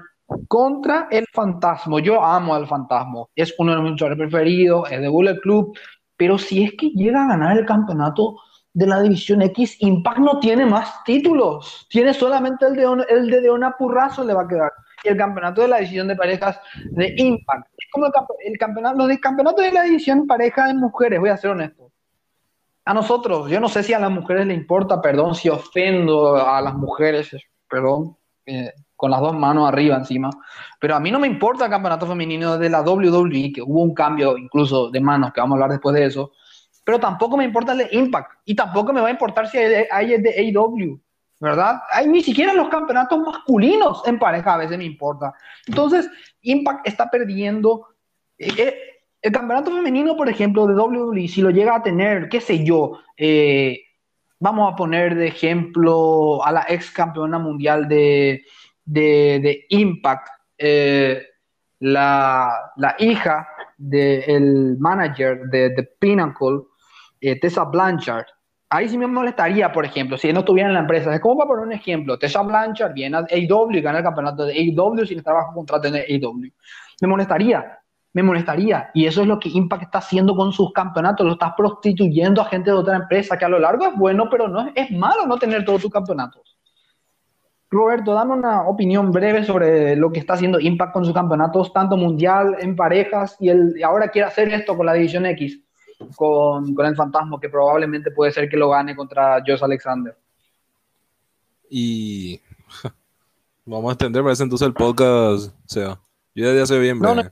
contra 0.47 1.07
el 1.11 1.25
Fantasma. 1.33 2.01
Yo 2.01 2.23
amo 2.23 2.55
al 2.55 2.67
Fantasma, 2.67 3.25
es 3.35 3.53
uno 3.57 3.75
de 3.75 3.81
mis 3.81 3.91
luchadores 3.91 4.17
preferidos, 4.17 4.91
es 4.91 5.01
de 5.01 5.07
Bullet 5.07 5.39
Club, 5.39 5.77
pero 6.17 6.37
si 6.37 6.63
es 6.63 6.73
que 6.77 6.89
llega 6.89 7.23
a 7.23 7.27
ganar 7.29 7.57
el 7.57 7.65
campeonato 7.65 8.37
de 8.73 8.87
la 8.87 9.01
División 9.01 9.41
X, 9.41 9.77
Impact 9.79 10.19
no 10.19 10.39
tiene 10.39 10.65
más 10.65 11.03
títulos, 11.03 11.87
tiene 11.89 12.13
solamente 12.13 12.65
el 12.65 12.75
de, 12.75 13.05
el 13.09 13.29
de 13.29 13.41
Deona 13.41 13.75
Purrazo 13.77 14.23
le 14.23 14.33
va 14.33 14.43
a 14.43 14.47
quedar. 14.47 14.71
Y 15.03 15.09
el 15.09 15.17
campeonato 15.17 15.61
de 15.61 15.67
la 15.67 15.77
división 15.77 16.07
de 16.07 16.15
parejas 16.15 16.59
de 16.91 17.15
Impact. 17.17 17.67
Es 17.75 17.87
como 17.91 18.05
el, 18.05 18.57
campeonato, 18.59 18.97
los 18.99 19.07
de 19.07 19.19
campeonato 19.19 19.61
de 19.63 19.71
la 19.71 19.81
división 19.81 20.27
pareja 20.27 20.67
de 20.67 20.75
mujeres, 20.75 21.19
voy 21.19 21.29
a 21.29 21.37
ser 21.37 21.49
honesto. 21.49 21.80
A 22.83 22.93
nosotros, 22.93 23.49
yo 23.49 23.59
no 23.59 23.69
sé 23.69 23.83
si 23.83 23.93
a 23.93 23.99
las 23.99 24.11
mujeres 24.11 24.47
les 24.47 24.57
importa, 24.57 25.01
perdón 25.01 25.35
si 25.35 25.49
ofendo 25.49 26.35
a 26.35 26.61
las 26.61 26.73
mujeres, 26.73 27.29
perdón, 27.69 28.17
eh, 28.45 28.73
con 28.95 29.11
las 29.11 29.21
dos 29.21 29.33
manos 29.35 29.67
arriba 29.67 29.97
encima. 29.97 30.29
Pero 30.79 30.95
a 30.95 30.99
mí 30.99 31.11
no 31.11 31.19
me 31.19 31.27
importa 31.27 31.65
el 31.65 31.71
campeonato 31.71 32.07
femenino 32.07 32.57
de 32.57 32.69
la 32.69 32.81
WWE, 32.81 33.51
que 33.53 33.61
hubo 33.61 33.81
un 33.81 33.93
cambio 33.93 34.37
incluso 34.37 34.89
de 34.89 34.99
manos, 34.99 35.31
que 35.33 35.41
vamos 35.41 35.55
a 35.55 35.57
hablar 35.57 35.71
después 35.71 35.95
de 35.95 36.05
eso. 36.05 36.31
Pero 36.83 36.99
tampoco 36.99 37.37
me 37.37 37.45
importa 37.45 37.73
el 37.73 37.87
Impact. 37.91 38.31
Y 38.45 38.55
tampoco 38.55 38.93
me 38.93 39.01
va 39.01 39.07
a 39.07 39.11
importar 39.11 39.47
si 39.47 39.57
hay 39.57 40.13
el 40.13 40.23
de 40.23 40.53
AEW. 40.55 40.99
¿Verdad? 41.39 41.81
Hay 41.91 42.07
ni 42.07 42.21
siquiera 42.21 42.53
los 42.53 42.69
campeonatos 42.69 43.19
masculinos 43.19 44.03
en 44.05 44.19
pareja 44.19 44.53
a 44.53 44.57
veces 44.57 44.77
me 44.77 44.85
importa. 44.85 45.33
Entonces, 45.65 46.07
Impact 46.41 46.87
está 46.87 47.09
perdiendo. 47.09 47.87
Eh, 48.37 48.53
eh, 48.55 48.75
el 49.21 49.31
campeonato 49.31 49.71
femenino, 49.71 50.17
por 50.17 50.29
ejemplo, 50.29 50.65
de 50.65 50.75
WWE, 50.75 51.27
si 51.27 51.41
lo 51.41 51.51
llega 51.51 51.75
a 51.75 51.83
tener, 51.83 52.27
qué 52.27 52.41
sé 52.41 52.63
yo, 52.63 52.99
eh, 53.17 53.79
vamos 54.39 54.71
a 54.71 54.75
poner 54.75 55.15
de 55.15 55.27
ejemplo 55.27 56.43
a 56.43 56.51
la 56.51 56.65
ex 56.67 56.89
campeona 56.91 57.37
mundial 57.37 57.87
de, 57.87 58.43
de, 58.83 59.65
Impact, 59.69 60.27
eh, 60.57 61.23
la, 61.79 62.51
hija 62.97 63.47
del 63.77 64.77
manager 64.79 65.41
de, 65.49 65.89
Pinnacle, 65.99 66.61
eh, 67.19 67.39
Tessa 67.39 67.65
Blanchard. 67.65 68.25
Ahí 68.69 68.87
sí 68.89 68.97
me 68.97 69.05
molestaría, 69.05 69.71
por 69.71 69.85
ejemplo, 69.85 70.17
si 70.17 70.31
no 70.31 70.39
estuviera 70.39 70.69
en 70.69 70.75
la 70.75 70.79
empresa. 70.79 71.19
¿Cómo 71.19 71.35
va 71.35 71.43
a 71.43 71.47
poner 71.47 71.65
un 71.65 71.73
ejemplo? 71.73 72.17
Tessa 72.17 72.41
Blanchard 72.41 72.93
viene 72.93 73.17
a 73.17 73.25
AEW 73.29 73.81
gana 73.83 73.99
el 73.99 74.03
campeonato 74.03 74.45
de 74.45 74.53
AEW 74.53 75.05
sin 75.05 75.19
estar 75.19 75.33
bajo 75.33 75.53
contrato 75.53 75.89
en 75.89 75.95
AEW. 75.95 76.49
Me 77.01 77.07
molestaría, 77.07 77.80
me 78.13 78.23
molestaría. 78.23 78.91
Y 78.93 79.05
eso 79.05 79.21
es 79.21 79.27
lo 79.27 79.39
que 79.39 79.49
Impact 79.49 79.83
está 79.83 79.99
haciendo 79.99 80.35
con 80.35 80.51
sus 80.51 80.71
campeonatos. 80.73 81.25
Lo 81.25 81.33
estás 81.33 81.53
prostituyendo 81.55 82.41
a 82.41 82.45
gente 82.45 82.71
de 82.71 82.77
otra 82.77 82.95
empresa, 82.95 83.37
que 83.37 83.45
a 83.45 83.49
lo 83.49 83.59
largo 83.59 83.85
es 83.85 83.95
bueno, 83.95 84.29
pero 84.29 84.47
no 84.47 84.67
es, 84.67 84.73
es 84.75 84.91
malo 84.91 85.25
no 85.25 85.37
tener 85.37 85.63
todos 85.65 85.81
tus 85.81 85.91
campeonatos. 85.91 86.57
Roberto, 87.71 88.13
dame 88.13 88.33
una 88.33 88.67
opinión 88.67 89.13
breve 89.13 89.45
sobre 89.45 89.95
lo 89.95 90.11
que 90.11 90.19
está 90.19 90.33
haciendo 90.33 90.59
Impact 90.59 90.91
con 90.91 91.05
sus 91.05 91.13
campeonatos, 91.13 91.71
tanto 91.71 91.95
mundial, 91.95 92.57
en 92.59 92.75
parejas, 92.75 93.37
y, 93.39 93.47
el, 93.47 93.81
ahora 93.81 94.09
quiere 94.09 94.27
hacer 94.27 94.53
esto 94.53 94.75
con 94.75 94.85
la 94.85 94.93
División 94.93 95.25
X, 95.25 95.61
con, 96.17 96.75
el 96.77 96.95
Fantasma, 96.97 97.39
que 97.39 97.47
probablemente 97.47 98.11
puede 98.11 98.33
ser 98.33 98.49
que 98.49 98.57
lo 98.57 98.69
gane 98.69 98.93
contra 98.93 99.41
Josh 99.47 99.63
Alexander. 99.63 100.17
Y 101.69 102.41
vamos 103.65 103.89
a 103.89 103.93
extender, 103.93 104.21
parece 104.21 104.43
entonces 104.43 104.67
el 104.67 104.73
podcast, 104.73 105.55
o 105.55 105.69
sea, 105.69 105.97
yo 106.35 106.53
ya 106.53 106.65
sé 106.65 106.77
bien. 106.77 106.99
No, 106.99 107.15
no, 107.15 107.23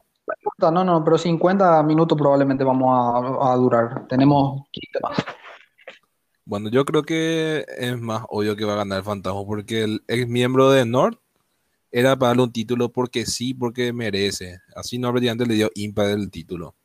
no, 0.71 0.83
no, 0.83 1.03
pero 1.03 1.17
50 1.17 1.83
minutos 1.83 2.17
probablemente 2.17 2.63
vamos 2.63 3.39
a, 3.41 3.55
durar. 3.55 4.07
Tenemos 4.07 4.63
15 4.71 4.99
más. 5.01 5.17
Bueno, 6.45 6.69
yo 6.69 6.83
creo 6.83 7.03
que 7.03 7.65
es 7.77 7.99
más 7.99 8.23
obvio 8.29 8.55
que 8.55 8.65
va 8.65 8.73
a 8.73 8.77
ganar 8.77 8.99
el 8.99 9.03
Fantasma 9.03 9.45
porque 9.45 9.83
el 9.83 10.03
ex 10.07 10.27
miembro 10.27 10.71
de 10.71 10.85
North 10.85 11.19
era 11.91 12.17
para 12.17 12.29
darle 12.29 12.43
un 12.43 12.51
título 12.51 12.91
porque 12.91 13.25
sí, 13.25 13.53
porque 13.53 13.93
merece. 13.93 14.59
Así 14.75 14.97
no 14.97 15.09
antes 15.09 15.47
le 15.47 15.53
dio 15.53 15.69
impact 15.75 16.09
el 16.09 16.31
título. 16.31 16.75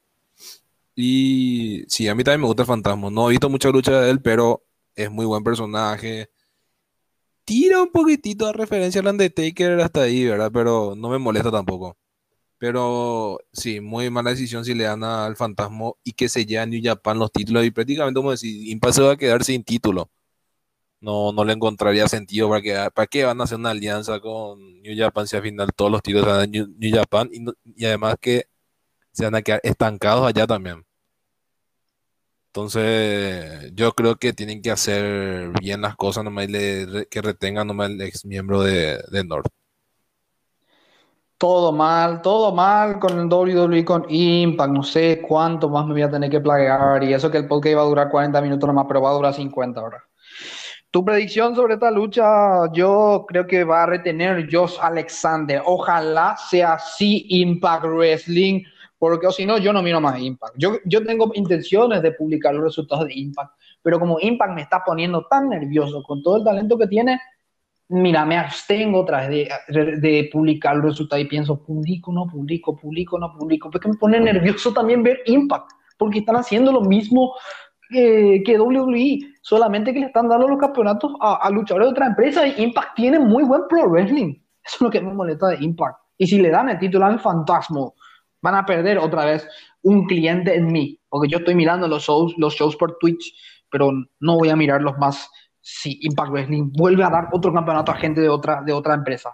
Y 0.95 1.85
sí, 1.89 2.09
a 2.09 2.15
mí 2.15 2.23
también 2.25 2.43
me 2.43 2.47
gusta 2.47 2.63
el 2.63 2.69
Fantasma. 2.69 3.11
No 3.11 3.29
he 3.29 3.33
visto 3.33 3.49
mucha 3.49 3.71
lucha 3.71 4.01
de 4.01 4.11
él, 4.11 4.21
pero 4.23 4.65
es 4.95 5.11
muy 5.11 5.27
buen 5.27 5.43
personaje. 5.43 6.31
Tira 7.45 7.83
un 7.83 7.91
poquitito 7.91 8.47
de 8.47 8.53
referencia 8.55 9.01
al 9.01 9.09
Undertaker 9.09 9.81
hasta 9.81 10.03
ahí, 10.03 10.25
¿verdad? 10.27 10.51
Pero 10.53 10.95
no 10.97 11.11
me 11.11 11.19
molesta 11.19 11.51
tampoco. 11.51 11.97
Pero 12.65 13.41
sí, 13.53 13.81
muy 13.83 14.09
mala 14.09 14.31
decisión 14.31 14.65
si 14.65 14.73
le 14.75 14.85
dan 14.85 15.05
al 15.05 15.37
Fantasma 15.37 15.93
y 16.03 16.13
que 16.15 16.31
se 16.31 16.47
lleva 16.47 16.63
a 16.63 16.67
New 16.67 16.81
Japan 16.83 17.19
los 17.19 17.31
títulos. 17.31 17.63
Y 17.67 17.71
prácticamente, 17.71 18.19
como 18.19 18.31
decir, 18.31 18.69
Impact 18.71 18.95
se 18.95 19.03
va 19.03 19.13
a 19.13 19.17
quedar 19.19 19.45
sin 19.45 19.63
título. 19.65 20.11
No, 21.01 21.33
no 21.33 21.45
le 21.45 21.53
encontraría 21.53 22.09
sentido 22.09 22.49
para 22.49 22.63
que 22.63 22.89
qué 23.11 23.25
van 23.25 23.41
a 23.41 23.45
hacer 23.45 23.59
una 23.59 23.71
alianza 23.71 24.21
con 24.21 24.81
New 24.83 24.97
Japan 24.97 25.27
si 25.27 25.37
al 25.37 25.43
final 25.43 25.69
todos 25.77 25.91
los 25.91 26.03
títulos 26.03 26.27
van 26.27 26.41
a 26.41 26.47
New, 26.47 26.67
Japan 26.91 27.29
y, 27.33 27.85
además 27.85 28.17
que 28.21 28.47
se 29.13 29.25
van 29.25 29.35
a 29.37 29.43
quedar 29.43 29.61
estancados 29.65 30.27
allá 30.27 30.47
también. 30.47 30.85
Entonces, 32.47 33.73
yo 33.75 33.93
creo 33.93 34.17
que 34.17 34.33
tienen 34.33 34.63
que 34.63 34.71
hacer 34.71 35.51
bien 35.61 35.83
las 35.83 35.97
cosas, 35.97 36.25
nomás 36.25 36.47
que 36.47 37.23
retengan 37.23 37.67
nomás 37.67 37.91
el 37.91 38.01
ex 38.01 38.25
miembro 38.25 38.63
de 38.63 39.25
North 39.27 39.49
todo 41.45 41.73
mal, 41.73 42.23
todo 42.23 42.55
mal 42.55 42.99
con 42.99 43.19
el 43.19 43.27
WWE, 43.27 43.85
con 43.85 44.07
Impact, 44.09 44.73
no 44.73 44.83
sé 44.83 45.21
cuánto 45.21 45.69
más 45.69 45.85
me 45.85 45.93
voy 45.93 46.01
a 46.01 46.09
tener 46.09 46.31
que 46.31 46.41
plaguear 46.41 47.05
y 47.05 47.13
eso 47.13 47.31
que 47.31 47.37
el 47.37 47.47
podcast 47.47 47.73
iba 47.73 47.83
a 47.83 47.85
durar 47.85 48.09
40 48.09 48.41
minutos 48.41 48.67
nomás, 48.67 48.87
pero 48.89 49.03
va 49.03 49.11
a 49.11 49.13
durar 49.13 49.35
50 49.35 49.79
horas. 49.79 50.03
Tu 50.91 51.05
predicción 51.05 51.55
sobre 51.55 51.75
esta 51.75 51.91
lucha, 51.91 52.25
yo 52.73 53.27
creo 53.29 53.47
que 53.47 53.63
va 53.63 53.83
a 53.83 53.87
retener 53.87 54.49
Josh 54.51 54.79
Alexander. 54.81 55.61
Ojalá 55.67 56.35
sea 56.49 56.73
así 56.73 57.27
Impact 57.29 57.85
Wrestling, 57.85 58.63
porque 58.99 59.31
si 59.31 59.45
no, 59.45 59.59
yo 59.59 59.71
no 59.75 59.83
miro 59.83 60.01
más 60.01 60.19
Impact. 60.19 60.55
Yo, 60.57 60.79
yo 60.87 61.05
tengo 61.05 61.31
intenciones 61.35 62.01
de 62.01 62.13
publicar 62.13 62.55
los 62.55 62.65
resultados 62.65 63.05
de 63.05 63.19
Impact, 63.19 63.53
pero 63.83 64.01
como 64.01 64.19
Impact 64.19 64.55
me 64.55 64.63
está 64.63 64.83
poniendo 64.83 65.27
tan 65.29 65.51
nervioso 65.51 66.03
con 66.05 66.23
todo 66.23 66.39
el 66.39 66.45
talento 66.45 66.79
que 66.79 66.87
tiene, 66.87 67.21
mira, 67.89 68.25
me 68.25 68.37
abstengo 68.37 69.01
otra 69.01 69.27
vez 69.29 69.49
de, 69.69 70.29
publicar 70.33 70.77
los 70.77 70.87
resultados 70.87 71.25
y 71.25 71.29
pienso, 71.29 71.63
publico, 71.63 72.13
no 72.13 72.27
publico, 72.27 72.77
publico, 72.77 73.19
no 73.19 73.33
publico, 73.33 73.71
porque 73.71 73.89
me 73.89 73.97
pone 73.97 74.21
nervioso 74.21 74.73
también 74.73 75.03
ver 75.03 75.21
Impact, 75.27 75.71
porque 75.99 76.21
están 76.21 76.37
haciendo 76.37 76.73
lo 76.73 76.81
mismo 76.81 77.35
que, 77.91 78.43
que 78.45 78.59
WWE, 78.59 79.19
solamente 79.43 79.93
que 79.93 80.01
le 80.01 80.07
están 80.07 80.29
dando 80.29 80.49
los 80.49 80.59
campeonatos 80.59 81.13
a, 81.21 81.49
luchadores 81.51 81.89
de 81.89 81.93
otra 81.93 82.07
empresa 82.07 82.47
y 82.47 82.63
Impact 82.63 82.95
tiene 82.97 83.19
muy 83.19 83.45
buen 83.45 83.63
pro 83.69 83.89
wrestling. 83.89 84.35
Eso 84.65 84.77
es 84.77 84.81
lo 84.81 84.91
que 84.91 85.01
me 85.01 85.13
molesta 85.13 85.49
de 85.49 85.65
Impact. 85.65 85.99
Y 86.17 86.27
si 86.27 86.41
le 86.41 86.51
dan 86.51 86.71
el 86.71 86.79
título 86.79 87.05
al 87.05 87.21
Fantasma, 87.21 87.91
van 88.41 88.55
a 88.55 88.65
perder 88.65 88.99
otra 88.99 89.25
vez 89.25 89.47
un 89.83 90.07
cliente 90.07 90.55
en 90.55 90.67
mí, 90.67 90.99
porque 91.09 91.29
yo 91.29 91.39
estoy 91.39 91.55
mirando 91.55 91.87
los 91.87 92.05
shows, 92.05 92.35
los 92.39 92.55
shows 92.55 92.77
por 92.77 92.97
Twitch, 92.99 93.35
pero 93.71 93.91
no 94.21 94.39
voy 94.39 94.49
a 94.49 94.57
mirarlos 94.57 94.97
más 94.99 95.29
si 95.67 95.99
Impact 96.03 96.31
Wrestling 96.31 96.71
vuelve 96.77 97.05
a 97.05 97.09
dar 97.09 97.29
otro 97.33 97.51
campeonato 97.51 97.91
a 97.91 97.97
gente 97.97 98.21
de 98.21 98.29
otra, 98.29 98.61
de 98.61 98.71
otra 98.71 98.93
empresa. 98.93 99.33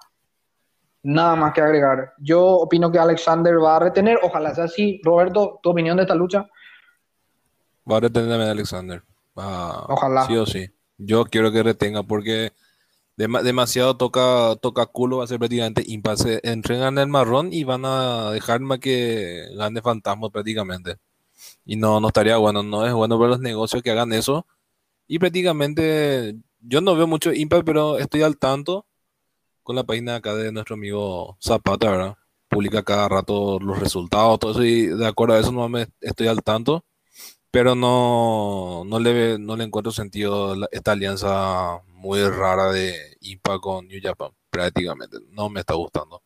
Nada 1.02 1.34
más 1.34 1.52
que 1.52 1.60
agregar. 1.60 2.12
Yo 2.18 2.40
opino 2.40 2.92
que 2.92 3.00
Alexander 3.00 3.60
va 3.60 3.76
a 3.76 3.80
retener, 3.80 4.16
ojalá 4.22 4.54
sea 4.54 4.64
así. 4.64 5.00
Roberto, 5.02 5.58
¿tu 5.60 5.70
opinión 5.70 5.96
de 5.96 6.04
esta 6.04 6.14
lucha? 6.14 6.46
Va 7.90 7.96
a 7.96 8.00
retener 8.00 8.40
a 8.40 8.52
Alexander. 8.52 9.02
ojalá. 9.34 10.24
Sí 10.26 10.36
o 10.36 10.46
sí. 10.46 10.70
Yo 10.98 11.24
quiero 11.24 11.50
que 11.50 11.64
retenga 11.64 12.04
porque 12.04 12.52
demasiado 13.16 13.96
toca, 13.96 14.54
toca 14.62 14.86
culo, 14.86 15.18
va 15.18 15.24
a 15.24 15.26
ser 15.26 15.40
prácticamente 15.40 15.82
impasse. 15.84 16.38
Entregan 16.44 16.96
el 16.98 17.08
marrón 17.08 17.48
y 17.52 17.64
van 17.64 17.84
a 17.84 18.30
dejarme 18.30 18.78
que 18.78 19.48
gane 19.56 19.82
fantasma 19.82 20.30
prácticamente. 20.30 20.94
Y 21.64 21.74
no, 21.74 21.98
no 21.98 22.06
estaría 22.06 22.36
bueno, 22.36 22.62
no 22.62 22.86
es 22.86 22.92
bueno 22.92 23.18
para 23.18 23.30
los 23.30 23.40
negocios 23.40 23.82
que 23.82 23.90
hagan 23.90 24.12
eso 24.12 24.46
y 25.10 25.18
prácticamente 25.18 26.36
yo 26.60 26.80
no 26.80 26.94
veo 26.94 27.08
mucho 27.08 27.32
Impact, 27.32 27.64
pero 27.66 27.98
estoy 27.98 28.22
al 28.22 28.38
tanto 28.38 28.86
con 29.64 29.74
la 29.74 29.82
página 29.82 30.14
acá 30.14 30.36
de 30.36 30.52
nuestro 30.52 30.74
amigo 30.76 31.36
Zapata, 31.42 31.90
¿verdad? 31.90 32.18
Publica 32.48 32.84
cada 32.84 33.08
rato 33.08 33.58
los 33.58 33.80
resultados, 33.80 34.38
todo 34.38 34.52
eso, 34.52 34.62
y 34.62 34.86
de 34.86 35.06
acuerdo 35.08 35.34
a 35.34 35.40
eso 35.40 35.50
no 35.50 35.68
me 35.68 35.88
estoy 36.00 36.28
al 36.28 36.44
tanto, 36.44 36.84
pero 37.50 37.74
no, 37.74 38.84
no, 38.86 39.00
le, 39.00 39.36
no 39.40 39.56
le 39.56 39.64
encuentro 39.64 39.90
sentido 39.90 40.54
esta 40.70 40.92
alianza 40.92 41.80
muy 41.88 42.22
rara 42.28 42.70
de 42.70 42.94
Impact 43.20 43.60
con 43.62 43.88
New 43.88 44.00
Japan, 44.00 44.30
prácticamente. 44.48 45.16
No 45.30 45.48
me 45.50 45.58
está 45.58 45.74
gustando. 45.74 46.22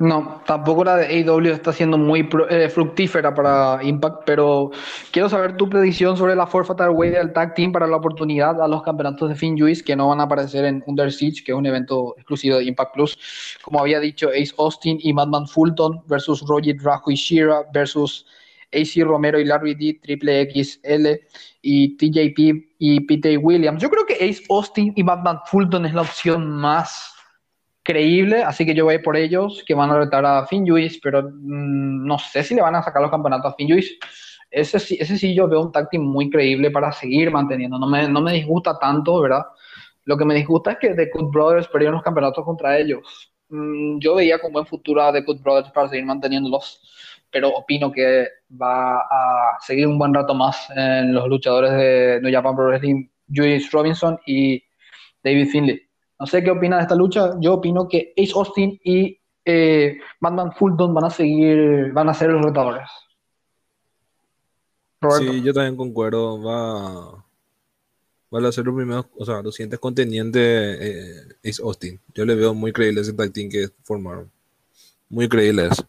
No, 0.00 0.42
tampoco 0.44 0.82
la 0.82 0.96
de 0.96 1.06
AEW 1.06 1.52
está 1.52 1.72
siendo 1.72 1.96
muy 1.96 2.28
eh, 2.50 2.68
fructífera 2.68 3.32
para 3.32 3.78
Impact, 3.80 4.24
pero 4.26 4.72
quiero 5.12 5.28
saber 5.28 5.56
tu 5.56 5.70
predicción 5.70 6.16
sobre 6.16 6.34
la 6.34 6.48
Fatal 6.48 6.90
Way 6.90 7.10
del 7.10 7.32
Tag 7.32 7.54
Team 7.54 7.70
para 7.70 7.86
la 7.86 7.96
oportunidad 7.96 8.60
a 8.60 8.66
los 8.66 8.82
campeonatos 8.82 9.28
de 9.28 9.36
Finn 9.36 9.56
Juice 9.56 9.84
que 9.84 9.94
no 9.94 10.08
van 10.08 10.18
a 10.18 10.24
aparecer 10.24 10.64
en 10.64 10.82
Under 10.88 11.12
Siege, 11.12 11.44
que 11.44 11.52
es 11.52 11.56
un 11.56 11.64
evento 11.64 12.14
exclusivo 12.16 12.56
de 12.56 12.64
Impact 12.64 12.92
Plus. 12.92 13.18
Como 13.62 13.78
había 13.78 14.00
dicho, 14.00 14.30
Ace 14.30 14.52
Austin 14.58 14.98
y 15.00 15.12
Madman 15.12 15.46
Fulton 15.46 16.02
versus 16.08 16.42
Roger 16.44 16.76
Rajo 16.82 17.12
y 17.12 17.14
Shira 17.14 17.62
versus 17.72 18.26
AC 18.72 19.04
Romero 19.04 19.38
y 19.38 19.44
Larry 19.44 19.76
D, 19.76 20.00
Triple 20.02 20.50
XL 20.52 21.06
y 21.62 21.96
TJP 21.96 22.74
y 22.80 23.00
Pete 23.00 23.36
Williams. 23.38 23.80
Yo 23.80 23.88
creo 23.88 24.04
que 24.04 24.14
Ace 24.14 24.42
Austin 24.50 24.92
y 24.96 25.04
Batman 25.04 25.38
Fulton 25.46 25.86
es 25.86 25.94
la 25.94 26.02
opción 26.02 26.50
más 26.50 27.13
creíble, 27.84 28.42
así 28.42 28.64
que 28.66 28.74
yo 28.74 28.86
voy 28.86 28.98
por 28.98 29.16
ellos, 29.16 29.62
que 29.66 29.74
van 29.74 29.90
a 29.90 29.98
retar 29.98 30.24
a 30.24 30.46
Finn 30.46 30.66
pero 31.02 31.22
mm, 31.22 32.06
no 32.06 32.18
sé 32.18 32.42
si 32.42 32.54
le 32.54 32.62
van 32.62 32.74
a 32.74 32.82
sacar 32.82 33.02
los 33.02 33.10
campeonatos 33.10 33.52
a 33.52 33.54
Finn 33.54 33.70
Ese, 34.50 34.76
ese 34.76 35.18
sí 35.18 35.34
yo 35.34 35.46
veo 35.48 35.60
un 35.60 35.70
táctil 35.70 36.00
muy 36.00 36.30
creíble 36.30 36.70
para 36.70 36.90
seguir 36.92 37.30
manteniendo, 37.30 37.78
no 37.78 37.86
me, 37.86 38.08
no 38.08 38.20
me 38.22 38.32
disgusta 38.32 38.78
tanto, 38.78 39.20
¿verdad? 39.20 39.44
Lo 40.04 40.16
que 40.16 40.24
me 40.24 40.34
disgusta 40.34 40.72
es 40.72 40.78
que 40.78 40.94
The 40.94 41.10
Good 41.12 41.30
Brothers 41.30 41.68
perdieron 41.68 41.94
los 41.96 42.02
campeonatos 42.02 42.44
contra 42.44 42.78
ellos. 42.78 43.32
Mm, 43.48 43.98
yo 44.00 44.14
veía 44.14 44.38
con 44.38 44.52
buen 44.52 44.66
futuro 44.66 45.02
a 45.02 45.12
The 45.12 45.22
Good 45.22 45.42
Brothers 45.42 45.70
para 45.70 45.88
seguir 45.88 46.06
manteniéndolos, 46.06 46.80
pero 47.30 47.50
opino 47.50 47.92
que 47.92 48.28
va 48.50 48.98
a 48.98 49.58
seguir 49.60 49.86
un 49.86 49.98
buen 49.98 50.14
rato 50.14 50.34
más 50.34 50.68
en 50.74 51.14
los 51.14 51.28
luchadores 51.28 51.72
de 51.72 52.20
New 52.22 52.32
Japan 52.32 52.56
Pro 52.56 52.66
Wrestling, 52.68 53.08
Julius 53.28 53.70
Robinson 53.72 54.18
y 54.26 54.62
David 55.22 55.48
Finley. 55.48 55.83
No 56.24 56.28
sé 56.28 56.42
qué 56.42 56.50
opina 56.50 56.76
de 56.76 56.82
esta 56.84 56.94
lucha. 56.94 57.34
Yo 57.38 57.52
opino 57.52 57.86
que 57.86 58.14
Ace 58.16 58.32
Austin 58.34 58.80
y 58.82 59.20
eh, 59.44 59.98
Batman 60.18 60.54
Fulton 60.54 60.94
van 60.94 61.04
a 61.04 61.10
seguir, 61.10 61.92
van 61.92 62.08
a 62.08 62.14
ser 62.14 62.30
los 62.30 62.42
retadores. 62.42 62.88
Sí, 65.18 65.42
yo 65.42 65.52
también 65.52 65.76
concuerdo. 65.76 66.42
Va, 66.42 67.26
va 68.32 68.48
a 68.48 68.52
ser 68.52 68.64
los 68.64 68.74
primeros, 68.74 69.04
o 69.18 69.24
sea, 69.26 69.42
los 69.42 69.54
siguientes 69.54 69.78
contendientes 69.78 70.42
eh, 70.42 71.36
Ace 71.46 71.62
Austin. 71.62 72.00
Yo 72.14 72.24
le 72.24 72.34
veo 72.36 72.54
muy 72.54 72.72
creíble 72.72 73.02
ese 73.02 73.12
tag 73.12 73.30
team 73.30 73.50
que 73.50 73.68
formaron. 73.82 74.30
Muy 75.10 75.28
creíble 75.28 75.66
eso. 75.66 75.86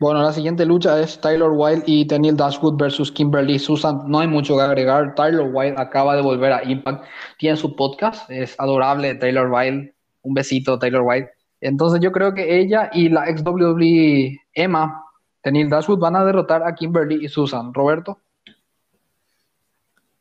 Bueno, 0.00 0.22
la 0.22 0.32
siguiente 0.32 0.64
lucha 0.64 1.00
es 1.00 1.20
Tyler 1.20 1.50
Wilde 1.50 1.82
y 1.86 2.04
Daniel 2.04 2.36
Dashwood 2.36 2.78
versus 2.78 3.10
Kimberly 3.10 3.58
Susan. 3.58 4.02
No 4.06 4.20
hay 4.20 4.28
mucho 4.28 4.56
que 4.56 4.62
agregar. 4.62 5.16
Tyler 5.16 5.50
Wilde 5.52 5.74
acaba 5.76 6.14
de 6.14 6.22
volver 6.22 6.52
a 6.52 6.62
Impact. 6.62 7.04
Tiene 7.36 7.56
su 7.56 7.74
podcast. 7.74 8.30
Es 8.30 8.54
adorable 8.60 9.16
Taylor 9.16 9.50
Wilde. 9.50 9.92
Un 10.22 10.34
besito, 10.34 10.78
Taylor 10.78 11.02
Wilde. 11.02 11.30
Entonces 11.60 12.00
yo 12.00 12.12
creo 12.12 12.32
que 12.32 12.60
ella 12.60 12.90
y 12.92 13.08
la 13.08 13.28
ex 13.28 13.42
WWE 13.44 14.40
Emma, 14.54 15.04
Daniel 15.42 15.68
Dashwood, 15.68 15.98
van 15.98 16.14
a 16.14 16.24
derrotar 16.24 16.62
a 16.62 16.76
Kimberly 16.76 17.24
y 17.24 17.28
Susan. 17.28 17.74
Roberto. 17.74 18.20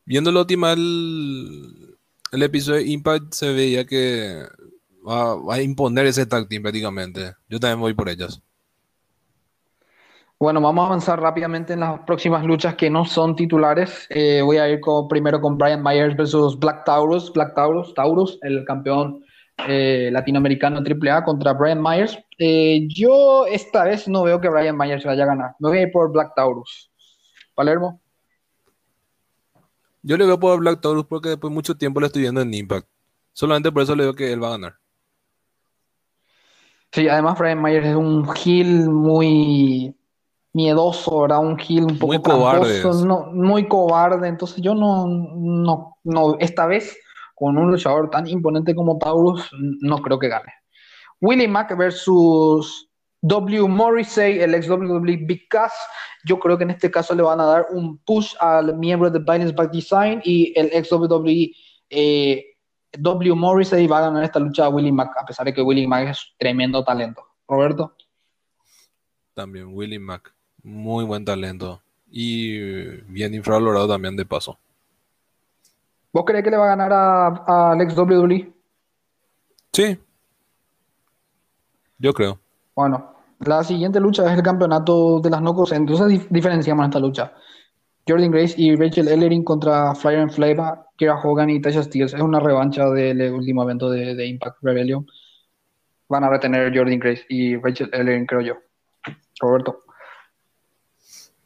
Viendo 0.05 0.31
la 0.31 0.39
última 0.39 0.73
el, 0.73 1.95
el 2.31 2.41
episodio 2.41 2.79
de 2.79 2.87
Impact 2.87 3.31
se 3.31 3.53
veía 3.53 3.85
que 3.85 4.41
va, 5.07 5.35
va 5.35 5.55
a 5.55 5.61
imponer 5.61 6.07
ese 6.07 6.25
tag 6.25 6.47
team 6.47 6.63
prácticamente. 6.63 7.33
Yo 7.47 7.59
también 7.59 7.79
voy 7.79 7.93
por 7.93 8.09
ellas. 8.09 8.41
Bueno, 10.39 10.61
vamos 10.61 10.83
a 10.83 10.87
avanzar 10.87 11.19
rápidamente 11.19 11.73
en 11.73 11.79
las 11.79 12.01
próximas 12.01 12.45
luchas 12.45 12.75
que 12.75 12.91
no 12.91 13.05
son 13.05 13.35
titulares. 13.35 14.05
Eh, 14.11 14.43
voy 14.43 14.57
a 14.57 14.69
ir 14.69 14.79
primero 15.09 15.41
con 15.41 15.57
Brian 15.57 15.81
Myers 15.81 16.15
versus 16.15 16.59
Black 16.59 16.85
Taurus. 16.85 17.33
Black 17.33 17.55
Taurus, 17.55 17.91
Taurus 17.95 18.37
el 18.43 18.63
campeón 18.63 19.23
eh, 19.67 20.09
latinoamericano 20.11 20.79
AAA 20.81 21.23
contra 21.23 21.53
Brian 21.53 21.81
Myers. 21.81 22.19
Eh, 22.37 22.87
yo 22.87 23.47
esta 23.47 23.85
vez 23.85 24.07
no 24.07 24.21
veo 24.21 24.39
que 24.39 24.47
Brian 24.47 24.77
Myers 24.77 25.03
vaya 25.05 25.23
a 25.23 25.27
ganar. 25.27 25.55
Me 25.57 25.69
voy 25.69 25.79
a 25.79 25.81
ir 25.81 25.91
por 25.91 26.11
Black 26.11 26.33
Taurus. 26.35 26.91
Palermo. 27.55 27.99
Yo 30.03 30.17
le 30.17 30.25
veo 30.27 30.39
por 30.39 30.59
Black 30.59 30.81
Taurus 30.81 31.05
porque 31.05 31.29
después 31.29 31.49
de 31.49 31.55
mucho 31.55 31.75
tiempo 31.75 31.99
le 31.99 32.05
estoy 32.05 32.21
viendo 32.21 32.41
en 32.41 32.53
Impact. 32.53 32.87
Solamente 33.33 33.71
por 33.71 33.81
eso 33.81 33.95
le 33.95 34.03
veo 34.03 34.13
que 34.13 34.31
él 34.31 34.43
va 34.43 34.49
a 34.49 34.51
ganar. 34.51 34.75
Sí, 36.91 37.09
además 37.09 37.39
Brian 37.39 37.59
Myers 37.59 37.87
es 37.87 37.95
un 37.95 38.29
heel 38.35 38.87
muy 38.87 39.96
miedoso, 40.57 41.23
era 41.25 41.37
un 41.37 41.55
heel 41.59 41.83
un 41.83 41.99
poco 41.99 42.13
muy 42.13 42.21
cobarde. 42.21 42.81
No, 43.05 43.27
muy 43.31 43.67
cobarde. 43.67 44.27
Entonces 44.27 44.59
yo 44.61 44.73
no, 44.73 45.05
no, 45.07 45.97
no, 46.03 46.35
esta 46.39 46.65
vez 46.65 46.97
con 47.35 47.55
un 47.57 47.69
luchador 47.69 48.09
tan 48.09 48.27
imponente 48.27 48.73
como 48.73 48.97
Taurus, 48.97 49.49
no 49.81 49.99
creo 49.99 50.17
que 50.17 50.27
gane. 50.27 50.51
Willie 51.21 51.47
Mack 51.47 51.77
versus 51.77 52.89
W. 53.21 53.67
Morrissey, 53.67 54.39
el 54.39 54.55
ex 54.55 54.67
WWE 54.67 55.17
Big 55.27 55.47
Cass. 55.47 55.73
Yo 56.25 56.39
creo 56.39 56.57
que 56.57 56.63
en 56.63 56.71
este 56.71 56.89
caso 56.89 57.13
le 57.13 57.21
van 57.21 57.39
a 57.39 57.45
dar 57.45 57.67
un 57.71 57.99
push 57.99 58.33
al 58.39 58.75
miembro 58.77 59.11
de 59.11 59.19
Violence 59.19 59.53
Back 59.53 59.71
Design 59.71 60.21
y 60.23 60.51
el 60.59 60.71
ex 60.73 60.91
WWE 60.91 61.51
eh, 61.91 62.43
W. 62.97 63.35
Morrissey 63.35 63.85
va 63.85 63.99
a 63.99 64.01
ganar 64.01 64.23
esta 64.23 64.39
lucha 64.39 64.65
a 64.65 64.69
Willie 64.69 64.91
Mack, 64.91 65.15
a 65.19 65.25
pesar 65.25 65.45
de 65.45 65.53
que 65.53 65.61
Willie 65.61 65.87
Mack 65.87 66.09
es 66.09 66.33
tremendo 66.39 66.83
talento. 66.83 67.23
Roberto. 67.47 67.95
También 69.35 69.67
Willie 69.71 69.99
Mack. 69.99 70.36
Muy 70.63 71.05
buen 71.05 71.25
talento. 71.25 71.81
Y 72.09 72.57
bien 73.11 73.33
infravalorado 73.33 73.87
también 73.87 74.15
de 74.15 74.25
paso. 74.25 74.57
¿Vos 76.13 76.23
crees 76.25 76.43
que 76.43 76.51
le 76.51 76.57
va 76.57 76.65
a 76.65 76.75
ganar 76.75 76.91
a, 76.93 77.71
Alex 77.73 77.95
WWE? 77.95 78.51
Sí. 79.71 79.99
Yo 81.99 82.13
creo. 82.13 82.39
Bueno, 82.75 83.13
la 83.39 83.63
siguiente 83.63 83.99
lucha 83.99 84.25
es 84.25 84.37
el 84.37 84.43
campeonato 84.43 85.19
de 85.19 85.29
las 85.29 85.41
nocos. 85.41 85.71
Entonces 85.71 86.27
diferenciamos 86.29 86.85
esta 86.85 86.99
lucha. 86.99 87.33
Jordan 88.07 88.31
Grace 88.31 88.55
y 88.57 88.75
Rachel 88.75 89.09
Ellering 89.09 89.43
contra 89.43 89.93
Flyer 89.93 90.21
and 90.21 90.31
Flava, 90.31 90.87
Kira 90.95 91.19
Hogan 91.21 91.49
y 91.49 91.61
Tasha 91.61 91.83
Steele. 91.83 92.05
Es 92.05 92.13
una 92.13 92.39
revancha 92.39 92.89
del 92.89 93.33
último 93.33 93.63
evento 93.63 93.89
de, 93.89 94.15
de, 94.15 94.25
Impact 94.25 94.57
Rebellion. 94.61 95.05
Van 96.07 96.23
a 96.23 96.29
retener 96.29 96.75
Jordan 96.75 96.99
Grace 96.99 97.25
y 97.27 97.57
Rachel 97.57 97.89
Ellering, 97.91 98.25
creo 98.25 98.41
yo. 98.41 98.53
Roberto. 99.41 99.83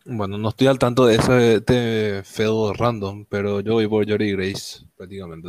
Bueno, 0.05 0.37
no 0.37 0.49
estoy 0.49 0.67
al 0.67 0.79
tanto 0.79 1.05
de 1.05 1.15
ese 1.15 2.23
feudo 2.23 2.73
random, 2.73 3.25
pero 3.29 3.59
yo 3.59 3.73
voy 3.73 3.87
por 3.87 4.09
Jory 4.09 4.31
Grace 4.31 4.85
prácticamente. 4.97 5.47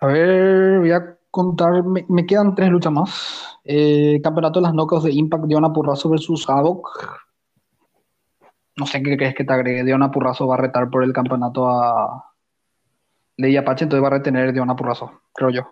A 0.00 0.06
ver, 0.06 0.80
voy 0.80 0.90
a 0.90 1.16
contar, 1.30 1.84
me, 1.84 2.26
quedan 2.26 2.54
tres 2.54 2.68
luchas 2.68 2.92
más. 2.92 3.58
Eh, 3.64 4.20
campeonato 4.22 4.58
de 4.58 4.64
las 4.64 4.74
knockouts 4.74 5.04
de 5.04 5.12
Impact, 5.12 5.44
Diona 5.44 5.72
Purrazo 5.72 6.10
versus 6.10 6.48
Havoc. 6.48 6.88
No 8.76 8.86
sé 8.86 9.02
qué 9.02 9.16
crees 9.16 9.34
que 9.34 9.44
te 9.44 9.52
agregue. 9.52 9.84
Diona 9.84 10.10
Purrazo 10.10 10.46
va 10.46 10.56
a 10.56 10.58
retar 10.58 10.90
por 10.90 11.04
el 11.04 11.12
campeonato 11.12 11.68
a 11.68 12.34
Ley 13.36 13.56
Apache, 13.56 13.84
entonces 13.84 14.02
va 14.02 14.08
a 14.08 14.18
retener 14.18 14.52
Diona 14.52 14.76
Purrazo, 14.76 15.22
creo 15.32 15.50
yo. 15.50 15.62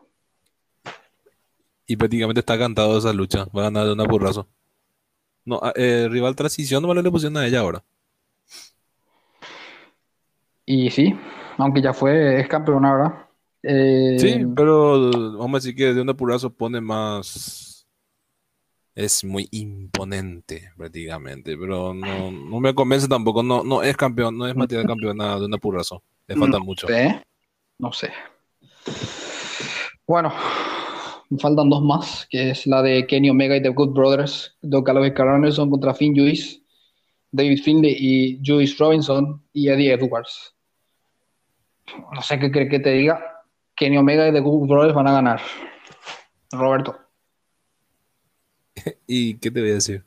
Y 1.86 1.96
prácticamente 1.96 2.40
está 2.40 2.56
cantado 2.56 2.96
esa 2.96 3.12
lucha. 3.12 3.46
Va 3.54 3.62
a 3.62 3.64
ganar 3.64 3.84
Diona 3.86 4.04
Purrazo. 4.04 4.48
No, 5.44 5.60
ah, 5.62 5.72
eh, 5.76 6.08
rival 6.10 6.34
transición, 6.34 6.82
no 6.82 6.92
me 6.92 7.02
le 7.02 7.10
pusieron 7.10 7.36
a 7.36 7.46
ella 7.46 7.60
ahora. 7.60 7.84
Y 10.66 10.90
sí, 10.90 11.14
aunque 11.58 11.82
ya 11.82 11.92
fue, 11.92 12.40
es 12.40 12.48
campeona 12.48 12.90
ahora. 12.90 13.28
Eh, 13.62 14.16
sí, 14.18 14.46
pero 14.54 15.10
vamos 15.38 15.54
a 15.54 15.58
decir 15.58 15.74
que 15.74 15.94
de 15.94 16.00
un 16.00 16.08
apurazo 16.08 16.50
pone 16.50 16.80
más. 16.80 17.86
Es 18.94 19.24
muy 19.24 19.48
imponente, 19.50 20.70
prácticamente. 20.76 21.56
Pero 21.56 21.92
no, 21.92 22.60
me 22.60 22.74
convence 22.74 23.08
tampoco. 23.08 23.42
No, 23.42 23.64
no 23.64 23.82
es 23.82 23.96
campeón, 23.96 24.38
no 24.38 24.46
es 24.46 24.54
materia 24.54 24.82
de 24.82 24.88
campeona 24.88 25.36
de 25.38 25.46
un 25.46 25.54
apurazo. 25.54 26.02
Le 26.28 26.36
falta 26.36 26.58
mucho. 26.60 26.86
No 27.78 27.92
sé. 27.92 28.12
Bueno, 30.06 30.32
faltan 31.38 31.70
dos 31.70 31.82
más, 31.82 32.26
que 32.30 32.50
es 32.50 32.66
la 32.66 32.82
de 32.82 33.06
Kenny 33.06 33.30
Omega 33.30 33.56
y 33.56 33.62
The 33.62 33.70
Good 33.70 33.94
Brothers, 33.94 34.56
Doug 34.62 34.84
Galloway 34.84 35.12
Anderson 35.16 35.70
contra 35.70 35.94
Finn 35.94 36.14
Lewis, 36.14 36.62
David 37.34 37.62
Finley 37.62 37.96
y 37.98 38.40
Juice 38.44 38.76
Robinson 38.78 39.42
y 39.52 39.68
Eddie 39.68 39.92
Edwards. 39.92 40.54
No 42.14 42.22
sé 42.22 42.38
qué 42.38 42.50
cree 42.50 42.68
que 42.68 42.78
te 42.78 42.90
diga. 42.90 43.20
Kenny 43.74 43.96
Omega 43.96 44.28
y 44.28 44.32
The 44.32 44.40
Good 44.40 44.68
Brothers 44.68 44.94
van 44.94 45.08
a 45.08 45.12
ganar. 45.12 45.40
Roberto. 46.52 46.96
¿Y 49.06 49.34
qué 49.34 49.50
te 49.50 49.60
voy 49.60 49.70
a 49.70 49.74
decir? 49.74 50.04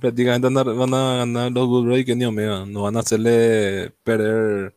Prácticamente 0.00 0.48
van 0.48 0.94
a 0.94 1.16
ganar 1.18 1.52
los 1.52 1.68
Good 1.68 1.84
Brothers 1.84 2.02
y 2.02 2.04
Kenny 2.04 2.24
Omega. 2.24 2.66
No 2.66 2.82
van 2.82 2.96
a 2.96 3.00
hacerle 3.00 3.92
perder 4.02 4.74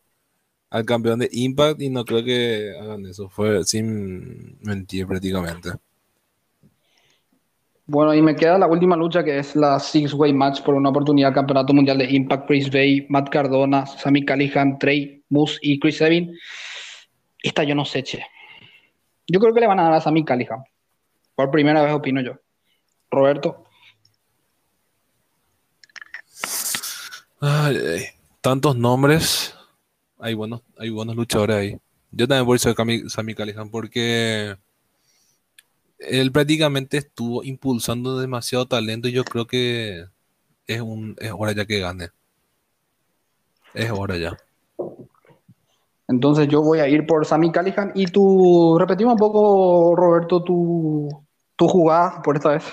al 0.74 0.86
campeón 0.86 1.20
de 1.20 1.30
Impact 1.32 1.84
y 1.84 1.90
no 1.92 2.04
creo 2.04 2.24
que 2.24 2.74
hagan 2.82 3.06
eso. 3.06 3.30
Fue 3.30 3.64
sin 3.64 4.58
mentir 4.62 5.06
prácticamente. 5.06 5.70
Bueno, 7.86 8.12
y 8.16 8.24
me 8.24 8.36
queda 8.36 8.58
la 8.58 8.66
última 8.66 8.96
lucha 8.96 9.24
que 9.24 9.38
es 9.38 9.56
la 9.56 9.80
Six 9.80 10.16
Way 10.16 10.34
Match 10.34 10.64
por 10.64 10.74
una 10.74 10.90
oportunidad 10.90 11.28
al 11.28 11.36
Campeonato 11.36 11.76
Mundial 11.76 12.00
de 12.00 12.12
Impact. 12.12 12.48
Chris 12.48 12.72
Bay, 12.72 13.06
Matt 13.10 13.30
Cardona, 13.30 13.86
Sammy 13.86 14.26
Callihan, 14.26 14.80
Trey, 14.80 15.24
Moose 15.30 15.60
y 15.62 15.80
Chris 15.80 16.02
Evin. 16.02 16.36
Esta 17.44 17.64
yo 17.64 17.76
no 17.76 17.86
sé, 17.86 18.02
che. 18.02 18.26
Yo 19.28 19.40
creo 19.40 19.54
que 19.54 19.60
le 19.60 19.68
van 19.68 19.80
a 19.80 19.84
dar 19.84 19.94
a 19.94 20.02
Sammy 20.02 20.26
Callihan. 20.26 20.64
Por 21.36 21.52
primera 21.52 21.84
vez 21.84 21.94
opino 21.94 22.20
yo. 22.22 22.34
Roberto. 23.12 23.66
Ay, 27.40 28.06
tantos 28.42 28.76
nombres 28.76 29.53
hay 30.24 30.36
buenos, 30.36 30.62
hay 30.78 30.90
buenos 30.90 31.18
luchadores 31.18 31.58
ahí. 31.58 31.78
Yo 32.12 32.28
también 32.28 32.46
voy 32.46 32.56
a 32.56 32.60
ser 32.60 32.76
Sammy 33.10 33.36
Callihan 33.36 33.70
porque 33.70 34.56
él 36.00 36.32
prácticamente 36.32 36.98
estuvo 36.98 37.44
impulsando 37.44 38.18
demasiado 38.18 38.66
talento 38.66 39.10
y 39.10 39.12
yo 39.12 39.26
creo 39.26 39.48
que 39.48 40.06
es, 40.66 40.82
un, 40.82 41.18
es 41.20 41.32
hora 41.38 41.52
ya 41.52 41.66
que 41.66 41.80
gane. 41.80 42.10
Es 43.74 43.92
hora 43.92 44.16
ya. 44.16 44.38
Entonces 46.08 46.48
yo 46.48 46.62
voy 46.62 46.80
a 46.80 46.88
ir 46.88 47.06
por 47.06 47.26
Sammy 47.26 47.52
Callihan 47.52 47.92
y 47.94 48.06
tú, 48.06 48.78
repetimos 48.80 49.14
un 49.14 49.20
poco, 49.20 49.94
Roberto, 49.94 50.42
tu, 50.42 51.10
tu 51.58 51.68
jugada 51.68 52.22
por 52.22 52.38
esta 52.38 52.52
vez. 52.52 52.64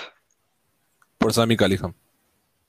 Por 1.17 1.33
Sammy 1.33 1.57
Callihan. 1.57 1.93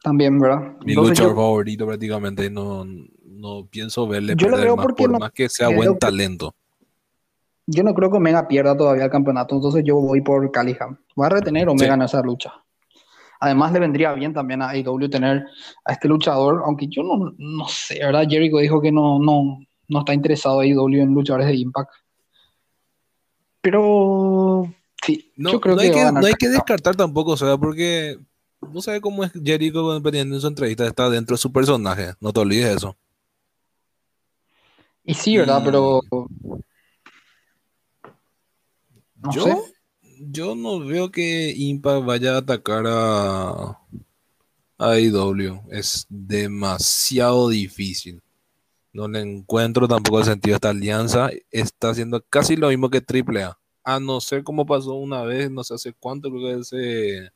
También, 0.03 0.38
¿verdad? 0.38 0.76
Mi 0.84 0.94
luchador 0.94 1.36
favorito 1.36 1.86
prácticamente, 1.86 2.50
no, 2.50 2.84
no 3.24 3.66
pienso 3.70 4.07
verle 4.09 4.34
yo 4.36 4.48
perder 4.48 4.74
más 4.74 4.86
por 4.96 5.20
más 5.20 5.30
que 5.32 5.48
sea 5.48 5.68
buen 5.68 5.98
talento. 5.98 6.55
Yo 7.66 7.84
no 7.84 7.94
creo 7.94 8.11
que 8.11 8.16
Omega 8.16 8.48
pierda 8.48 8.76
todavía 8.76 9.05
el 9.05 9.11
campeonato, 9.11 9.55
entonces 9.55 9.84
yo 9.84 9.96
voy 9.96 10.20
por 10.20 10.50
Callihan. 10.50 10.98
Va 11.20 11.26
a 11.26 11.30
retener 11.30 11.68
Omega 11.68 11.94
en 11.94 12.03
esa 12.03 12.20
lucha. 12.20 12.53
Además 13.38 13.72
le 13.72 13.80
vendría 13.80 14.12
bien 14.12 14.32
también 14.32 14.62
a 14.62 14.70
AEW 14.70 15.09
tener 15.09 15.44
a 15.84 15.92
este 15.92 16.09
luchador, 16.09 16.62
aunque 16.64 16.88
yo 16.88 17.03
no, 17.03 17.32
no 17.38 17.68
sé, 17.68 18.00
¿verdad? 18.00 18.26
Jericho 18.28 18.59
dijo 18.59 18.80
que 18.80 18.90
no, 18.90 19.18
no, 19.20 19.59
no 19.88 19.98
está 20.00 20.14
interesado 20.14 20.61
AEW 20.61 21.03
en 21.03 21.14
luchadores 21.14 21.46
de 21.46 21.57
Impact. 21.57 21.90
Pero 23.61 24.68
sí, 25.05 25.32
no, 25.36 25.53
yo 25.53 25.61
creo 25.61 25.76
que, 25.76 25.84
hay 25.84 25.90
que 25.92 26.12
no 26.12 26.26
hay 26.26 26.34
que 26.34 26.48
descartar 26.48 26.96
tampoco, 26.96 27.32
o 27.32 27.36
sea, 27.36 27.57
porque 27.57 28.18
no 28.70 28.80
sabes 28.82 29.00
cómo 29.00 29.24
es 29.24 29.32
Jericho 29.32 29.92
dependiendo 29.94 30.34
en 30.34 30.40
su 30.40 30.46
entrevista, 30.46 30.86
está 30.86 31.10
dentro 31.10 31.34
de 31.34 31.40
su 31.40 31.52
personaje, 31.52 32.14
no 32.20 32.32
te 32.32 32.40
olvides 32.40 32.76
eso. 32.76 32.96
Y 35.04 35.14
sí, 35.14 35.36
¿verdad? 35.36 35.62
Pero 35.64 36.00
yo, 39.32 39.64
yo 40.18 40.54
no 40.54 40.80
veo 40.80 41.10
que 41.10 41.52
Impact 41.56 42.04
vaya 42.04 42.34
a 42.34 42.38
atacar 42.38 42.84
a, 42.86 43.78
a 44.78 44.98
IW. 44.98 45.60
Es 45.70 46.06
demasiado 46.08 47.48
difícil. 47.48 48.22
No 48.92 49.08
le 49.08 49.20
encuentro 49.20 49.88
tampoco 49.88 50.18
el 50.20 50.24
sentido 50.24 50.54
a 50.54 50.56
esta 50.56 50.70
alianza. 50.70 51.30
Está 51.50 51.90
haciendo 51.90 52.22
casi 52.28 52.56
lo 52.56 52.68
mismo 52.68 52.90
que 52.90 53.02
AAA. 53.02 53.58
A 53.84 53.98
no 53.98 54.20
ser 54.20 54.44
como 54.44 54.66
pasó 54.66 54.94
una 54.94 55.22
vez, 55.22 55.50
no 55.50 55.64
sé 55.64 55.74
hace 55.74 55.92
cuánto, 55.92 56.30
creo 56.30 56.42
que 56.42 56.60
hace 56.60 57.32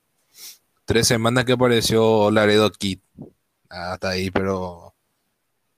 tres 0.86 1.06
semanas 1.08 1.44
que 1.44 1.52
apareció 1.52 2.30
Laredo 2.30 2.70
Kid. 2.70 3.00
Hasta 3.68 4.10
ahí, 4.10 4.30
pero 4.30 4.94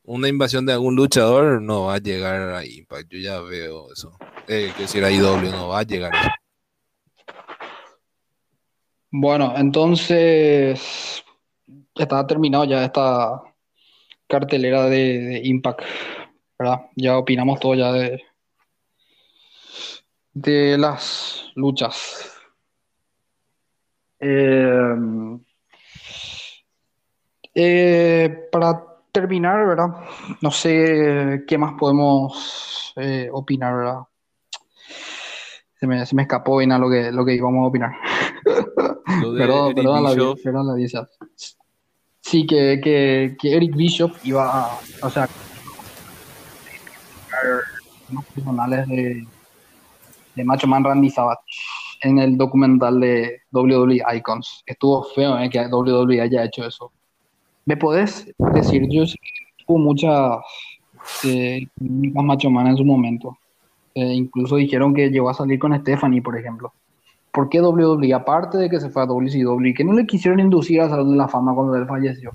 una 0.05 0.29
invasión 0.29 0.65
de 0.67 0.75
algún 0.75 0.95
luchador 0.95 1.61
no 1.61 1.87
va 1.87 1.95
a 1.95 1.99
llegar 1.99 2.51
a 2.51 2.65
Impact. 2.65 3.11
Yo 3.11 3.19
ya 3.19 3.41
veo 3.41 3.93
eso 3.93 4.17
eh, 4.47 4.73
que 4.77 4.87
si 4.87 4.99
era 4.99 5.11
IW 5.11 5.51
no 5.51 5.69
va 5.69 5.81
a 5.81 5.83
llegar. 5.83 6.13
Bueno, 9.11 9.55
entonces 9.57 11.25
está 11.95 12.27
terminado 12.27 12.65
ya 12.65 12.85
esta 12.85 13.43
cartelera 14.27 14.85
de, 14.87 15.41
Impact, 15.45 15.81
¿verdad? 16.59 16.83
Ya 16.95 17.17
opinamos 17.17 17.59
todo 17.59 17.75
ya 17.75 17.93
de, 17.93 18.23
de 20.35 20.77
las 20.79 21.51
luchas. 21.55 22.38
Eh, 24.21 24.95
eh, 27.55 28.49
para 28.53 28.85
terminar, 29.12 29.66
¿verdad? 29.66 29.89
No 30.41 30.51
sé 30.51 31.45
qué 31.47 31.59
más 31.59 31.75
podemos 31.79 32.93
eh, 32.97 33.29
opinar, 33.33 33.77
¿verdad? 33.77 34.01
se 35.79 35.87
me, 35.87 36.05
se 36.05 36.14
me 36.16 36.23
escapó 36.23 36.57
bien 36.59 36.73
a 36.73 36.79
lo 36.79 36.91
que, 36.91 37.12
lo 37.12 37.25
que 37.25 37.35
íbamos 37.35 37.62
a 37.62 37.69
opinar. 37.69 37.93
perdón, 38.45 39.75
perdón, 39.75 40.05
la, 40.05 40.35
perdón 40.43 40.66
la 40.66 40.75
visa. 40.75 41.09
Sí, 42.21 42.47
que, 42.47 42.81
que, 42.83 43.37
que, 43.41 43.57
Eric 43.57 43.77
Bishop 43.77 44.12
iba 44.25 44.45
a, 44.45 44.79
o 45.03 45.11
sea, 45.11 45.29
personales 48.35 48.89
de, 48.89 49.27
de 50.35 50.45
Macho 50.45 50.66
Man 50.66 50.85
Randy 50.85 51.11
Savage 51.11 51.41
en 52.03 52.18
el 52.18 52.36
documental 52.36 53.01
de 53.01 53.42
WWE 53.53 54.03
Icons. 54.16 54.62
Estuvo 54.66 55.05
feo 55.05 55.38
eh, 55.38 55.51
que 55.51 55.66
WWE 55.66 56.20
haya 56.20 56.44
hecho 56.44 56.66
eso. 56.66 56.92
¿Me 57.64 57.76
podés 57.76 58.32
decir, 58.55 58.86
yo 58.88 59.05
hubo 59.66 59.78
muchas 59.78 60.38
eh, 61.24 61.66
Macho 61.78 62.51
Man 62.51 62.68
en 62.68 62.76
su 62.76 62.84
momento 62.84 63.36
eh, 63.99 64.14
incluso 64.14 64.55
dijeron 64.55 64.94
que 64.94 65.11
llegó 65.11 65.28
a 65.28 65.34
salir 65.34 65.59
con 65.59 65.76
Stephanie, 65.80 66.22
por 66.22 66.38
ejemplo. 66.38 66.72
¿Por 67.32 67.49
qué 67.49 67.61
WWE? 67.61 68.14
Aparte 68.14 68.57
de 68.57 68.70
que 68.70 68.78
se 68.78 68.90
fue 68.90 69.03
a 69.03 69.07
WCW, 69.07 69.74
que 69.74 69.82
no 69.82 69.92
le 69.92 70.07
quisieron 70.07 70.38
inducir 70.38 70.80
a 70.80 70.88
Salón 70.88 71.11
de 71.11 71.16
la 71.16 71.26
Fama 71.26 71.53
cuando 71.53 71.74
él 71.74 71.84
falleció. 71.84 72.30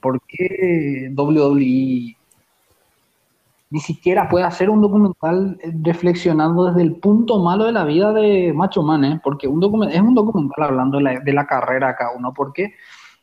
¿Por 0.00 0.20
qué 0.26 1.12
WWE 1.14 2.16
ni 3.70 3.80
siquiera 3.80 4.28
puede 4.28 4.44
hacer 4.44 4.70
un 4.70 4.80
documental 4.80 5.58
reflexionando 5.82 6.66
desde 6.66 6.82
el 6.82 6.96
punto 6.96 7.40
malo 7.40 7.64
de 7.64 7.72
la 7.72 7.84
vida 7.84 8.12
de 8.12 8.52
Macho 8.52 8.82
Man? 8.82 9.04
Eh? 9.04 9.20
Porque 9.22 9.48
un 9.48 9.62
es 9.90 10.00
un 10.00 10.14
documental 10.14 10.64
hablando 10.64 10.98
de 10.98 11.02
la, 11.02 11.20
de 11.20 11.46
carrera 11.46 11.96
cada 11.96 12.12
uno. 12.16 12.32
¿Por 12.32 12.52
qué? 12.52 12.74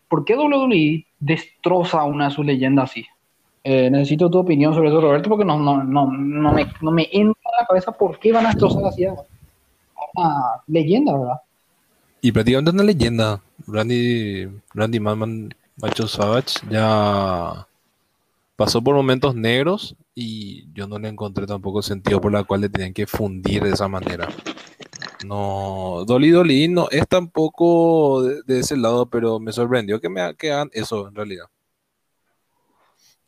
¿Por 0.08 0.26
qué 0.26 0.36
WWE 0.36 1.06
destroza 1.20 2.04
una 2.04 2.26
de 2.26 2.32
sus 2.32 2.46
leyendas 2.46 2.91
así? 2.91 3.06
Eh, 3.64 3.89
necesito 3.89 4.30
tu 4.30 4.39
opinión 4.39 4.74
sobre 4.74 4.89
eso, 4.89 5.00
Roberto, 5.00 5.30
porque 5.30 5.46
no, 5.46 5.58
no, 5.58 5.82
no, 5.84 6.12
no, 6.12 6.52
me, 6.52 6.68
no 6.82 6.91
me 6.91 7.04
entra 7.12 7.41
en 7.52 7.62
la 7.62 7.66
cabeza 7.66 7.91
por 7.94 8.20
qué 8.20 8.34
van 8.34 8.46
a 8.46 8.50
destrozar 8.50 8.84
así 8.86 9.06
a 9.06 9.14
una 10.14 10.34
leyenda, 10.68 11.18
¿verdad? 11.18 11.41
Y 12.22 12.32
prácticamente 12.32 12.72
una 12.72 12.84
leyenda. 12.84 13.41
Randy, 13.66 14.50
Randy 14.74 15.00
Manman, 15.00 15.54
Macho 15.78 16.08
Savage, 16.08 16.60
ya 16.70 17.66
pasó 18.58 18.82
por 18.82 18.96
momentos 18.96 19.34
negros 19.36 19.96
y 20.16 20.72
yo 20.74 20.88
no 20.88 20.99
le 20.99 21.09
encontré 21.09 21.45
tampoco 21.45 21.82
sentido 21.82 22.22
por 22.22 22.32
la 22.32 22.43
cual 22.43 22.61
le 22.61 22.70
tenían 22.70 22.93
que 22.93 23.07
fundir 23.07 23.64
de 23.64 23.72
esa 23.72 23.88
manera. 23.88 24.28
No, 25.26 26.03
Dolly 26.05 26.32
Dolly 26.32 26.68
no 26.68 26.88
es 26.91 27.07
tampoco 27.07 28.24
de, 28.24 28.43
de 28.43 28.59
ese 28.59 28.78
lado, 28.78 29.09
pero 29.09 29.39
me 29.39 29.51
sorprendió 29.51 29.99
que 29.99 30.09
me 30.09 30.36
que 30.36 30.51
hagan 30.51 30.70
eso 30.74 31.07
en 31.07 31.16
realidad 31.16 31.47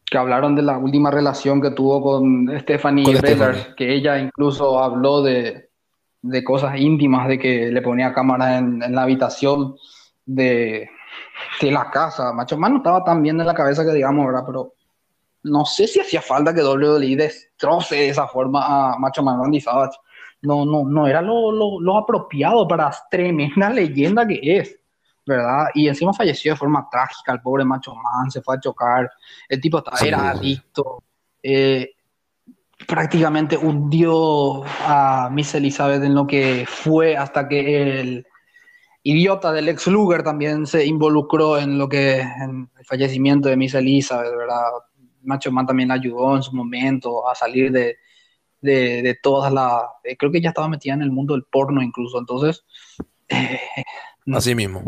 que 0.10 0.18
hablaron 0.18 0.56
de 0.56 0.62
la 0.62 0.78
última 0.78 1.10
relación 1.10 1.62
que 1.62 1.72
tuvo 1.72 2.02
con 2.02 2.48
Stephanie 2.60 3.18
Breller, 3.18 3.74
que 3.76 3.94
ella 3.94 4.20
incluso 4.20 4.80
habló 4.80 5.24
de, 5.24 5.70
de, 6.22 6.44
cosas 6.44 6.80
íntimas, 6.80 7.28
de 7.28 7.40
que 7.40 7.72
le 7.72 7.82
ponía 7.82 8.14
cámaras 8.14 8.60
en, 8.60 8.84
en 8.84 8.94
la 8.94 9.02
habitación 9.02 9.76
de, 10.26 10.90
de, 11.60 11.72
la 11.72 11.90
casa. 11.90 12.32
Macho 12.34 12.58
Man 12.58 12.74
no 12.74 12.78
estaba 12.78 13.04
tan 13.04 13.24
bien 13.24 13.40
en 13.40 13.48
la 13.48 13.56
cabeza 13.56 13.84
que 13.84 13.94
digamos, 13.94 14.28
¿verdad? 14.28 14.44
Pero 14.46 14.75
no 15.46 15.66
sé 15.66 15.88
si 15.88 16.00
hacía 16.00 16.22
falta 16.22 16.54
que 16.54 16.64
WWE 16.64 17.16
destroce 17.16 17.96
de 17.96 18.10
esa 18.10 18.28
forma 18.28 18.94
a 18.94 18.98
Macho 18.98 19.24
Man 19.24 19.40
Randy 19.40 19.62
Savage. 19.62 19.98
No, 20.42 20.66
no, 20.66 20.84
no 20.84 21.08
era 21.08 21.22
lo, 21.22 21.52
lo, 21.52 21.80
lo 21.80 21.98
apropiado 21.98 22.68
para 22.68 22.92
tremenda 23.10 23.70
leyenda 23.70 24.28
que 24.28 24.40
es. 24.44 24.80
¿verdad? 25.26 25.70
Y 25.74 25.88
encima 25.88 26.14
falleció 26.14 26.54
de 26.54 26.58
forma 26.58 26.88
trágica, 26.90 27.34
el 27.34 27.42
pobre 27.42 27.66
Macho 27.66 27.96
Man 27.96 28.30
se 28.30 28.42
fue 28.42 28.56
a 28.56 28.60
chocar, 28.60 29.12
el 29.50 29.60
tipo 29.60 29.84
era 30.04 30.30
adicto, 30.30 31.02
eh, 31.42 31.94
prácticamente 32.88 33.58
hundió 33.58 34.64
a 34.64 35.30
Miss 35.32 35.56
Elizabeth 35.56 36.04
en 36.04 36.14
lo 36.14 36.28
que 36.28 36.66
fue 36.68 37.18
hasta 37.18 37.48
que 37.48 38.00
el 38.00 38.28
idiota 39.02 39.52
del 39.52 39.70
ex 39.70 39.88
Luger 39.88 40.24
también 40.24 40.68
se 40.68 40.86
involucró 40.86 41.58
en 41.58 41.78
lo 41.78 41.90
que, 41.90 42.20
en 42.20 42.70
el 42.78 42.86
fallecimiento 42.86 43.50
de 43.50 43.58
Miss 43.58 43.74
Elizabeth, 43.74 44.36
¿verdad? 44.36 44.62
Macho 45.26 45.52
Man 45.52 45.66
también 45.66 45.92
ayudó 45.92 46.36
en 46.36 46.44
su 46.44 46.56
momento 46.56 47.28
a 47.30 47.36
salir 47.36 47.72
de, 47.72 47.98
de, 48.62 49.18
todas 49.22 49.52
las... 49.52 49.84
Eh, 50.04 50.16
creo 50.18 50.32
que 50.32 50.42
ya 50.42 50.50
estaba 50.50 50.68
metida 50.68 50.94
en 50.94 51.02
el 51.02 51.12
mundo 51.12 51.34
del 51.34 51.44
porno 51.44 51.82
incluso, 51.82 52.20
entonces... 52.20 52.64
Eh, 53.28 53.60
Así 54.34 54.56
mismo. 54.56 54.84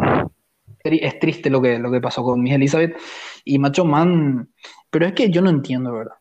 Es 0.84 1.20
triste 1.20 1.50
lo 1.50 1.62
que, 1.62 1.80
lo 1.80 1.92
que 1.92 2.02
pasó 2.02 2.24
con 2.24 2.42
Miss 2.42 2.54
Elizabeth 2.54 2.98
y 3.44 3.60
Macho 3.60 3.84
Man, 3.84 4.50
pero 4.90 5.06
es 5.06 5.14
que 5.14 5.30
yo 5.30 5.42
no 5.42 5.50
entiendo, 5.50 5.92
¿verdad? 5.94 6.16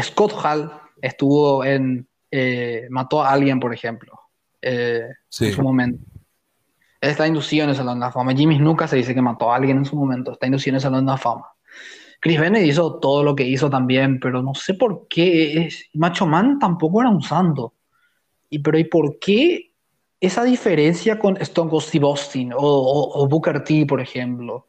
Scott 0.00 0.32
Hall 0.42 0.72
estuvo 1.00 1.64
en. 1.64 2.08
Eh, 2.30 2.86
mató 2.90 3.22
a 3.22 3.30
alguien, 3.30 3.60
por 3.60 3.74
ejemplo, 3.74 4.18
eh, 4.62 5.06
en 5.40 5.52
su 5.52 5.62
momento. 5.62 6.02
está 7.00 7.26
inducido 7.26 7.64
en 7.64 7.70
el 7.70 7.76
Salón 7.76 8.00
de 8.00 8.06
la 8.06 8.12
Fama. 8.12 8.34
Jimmy 8.34 8.58
nunca 8.58 8.88
se 8.88 8.96
dice 8.96 9.14
que 9.14 9.20
mató 9.20 9.52
a 9.52 9.56
alguien 9.56 9.78
en 9.78 9.84
su 9.84 9.96
momento, 9.96 10.32
está 10.32 10.46
inducido 10.46 10.72
en 10.72 10.74
el 10.76 10.80
Salón 10.80 11.04
de 11.04 11.12
la 11.12 11.18
Fama. 11.18 11.46
Chris 12.22 12.38
Bennett 12.38 12.64
hizo 12.64 13.00
todo 13.00 13.24
lo 13.24 13.34
que 13.34 13.42
hizo 13.42 13.68
también, 13.68 14.20
pero 14.20 14.44
no 14.44 14.54
sé 14.54 14.74
por 14.74 15.08
qué. 15.08 15.68
Macho 15.94 16.24
Man 16.24 16.56
tampoco 16.60 17.00
era 17.00 17.10
un 17.10 17.20
santo. 17.20 17.74
Y, 18.48 18.60
pero 18.60 18.78
¿y 18.78 18.84
por 18.84 19.18
qué 19.18 19.72
esa 20.20 20.44
diferencia 20.44 21.18
con 21.18 21.36
Stone 21.38 21.68
Cold 21.68 21.82
Steve 21.82 22.06
Austin 22.06 22.52
o, 22.54 23.26
Booker 23.28 23.64
T, 23.64 23.84
por 23.86 24.00
ejemplo. 24.00 24.68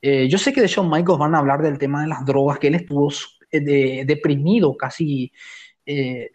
Eh, 0.00 0.28
yo 0.28 0.38
sé 0.38 0.52
que 0.52 0.60
de 0.60 0.68
Shawn 0.68 0.88
Michaels 0.88 1.18
van 1.18 1.34
a 1.34 1.38
hablar 1.38 1.60
del 1.60 1.76
tema 1.76 2.02
de 2.02 2.06
las 2.06 2.24
drogas, 2.24 2.60
que 2.60 2.68
él 2.68 2.76
estuvo 2.76 3.10
eh, 3.50 4.04
deprimido, 4.06 4.76
casi 4.76 5.32
eh, 5.84 6.30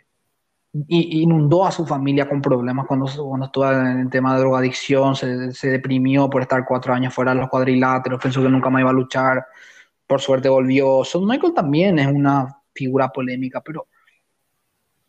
inundó 0.89 1.65
a 1.65 1.71
su 1.71 1.85
familia 1.85 2.27
con 2.27 2.41
problemas 2.41 2.85
cuando, 2.87 3.05
cuando 3.05 3.45
estuvo 3.45 3.71
en 3.71 3.99
el 4.01 4.09
tema 4.09 4.33
de 4.33 4.41
drogadicción, 4.41 5.15
se, 5.15 5.53
se, 5.53 5.69
deprimió 5.69 6.29
por 6.29 6.41
estar 6.41 6.65
cuatro 6.67 6.93
años 6.93 7.13
fuera 7.13 7.33
de 7.33 7.39
los 7.39 7.49
cuadriláteros, 7.49 8.21
pensó 8.21 8.43
que 8.43 8.49
nunca 8.49 8.69
más 8.69 8.81
iba 8.81 8.89
a 8.89 8.93
luchar, 8.93 9.45
por 10.07 10.21
suerte 10.21 10.49
volvió. 10.49 11.03
Son 11.03 11.25
Michael 11.25 11.53
también 11.53 11.99
es 11.99 12.07
una 12.07 12.61
figura 12.73 13.09
polémica, 13.09 13.61
pero 13.61 13.87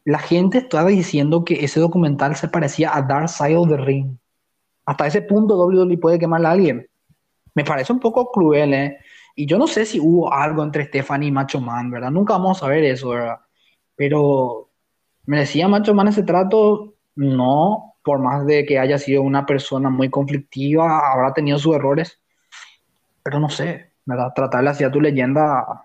la 0.04 0.18
gente 0.18 0.58
estaba 0.58 0.88
diciendo 0.88 1.44
que 1.44 1.64
ese 1.64 1.80
documental 1.80 2.34
se 2.36 2.48
parecía 2.48 2.96
a 2.96 3.02
Dark 3.02 3.28
Side 3.28 3.56
of 3.56 3.68
the 3.68 3.76
Ring. 3.76 4.16
Hasta 4.84 5.06
ese 5.06 5.22
punto 5.22 5.56
WWE 5.56 5.98
puede 5.98 6.18
quemar 6.18 6.44
a 6.46 6.50
alguien. 6.50 6.88
Me 7.54 7.64
parece 7.64 7.92
un 7.92 8.00
poco 8.00 8.30
cruel, 8.30 8.72
¿eh? 8.74 8.98
Y 9.34 9.46
yo 9.46 9.58
no 9.58 9.66
sé 9.66 9.84
si 9.84 10.00
hubo 10.00 10.32
algo 10.32 10.62
entre 10.64 10.86
Stephanie 10.86 11.28
y 11.28 11.32
Macho 11.32 11.60
Man, 11.60 11.90
¿verdad? 11.90 12.10
Nunca 12.10 12.32
vamos 12.34 12.56
a 12.56 12.60
saber 12.60 12.84
eso, 12.84 13.10
¿verdad? 13.10 13.38
Pero 13.94 14.70
¿merecía 15.26 15.68
Macho 15.68 15.94
Man 15.94 16.08
ese 16.08 16.22
trato? 16.22 16.94
No, 17.14 17.96
por 18.02 18.18
más 18.18 18.46
de 18.46 18.64
que 18.64 18.78
haya 18.78 18.98
sido 18.98 19.22
una 19.22 19.44
persona 19.44 19.90
muy 19.90 20.08
conflictiva, 20.08 21.12
habrá 21.12 21.34
tenido 21.34 21.58
sus 21.58 21.76
errores. 21.76 22.20
Pero 23.22 23.40
no 23.40 23.50
sé, 23.50 23.87
¿verdad? 24.08 24.32
Tratarle 24.34 24.70
así 24.70 24.84
a 24.84 24.90
tu 24.90 25.02
leyenda, 25.02 25.84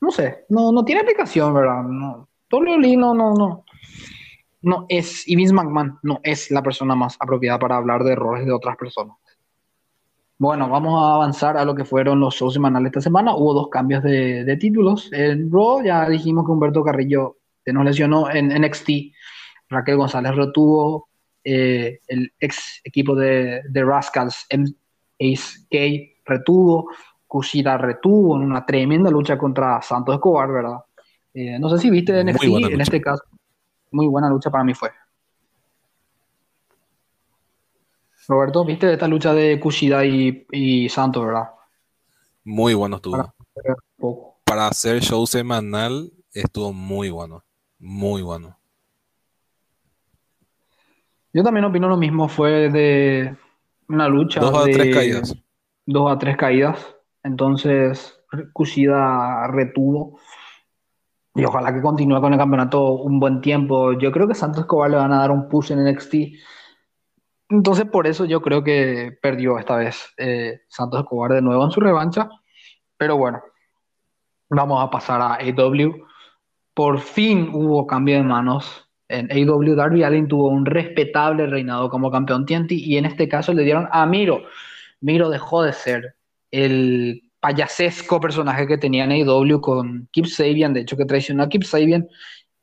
no 0.00 0.10
sé, 0.10 0.46
no, 0.48 0.72
no 0.72 0.84
tiene 0.84 1.02
aplicación, 1.02 1.54
¿verdad? 1.54 1.84
No, 1.84 2.28
no, 2.50 3.14
no, 3.14 3.34
no. 3.34 3.64
No 4.62 4.86
es, 4.88 5.28
y 5.28 5.36
Vince 5.36 5.54
McMahon 5.54 5.96
no 6.02 6.18
es 6.24 6.50
la 6.50 6.60
persona 6.60 6.96
más 6.96 7.16
apropiada 7.20 7.56
para 7.60 7.76
hablar 7.76 8.02
de 8.02 8.12
errores 8.12 8.44
de 8.44 8.52
otras 8.52 8.76
personas. 8.76 9.16
Bueno, 10.38 10.68
vamos 10.68 11.00
a 11.00 11.14
avanzar 11.14 11.56
a 11.56 11.64
lo 11.64 11.72
que 11.76 11.84
fueron 11.84 12.18
los 12.18 12.34
shows 12.34 12.54
semanales 12.54 12.90
esta 12.90 13.00
semana. 13.00 13.36
Hubo 13.36 13.54
dos 13.54 13.68
cambios 13.68 14.02
de, 14.02 14.56
títulos. 14.60 15.08
En 15.12 15.50
Raw 15.52 15.84
ya 15.84 16.08
dijimos 16.08 16.44
que 16.44 16.50
Humberto 16.50 16.82
Carrillo 16.82 17.36
se 17.64 17.72
nos 17.72 17.84
lesionó 17.84 18.28
en 18.28 18.48
NXT. 18.48 18.90
Raquel 19.68 19.96
González 19.96 20.34
retuvo. 20.34 21.08
Eh, 21.44 22.00
el 22.08 22.32
ex 22.40 22.80
equipo 22.82 23.14
de, 23.14 23.62
de 23.68 23.84
Rascals, 23.84 24.46
Ace 24.50 25.60
K, 25.70 26.12
retuvo. 26.24 26.88
Kushida 27.36 27.76
retuvo 27.76 28.34
en 28.36 28.44
una 28.44 28.64
tremenda 28.64 29.10
lucha 29.10 29.36
contra 29.36 29.82
Santos 29.82 30.14
Escobar, 30.14 30.50
¿verdad? 30.50 30.78
Eh, 31.34 31.58
no 31.58 31.68
sé 31.68 31.76
si 31.76 31.90
viste 31.90 32.24
NXT, 32.24 32.44
en 32.44 32.80
este 32.80 32.98
caso, 32.98 33.24
muy 33.90 34.06
buena 34.06 34.30
lucha 34.30 34.50
para 34.50 34.64
mí 34.64 34.72
fue. 34.72 34.90
Roberto, 38.26 38.64
¿viste 38.64 38.90
esta 38.90 39.06
lucha 39.06 39.34
de 39.34 39.60
Kushida 39.60 40.02
y, 40.06 40.88
Santos, 40.88 41.26
verdad? 41.26 41.50
Muy 42.42 42.72
bueno 42.72 42.96
estuvo. 42.96 43.34
Para, 44.44 44.68
hacer 44.68 45.02
show 45.02 45.26
semanal 45.26 46.10
estuvo 46.32 46.72
muy 46.72 47.10
bueno. 47.10 47.44
Muy 47.78 48.22
bueno. 48.22 48.58
Yo 51.34 51.42
también 51.42 51.66
opino 51.66 51.86
lo 51.86 51.98
mismo. 51.98 52.30
Fue 52.30 52.70
de 52.70 53.36
una 53.90 54.08
lucha. 54.08 54.40
Dos 54.40 54.54
a 54.54 54.64
tres 54.64 54.94
caídas. 54.94 55.34
Dos 55.84 56.10
a 56.10 56.18
tres 56.18 56.38
caídas. 56.38 56.95
Entonces, 57.26 58.20
Kushida 58.52 59.48
retuvo. 59.48 60.20
Y 61.34 61.44
ojalá 61.44 61.74
que 61.74 61.82
continúe 61.82 62.20
con 62.20 62.32
el 62.32 62.38
campeonato 62.38 62.92
un 62.92 63.18
buen 63.18 63.40
tiempo. 63.40 63.92
Yo 63.98 64.12
creo 64.12 64.28
que 64.28 64.34
Santos 64.34 64.60
Escobar 64.60 64.90
le 64.90 64.96
van 64.96 65.12
a 65.12 65.18
dar 65.18 65.32
un 65.32 65.48
push 65.48 65.72
en 65.72 65.84
NXT. 65.84 66.14
Entonces, 67.48 67.86
por 67.86 68.06
eso 68.06 68.24
yo 68.26 68.40
creo 68.40 68.62
que 68.62 69.18
perdió 69.20 69.58
esta 69.58 69.76
vez 69.76 70.14
eh, 70.18 70.60
Santos 70.68 71.00
Escobar 71.00 71.32
de 71.32 71.42
nuevo 71.42 71.64
en 71.64 71.72
su 71.72 71.80
revancha. 71.80 72.28
Pero 72.96 73.16
bueno, 73.16 73.42
vamos 74.48 74.82
a 74.82 74.88
pasar 74.88 75.20
a 75.20 75.34
AW. 75.34 76.06
Por 76.74 77.00
fin 77.00 77.50
hubo 77.52 77.88
cambio 77.88 78.16
de 78.16 78.22
manos. 78.22 78.88
En 79.08 79.28
AW, 79.30 79.74
Darby 79.74 80.04
Allin 80.04 80.28
tuvo 80.28 80.48
un 80.48 80.64
respetable 80.64 81.46
reinado 81.46 81.90
como 81.90 82.10
campeón 82.10 82.46
TNT 82.46 82.72
y 82.72 82.98
en 82.98 83.04
este 83.04 83.28
caso 83.28 83.52
le 83.52 83.64
dieron 83.64 83.88
a 83.90 84.06
Miro. 84.06 84.44
Miro 85.00 85.28
dejó 85.28 85.62
de 85.62 85.72
ser 85.72 86.16
el 86.64 87.22
payasesco 87.40 88.20
personaje 88.20 88.66
que 88.66 88.78
tenía 88.78 89.04
en 89.04 89.12
AEW 89.12 89.60
con 89.60 90.08
Kip 90.10 90.26
Sabian, 90.26 90.72
de 90.72 90.80
hecho 90.80 90.96
que 90.96 91.04
traicionó 91.04 91.42
a 91.42 91.48
Kip 91.48 91.62
Sabian 91.62 92.08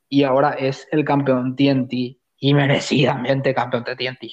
y 0.09 0.23
ahora 0.23 0.51
es 0.51 0.87
el 0.91 1.05
campeón 1.05 1.55
TNT 1.55 1.93
y 2.37 2.53
merecidamente 2.53 3.53
campeón 3.53 3.83
de 3.83 3.95
TNT. 3.95 4.31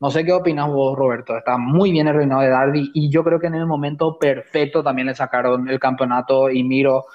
No 0.00 0.10
sé 0.10 0.24
qué 0.24 0.32
opinas 0.32 0.68
vos, 0.68 0.96
Roberto. 0.96 1.36
Está 1.36 1.58
muy 1.58 1.92
bien 1.92 2.08
el 2.08 2.14
reinado 2.14 2.40
de 2.40 2.48
Darby 2.48 2.90
y 2.94 3.10
yo 3.10 3.22
creo 3.22 3.38
que 3.38 3.48
en 3.48 3.54
el 3.54 3.66
momento 3.66 4.18
perfecto 4.18 4.82
también 4.82 5.08
le 5.08 5.14
sacaron 5.14 5.68
el 5.68 5.78
campeonato 5.78 6.50
y 6.50 6.62
Miro 6.64 7.06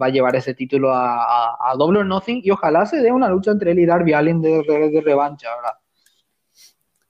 va 0.00 0.06
a 0.06 0.10
llevar 0.10 0.34
ese 0.34 0.54
título 0.54 0.92
a, 0.92 1.54
a, 1.54 1.76
Double 1.76 2.00
or 2.00 2.06
Nothing 2.06 2.40
y 2.42 2.50
ojalá 2.50 2.86
se 2.86 2.96
dé 2.98 3.12
una 3.12 3.28
lucha 3.28 3.50
entre 3.50 3.72
él 3.72 3.78
y 3.80 3.86
Darby 3.86 4.12
Allin 4.14 4.40
de, 4.40 4.62
de, 4.62 5.00
revancha, 5.04 5.54
¿verdad? 5.54 5.78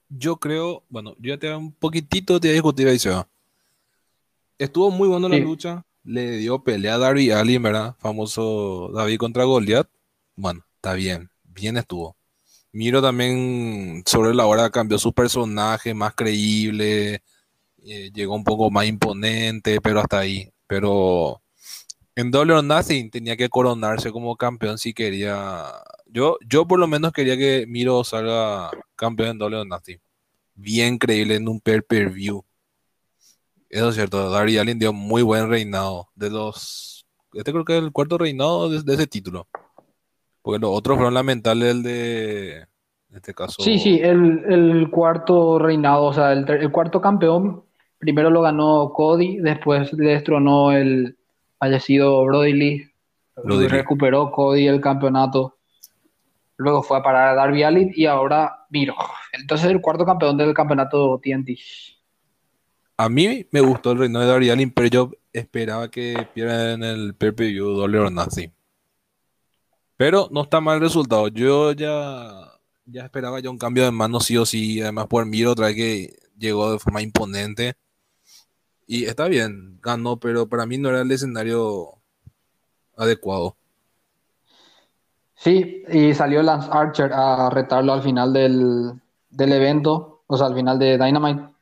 Yo 0.09 0.35
creo, 0.35 0.83
bueno, 0.89 1.15
yo 1.17 1.33
ya 1.33 1.39
te 1.39 1.55
un 1.55 1.71
poquitito 1.73 2.39
discutir 2.39 2.87
ahí, 2.87 2.99
se 2.99 3.09
Estuvo 4.63 4.91
muy 4.91 5.09
bueno 5.09 5.27
la 5.27 5.37
lucha. 5.39 5.85
Le 6.05 6.37
dio 6.37 6.63
pelea 6.63 6.95
a 6.95 6.97
Darby 6.97 7.31
Allin, 7.31 7.61
¿verdad? 7.61 7.97
Famoso 7.99 8.89
David 8.93 9.17
contra 9.17 9.43
Goliath. 9.43 9.89
Bueno, 10.37 10.65
está 10.75 10.93
bien. 10.93 11.29
Bien 11.43 11.75
estuvo. 11.75 12.15
Miro 12.71 13.01
también 13.01 14.03
sobre 14.05 14.33
la 14.33 14.45
hora 14.45 14.69
cambió 14.69 14.97
su 14.97 15.11
personaje, 15.11 15.93
más 15.93 16.15
creíble. 16.15 17.21
Eh, 17.83 18.09
llegó 18.13 18.35
un 18.35 18.45
poco 18.45 18.71
más 18.71 18.85
imponente, 18.85 19.81
pero 19.81 19.99
hasta 19.99 20.19
ahí. 20.19 20.49
Pero 20.65 21.41
en 22.15 22.31
Double 22.31 22.53
or 22.53 22.63
Nothing 22.63 23.09
tenía 23.09 23.35
que 23.35 23.49
coronarse 23.49 24.13
como 24.13 24.37
campeón 24.37 24.77
si 24.77 24.93
quería. 24.93 25.65
Yo, 26.05 26.37
yo 26.47 26.65
por 26.65 26.79
lo 26.79 26.87
menos 26.87 27.11
quería 27.11 27.35
que 27.35 27.65
Miro 27.67 28.01
salga 28.05 28.71
campeón 28.95 29.31
en 29.31 29.37
Double 29.39 29.57
or 29.57 29.67
Nothing. 29.67 29.99
Bien 30.55 30.97
creíble 30.97 31.35
en 31.35 31.49
un 31.49 31.59
per-per-view. 31.59 32.45
Eso 33.73 33.89
es 33.89 33.95
cierto, 33.95 34.29
Darby 34.29 34.59
Allin 34.59 34.77
dio 34.77 34.93
muy 34.93 35.23
buen 35.23 35.49
reinado. 35.49 36.09
De 36.13 36.29
los. 36.29 37.07
Este 37.33 37.51
creo 37.51 37.65
que 37.65 37.75
es 37.75 37.83
el 37.83 37.91
cuarto 37.91 38.19
reinado 38.19 38.69
de, 38.69 38.93
ese 38.93 39.07
título. 39.07 39.47
Porque 40.43 40.59
los 40.59 40.69
otros 40.71 40.95
fueron 40.95 41.15
lamentables, 41.15 41.71
el 41.71 41.81
de. 41.81 42.57
En 43.09 43.15
este 43.15 43.33
caso. 43.33 43.63
Sí, 43.63 43.79
sí, 43.79 43.99
el, 43.99 44.89
cuarto 44.91 45.57
reinado, 45.57 46.03
o 46.03 46.13
sea, 46.13 46.33
el, 46.33 46.71
cuarto 46.71 47.01
campeón. 47.01 47.63
Primero 47.97 48.29
lo 48.29 48.43
ganó 48.43 48.93
Cody, 48.93 49.37
después 49.37 49.91
le 49.93 50.11
destronó 50.11 50.71
el 50.71 51.17
fallecido 51.57 52.23
Brody 52.25 52.53
Lee. 52.53 52.91
Recuperó 53.37 54.29
Cody 54.31 54.67
el 54.67 54.81
campeonato. 54.81 55.57
Luego 56.57 56.83
fue 56.83 56.99
a 56.99 57.01
parar 57.01 57.29
a 57.29 57.33
Darby 57.33 57.63
Allin 57.63 57.91
y 57.95 58.05
ahora 58.05 58.67
Miro. 58.69 58.93
Entonces 59.31 59.71
el 59.71 59.81
cuarto 59.81 60.05
campeón 60.05 60.37
del 60.37 60.53
campeonato 60.53 61.19
TNT. 61.23 61.57
A 62.97 63.09
mí 63.09 63.47
me 63.51 63.61
gustó 63.61 63.91
el 63.91 63.99
reino 63.99 64.19
de 64.19 64.27
Darby 64.27 64.49
Allin, 64.49 64.71
pero 64.71 64.87
yo 64.87 65.11
esperaba 65.31 65.89
que 65.89 66.27
pierdan 66.33 66.83
el 66.83 67.15
PPU 67.15 67.75
Dollar 67.75 68.03
or 68.03 68.11
Nothing. 68.11 68.53
Pero 69.97 70.27
no 70.31 70.43
está 70.43 70.61
mal 70.61 70.75
el 70.75 70.81
resultado. 70.81 71.27
Yo 71.27 71.71
ya, 71.71 72.51
ya 72.85 73.05
esperaba 73.05 73.39
ya 73.39 73.49
un 73.49 73.57
cambio 73.57 73.83
de 73.85 73.91
mano 73.91 74.19
sí 74.19 74.37
o 74.37 74.45
sí. 74.45 74.81
Además 74.81 75.07
por 75.07 75.25
Miro 75.25 75.51
otra 75.51 75.67
vez 75.67 75.75
que 75.75 76.15
llegó 76.37 76.71
de 76.71 76.79
forma 76.79 77.01
imponente. 77.01 77.75
Y 78.85 79.05
está 79.05 79.27
bien, 79.27 79.79
ganó, 79.81 80.17
pero 80.19 80.47
para 80.47 80.65
mí 80.65 80.77
no 80.77 80.89
era 80.89 81.01
el 81.01 81.11
escenario 81.11 82.01
adecuado. 82.97 83.55
Sí, 85.35 85.83
y 85.89 86.13
salió 86.13 86.41
Lance 86.43 86.69
Archer 86.71 87.11
a 87.13 87.49
retarlo 87.49 87.93
al 87.93 88.01
final 88.01 88.31
del, 88.33 88.93
del 89.29 89.51
evento, 89.53 90.23
o 90.27 90.37
sea, 90.37 90.47
al 90.47 90.55
final 90.55 90.79
de 90.79 90.97
Dynamite. 90.97 91.52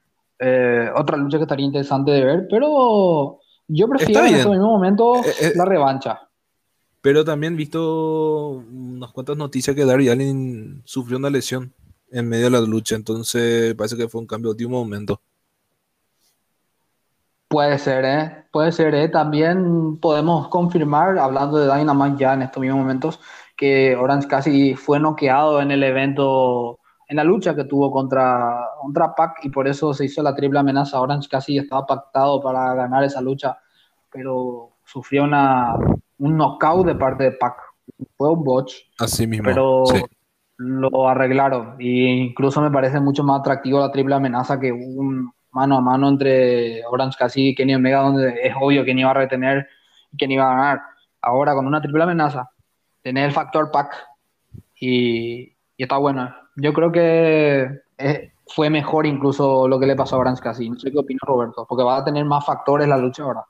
Eh, 0.44 0.90
otra 0.96 1.18
lucha 1.18 1.38
que 1.38 1.44
estaría 1.44 1.68
interesante 1.68 2.10
de 2.10 2.26
ver, 2.26 2.48
pero 2.50 3.40
yo 3.68 3.88
prefiero 3.88 4.26
en 4.26 4.36
este 4.36 4.50
mismo 4.50 4.72
momento 4.72 5.18
eh, 5.18 5.34
eh, 5.40 5.52
la 5.56 5.66
revancha. 5.66 6.20
Pero 7.00 7.24
también 7.24 7.56
visto 7.56 8.50
unas 8.50 9.12
cuantas 9.12 9.38
noticias 9.38 9.76
que 9.76 9.86
Darby 9.86 10.10
Allin 10.10 10.82
sufrió 10.84 11.20
una 11.20 11.30
lesión 11.30 11.72
en 12.12 12.28
medio 12.28 12.46
de 12.46 12.50
la 12.50 12.62
lucha, 12.62 12.96
entonces 12.96 13.76
parece 13.76 13.96
que 13.96 14.10
fue 14.10 14.20
un 14.20 14.26
cambio 14.26 14.50
de 14.50 14.64
último 14.64 14.80
momento. 14.80 15.22
Puede 17.48 17.78
ser, 17.78 18.06
¿eh? 18.06 18.46
Puede 18.52 18.72
ser, 18.72 18.96
¿eh? 18.96 19.10
También 19.10 19.98
podemos 19.98 20.48
confirmar, 20.48 21.20
hablando 21.20 21.60
de 21.60 21.72
Dynamite 21.72 22.18
ya 22.18 22.34
en 22.34 22.42
estos 22.42 22.62
mismos 22.62 22.80
momentos, 22.80 23.20
que 23.56 23.96
Orange 23.96 24.28
casi 24.28 24.74
fue 24.74 25.00
noqueado 25.00 25.62
en 25.62 25.70
el 25.70 25.84
evento 25.84 26.80
en 27.12 27.18
la 27.18 27.26
lucha 27.26 27.54
que 27.54 27.66
tuvo 27.66 27.92
contra, 27.92 28.70
contra 28.80 29.14
Pac 29.14 29.44
y 29.44 29.50
por 29.50 29.68
eso 29.68 29.94
se 29.94 30.06
hizo 30.06 30.24
la 30.24 30.34
triple 30.34 30.60
amenaza. 30.60 31.02
Orange 31.02 31.28
casi 31.28 31.58
estaba 31.58 31.86
pactado 31.86 32.42
para 32.42 32.74
ganar 32.74 33.04
esa 33.04 33.20
lucha, 33.20 33.60
pero 34.10 34.78
sufrió 34.86 35.26
una, 35.26 35.76
un 36.20 36.38
knockout 36.38 36.88
de 36.88 36.96
parte 36.96 37.26
de 37.26 37.32
Pac. 37.34 37.58
Fue 38.16 38.32
un 38.32 38.46
botch. 38.46 38.76
Así 38.98 39.28
mismo. 39.28 39.44
Pero 39.44 39.84
lo 40.56 41.10
arreglaron. 41.10 41.76
E 41.80 42.30
incluso 42.30 42.62
me 42.62 42.72
parece 42.72 43.02
mucho 43.02 43.26
más 43.26 43.42
atractivo 43.42 43.82
la 43.82 43.92
triple 43.92 44.16
amenaza 44.16 44.58
que 44.58 44.72
un 44.72 45.34
mano 45.52 45.76
a 45.80 45.82
mano 45.82 46.08
entre 46.08 46.86
Orange 46.86 47.18
Cassidy 47.20 47.50
y 47.50 47.56
Kenny 47.56 47.76
Omega, 47.76 48.04
donde 48.04 48.40
es 48.42 48.54
obvio 48.58 48.86
quién 48.86 49.00
iba 49.00 49.12
a 49.12 49.16
retener 49.16 49.68
y 50.14 50.18
quién 50.18 50.32
iba 50.32 50.46
a 50.46 50.56
ganar. 50.56 50.82
Ahora 51.22 51.56
con 51.56 51.68
una 51.68 51.82
triple 51.82 52.04
amenaza, 52.04 52.52
tener 53.02 53.26
el 53.26 53.34
factor 53.34 53.70
Pac 53.70 53.98
y, 54.80 55.42
y 55.76 55.84
está 55.84 55.98
buena. 55.98 56.41
Yo 56.56 56.74
creo 56.74 56.92
que 56.92 57.82
eh, 57.98 58.32
fue 58.48 58.70
mejor 58.70 59.06
incluso 59.06 59.68
lo 59.68 59.80
que 59.80 59.86
le 59.86 59.96
pasó 59.96 60.16
a 60.16 60.20
Brands 60.20 60.42
casi. 60.42 60.70
No 60.70 60.80
sé 60.80 60.92
qué 60.92 61.00
opina 61.00 61.20
Roberto, 61.26 61.66
porque 61.68 61.84
va 61.84 61.98
a 61.98 62.06
tener 62.06 62.26
más 62.26 62.46
factores 62.46 62.88
la 62.88 62.98
lucha 62.98 63.24
ahora. 63.24 63.46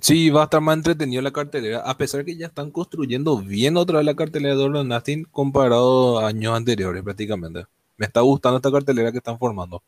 Sí, 0.00 0.30
va 0.30 0.42
a 0.42 0.44
estar 0.44 0.60
más 0.60 0.76
entretenido 0.76 1.22
la 1.22 1.30
cartelera, 1.30 1.80
a 1.80 1.96
pesar 1.96 2.24
que 2.24 2.36
ya 2.36 2.46
están 2.46 2.70
construyendo 2.70 3.38
bien 3.38 3.76
otra 3.76 3.98
vez 3.98 4.06
la 4.06 4.14
cartelera 4.16 4.54
de 4.54 4.60
Double 4.60 4.84
Nothing 4.84 5.24
comparado 5.30 6.18
a 6.18 6.28
años 6.28 6.54
anteriores 6.54 7.02
prácticamente. 7.02 7.64
Me 7.96 8.06
está 8.06 8.20
gustando 8.20 8.56
esta 8.56 8.72
cartelera 8.72 9.12
que 9.12 9.18
están 9.18 9.38
formando. 9.38 9.82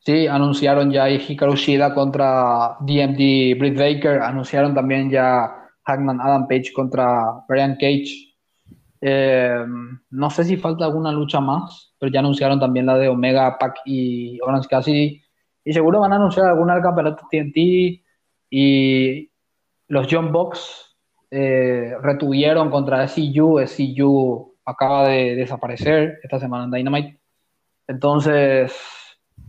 Sí, 0.00 0.26
anunciaron 0.26 0.90
ya 0.90 1.08
Hikaru 1.08 1.56
Shida 1.56 1.94
contra 1.94 2.76
DMD 2.80 3.58
Britt 3.58 3.78
Baker, 3.78 4.22
anunciaron 4.22 4.74
también 4.74 5.10
ya 5.10 5.68
Hackman 5.84 6.20
Adam 6.20 6.48
Page 6.48 6.72
contra 6.74 7.44
Brian 7.48 7.74
Cage. 7.74 8.29
Eh, 9.00 9.64
no 10.10 10.30
sé 10.30 10.44
si 10.44 10.56
falta 10.56 10.84
alguna 10.84 11.12
lucha 11.12 11.40
más, 11.40 11.94
pero 11.98 12.12
ya 12.12 12.20
anunciaron 12.20 12.60
también 12.60 12.86
la 12.86 12.98
de 12.98 13.08
Omega 13.08 13.56
Pack 13.58 13.80
y 13.84 14.40
Orange 14.42 14.68
Cassidy. 14.68 15.22
Y 15.64 15.72
seguro 15.72 16.00
van 16.00 16.12
a 16.12 16.16
anunciar 16.16 16.46
alguna 16.46 16.74
del 16.74 16.82
campeonato 16.82 17.26
TNT 17.30 18.02
y 18.50 19.30
los 19.88 20.06
John 20.10 20.32
Box 20.32 20.96
eh, 21.30 21.94
retuvieron 22.02 22.70
contra 22.70 23.06
SCU. 23.06 23.60
SCU 23.66 24.54
acaba 24.64 25.08
de 25.08 25.36
desaparecer 25.36 26.18
esta 26.22 26.38
semana 26.38 26.64
en 26.64 26.70
Dynamite. 26.70 27.20
Entonces, 27.86 28.72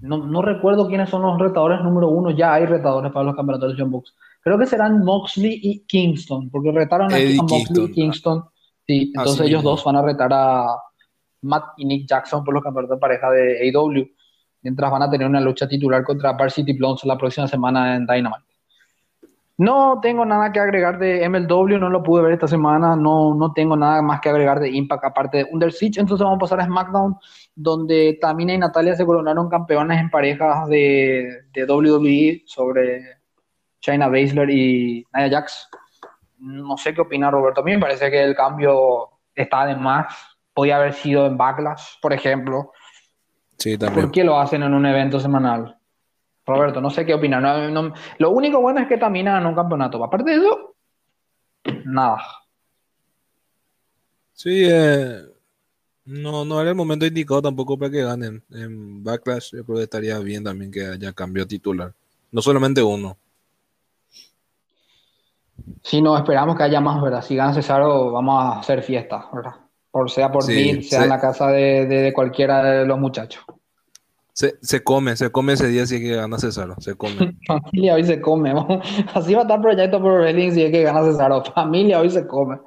no, 0.01 0.17
no, 0.17 0.41
recuerdo 0.41 0.87
quiénes 0.87 1.09
son 1.09 1.21
los 1.21 1.39
retadores 1.39 1.81
número 1.81 2.09
uno. 2.09 2.31
Ya 2.31 2.53
hay 2.53 2.65
retadores 2.65 3.11
para 3.11 3.25
los 3.25 3.35
campeonatos 3.35 3.75
de 3.75 3.81
John 3.81 3.91
Box. 3.91 4.15
Creo 4.41 4.57
que 4.57 4.65
serán 4.65 5.03
Moxley 5.03 5.59
y 5.61 5.85
Kingston, 5.85 6.49
porque 6.49 6.71
retaron 6.71 7.13
a, 7.13 7.17
Moxley 7.43 7.85
y 7.85 7.91
Kingston. 7.91 8.43
Sí, 8.91 9.13
entonces 9.15 9.47
ellos 9.47 9.63
dos 9.63 9.85
van 9.85 9.95
a 9.95 10.01
retar 10.01 10.29
a 10.33 10.65
Matt 11.43 11.63
y 11.77 11.85
Nick 11.85 12.09
Jackson 12.09 12.43
por 12.43 12.53
los 12.53 12.61
campeonatos 12.61 12.97
de 12.97 12.99
pareja 12.99 13.31
de 13.31 13.71
AW 13.73 14.05
mientras 14.63 14.91
van 14.91 15.01
a 15.01 15.09
tener 15.09 15.27
una 15.27 15.39
lucha 15.39 15.65
titular 15.65 16.03
contra 16.03 16.33
Varsity 16.33 16.73
Blondes 16.73 17.05
la 17.05 17.17
próxima 17.17 17.47
semana 17.47 17.95
en 17.95 18.05
Dynamite. 18.05 18.43
No 19.57 19.99
tengo 20.01 20.25
nada 20.25 20.51
que 20.51 20.59
agregar 20.59 20.99
de 20.99 21.29
MLW, 21.29 21.77
no 21.77 21.89
lo 21.89 22.03
pude 22.03 22.21
ver 22.21 22.33
esta 22.33 22.49
semana, 22.49 22.97
no, 22.97 23.33
no 23.33 23.53
tengo 23.53 23.77
nada 23.77 24.01
más 24.01 24.19
que 24.19 24.27
agregar 24.27 24.59
de 24.59 24.71
Impact 24.71 25.05
aparte 25.05 25.37
de 25.37 25.47
Under 25.53 25.71
Siege, 25.71 26.01
entonces 26.01 26.25
vamos 26.25 26.35
a 26.35 26.39
pasar 26.39 26.59
a 26.59 26.65
SmackDown, 26.65 27.15
donde 27.55 28.17
Tamina 28.19 28.53
y 28.53 28.57
Natalia 28.57 28.93
se 28.93 29.05
coronaron 29.05 29.47
campeones 29.47 30.01
en 30.01 30.09
parejas 30.09 30.67
de, 30.67 31.43
de 31.53 31.65
WWE 31.65 32.41
sobre 32.45 33.03
China 33.79 34.09
Baszler 34.09 34.49
y 34.49 35.05
Nia 35.13 35.29
Jax. 35.29 35.69
No 36.41 36.77
sé 36.77 36.93
qué 36.93 37.01
opina 37.01 37.31
Roberto, 37.31 37.61
a 37.61 37.63
mí 37.63 37.71
me 37.71 37.79
parece 37.79 38.11
que 38.11 38.21
el 38.21 38.35
cambio 38.35 39.09
está 39.33 39.65
de 39.65 39.75
más, 39.75 40.13
podía 40.53 40.77
haber 40.77 40.93
sido 40.93 41.25
en 41.25 41.37
Backlash, 41.37 41.99
por 42.01 42.13
ejemplo, 42.13 42.73
¿Por 43.93 44.11
qué 44.11 44.23
lo 44.23 44.39
hacen 44.39 44.63
en 44.63 44.73
un 44.73 44.85
evento 44.85 45.19
semanal? 45.19 45.77
Roberto, 46.45 46.81
no 46.81 46.89
sé 46.89 47.05
qué 47.05 47.13
opinas. 47.13 47.71
lo 48.17 48.31
único 48.31 48.59
bueno 48.59 48.79
es 48.79 48.87
que 48.87 48.97
Tamina 48.97 49.37
en 49.37 49.45
un 49.45 49.55
campeonato. 49.55 50.03
Aparte 50.03 50.31
de 50.31 50.37
eso, 50.37 50.75
nada. 51.85 52.21
Sí, 54.33 54.63
eh, 54.67 55.21
no, 56.05 56.43
no 56.43 56.59
era 56.59 56.71
el 56.71 56.75
momento 56.75 57.05
indicado 57.05 57.41
tampoco 57.43 57.77
para 57.77 57.91
que 57.91 58.03
ganen. 58.03 58.43
En 58.49 59.03
Backlash 59.03 59.55
yo 59.55 59.63
creo 59.63 59.77
que 59.77 59.83
estaría 59.83 60.17
bien 60.19 60.43
también 60.43 60.71
que 60.71 60.85
haya 60.85 61.13
cambio 61.13 61.45
titular. 61.45 61.93
No 62.31 62.41
solamente 62.41 62.81
uno. 62.81 63.17
Si 65.83 66.01
no, 66.01 66.17
esperamos 66.17 66.55
que 66.55 66.63
haya 66.63 66.79
más, 66.79 67.01
¿verdad? 67.01 67.21
Si 67.21 67.35
gana 67.35 67.53
Cesaro, 67.53 68.11
vamos 68.11 68.43
a 68.43 68.59
hacer 68.59 68.83
fiesta, 68.83 69.27
¿verdad? 69.33 69.55
por 69.91 70.09
sea 70.09 70.31
por 70.31 70.45
ti, 70.45 70.81
sea 70.83 71.03
en 71.03 71.09
la 71.09 71.19
casa 71.19 71.47
de, 71.47 72.11
cualquiera 72.15 72.63
de 72.63 72.85
los 72.85 72.97
muchachos. 72.97 73.43
Se, 74.33 74.55
se, 74.61 74.81
come, 74.81 75.17
se 75.17 75.29
come 75.29 75.53
ese 75.53 75.67
día 75.67 75.85
si 75.85 75.95
es 75.95 76.01
que 76.01 76.15
gana 76.15 76.37
Cesaro, 76.39 76.75
se 76.79 76.95
come. 76.95 77.37
Familia 77.47 77.95
hoy 77.95 78.05
se 78.05 78.21
come, 78.21 78.53
así 79.13 79.33
va 79.33 79.41
a 79.41 79.43
estar 79.43 79.61
Proyecto 79.61 80.01
por 80.01 80.21
Wrestling 80.21 80.51
si 80.51 80.63
es 80.63 80.71
que 80.71 80.83
gana 80.83 81.03
Cesaro. 81.03 81.43
Familia 81.43 81.99
hoy 81.99 82.09
se 82.09 82.25
come. 82.25 82.57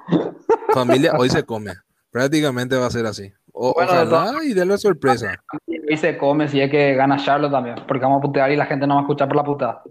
Familia 0.73 1.13
hoy 1.17 1.29
se 1.29 1.43
come, 1.45 1.73
prácticamente 2.11 2.77
va 2.77 2.85
a 2.85 2.91
ser 2.91 3.07
así. 3.07 3.33
O, 3.51 3.71
ojalá 3.71 4.43
y 4.43 4.53
la 4.53 4.77
sorpresa. 4.77 5.41
Hoy 5.87 5.97
se 5.97 6.17
come 6.17 6.47
si 6.47 6.59
es 6.59 6.69
que 6.69 6.95
gana 6.95 7.15
Charlotte 7.17 7.51
también, 7.51 7.75
porque 7.87 8.03
vamos 8.03 8.17
a 8.17 8.21
putear 8.23 8.51
y 8.51 8.55
la 8.55 8.65
gente 8.65 8.87
no 8.87 8.95
va 8.95 9.01
a 9.01 9.03
escuchar 9.03 9.27
por 9.27 9.37
la 9.37 9.43
putada. 9.43 9.83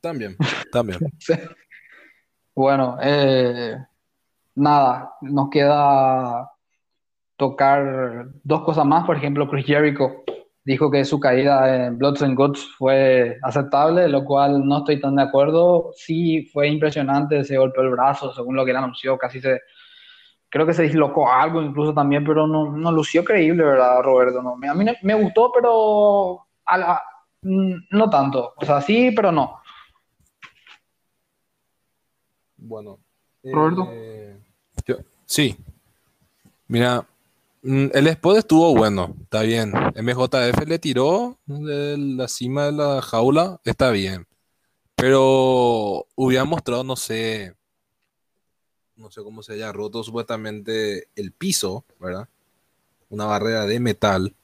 También, 0.00 0.36
también. 0.72 0.98
Bueno, 2.56 2.96
eh, 3.02 3.76
nada, 4.54 5.12
nos 5.20 5.50
queda 5.50 6.50
tocar 7.36 8.28
dos 8.42 8.62
cosas 8.62 8.86
más. 8.86 9.04
Por 9.04 9.16
ejemplo, 9.18 9.46
Chris 9.48 9.66
Jericho 9.66 10.24
dijo 10.64 10.90
que 10.90 11.04
su 11.04 11.20
caída 11.20 11.86
en 11.86 11.98
Bloods 11.98 12.22
and 12.22 12.34
Guts 12.34 12.74
fue 12.78 13.38
aceptable, 13.42 14.08
lo 14.08 14.24
cual 14.24 14.66
no 14.66 14.78
estoy 14.78 14.98
tan 15.02 15.16
de 15.16 15.24
acuerdo. 15.24 15.90
Sí, 15.96 16.46
fue 16.50 16.68
impresionante, 16.68 17.44
se 17.44 17.58
golpeó 17.58 17.82
el 17.82 17.90
brazo, 17.90 18.32
según 18.32 18.56
lo 18.56 18.64
que 18.64 18.70
él 18.70 18.78
anunció, 18.78 19.18
casi 19.18 19.40
se. 19.40 19.60
Creo 20.48 20.66
que 20.66 20.72
se 20.72 20.84
dislocó 20.84 21.30
algo 21.30 21.60
incluso 21.60 21.92
también, 21.92 22.24
pero 22.24 22.46
no, 22.46 22.72
no 22.72 22.90
lució 22.90 23.22
creíble, 23.22 23.64
¿verdad, 23.64 24.00
Roberto? 24.02 24.42
No, 24.42 24.54
a 24.54 24.74
mí 24.74 24.86
me 25.02 25.14
gustó, 25.14 25.52
pero 25.52 26.46
mm, 27.42 27.74
no 27.90 28.08
tanto. 28.10 28.54
O 28.56 28.64
sea, 28.64 28.80
sí, 28.80 29.12
pero 29.14 29.30
no. 29.30 29.60
Bueno. 32.56 32.98
Roberto. 33.42 33.88
Eh, 33.92 34.36
sí. 35.24 35.56
Mira, 36.68 37.06
mm, 37.62 37.86
el 37.92 38.06
spot 38.08 38.38
estuvo 38.38 38.74
bueno, 38.74 39.14
está 39.22 39.42
bien. 39.42 39.72
MJF 39.94 40.66
le 40.66 40.78
tiró 40.78 41.38
de 41.46 41.96
la 41.96 42.28
cima 42.28 42.66
de 42.66 42.72
la 42.72 43.02
jaula, 43.02 43.60
está 43.64 43.90
bien. 43.90 44.26
Pero 44.96 46.06
hubiera 46.16 46.44
mostrado, 46.44 46.82
no 46.82 46.96
sé, 46.96 47.54
no 48.96 49.10
sé 49.10 49.22
cómo 49.22 49.42
se 49.42 49.52
haya 49.52 49.70
roto 49.72 50.02
supuestamente 50.02 51.08
el 51.14 51.32
piso, 51.32 51.84
¿verdad? 52.00 52.28
Una 53.10 53.26
barrera 53.26 53.66
de 53.66 53.78
metal. 53.78 54.34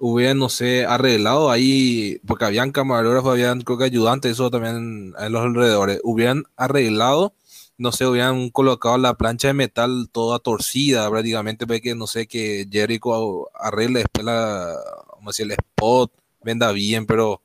Hubiera, 0.00 0.34
no 0.34 0.48
sé, 0.48 0.86
arreglado 0.86 1.50
ahí, 1.50 2.20
porque 2.26 2.46
habían 2.46 2.72
camarógrafos, 2.72 3.32
habían, 3.32 3.60
creo 3.60 3.78
que 3.78 3.84
ayudantes, 3.84 4.32
eso 4.32 4.50
también 4.50 5.14
en 5.18 5.32
los 5.32 5.42
alrededores. 5.42 6.00
Hubieran 6.02 6.44
arreglado 6.56 7.34
no 7.80 7.92
sé, 7.92 8.04
hubieran 8.04 8.50
colocado 8.50 8.98
la 8.98 9.14
plancha 9.14 9.48
de 9.48 9.54
metal 9.54 10.10
toda 10.12 10.38
torcida 10.38 11.08
prácticamente 11.08 11.66
para 11.66 11.80
que, 11.80 11.94
no 11.94 12.06
sé, 12.06 12.26
que 12.26 12.68
Jericho 12.70 13.50
arregle 13.58 14.00
después 14.00 14.26
la, 14.26 14.76
como 15.08 15.30
el 15.30 15.50
spot, 15.52 16.12
venda 16.42 16.72
bien, 16.72 17.06
pero 17.06 17.40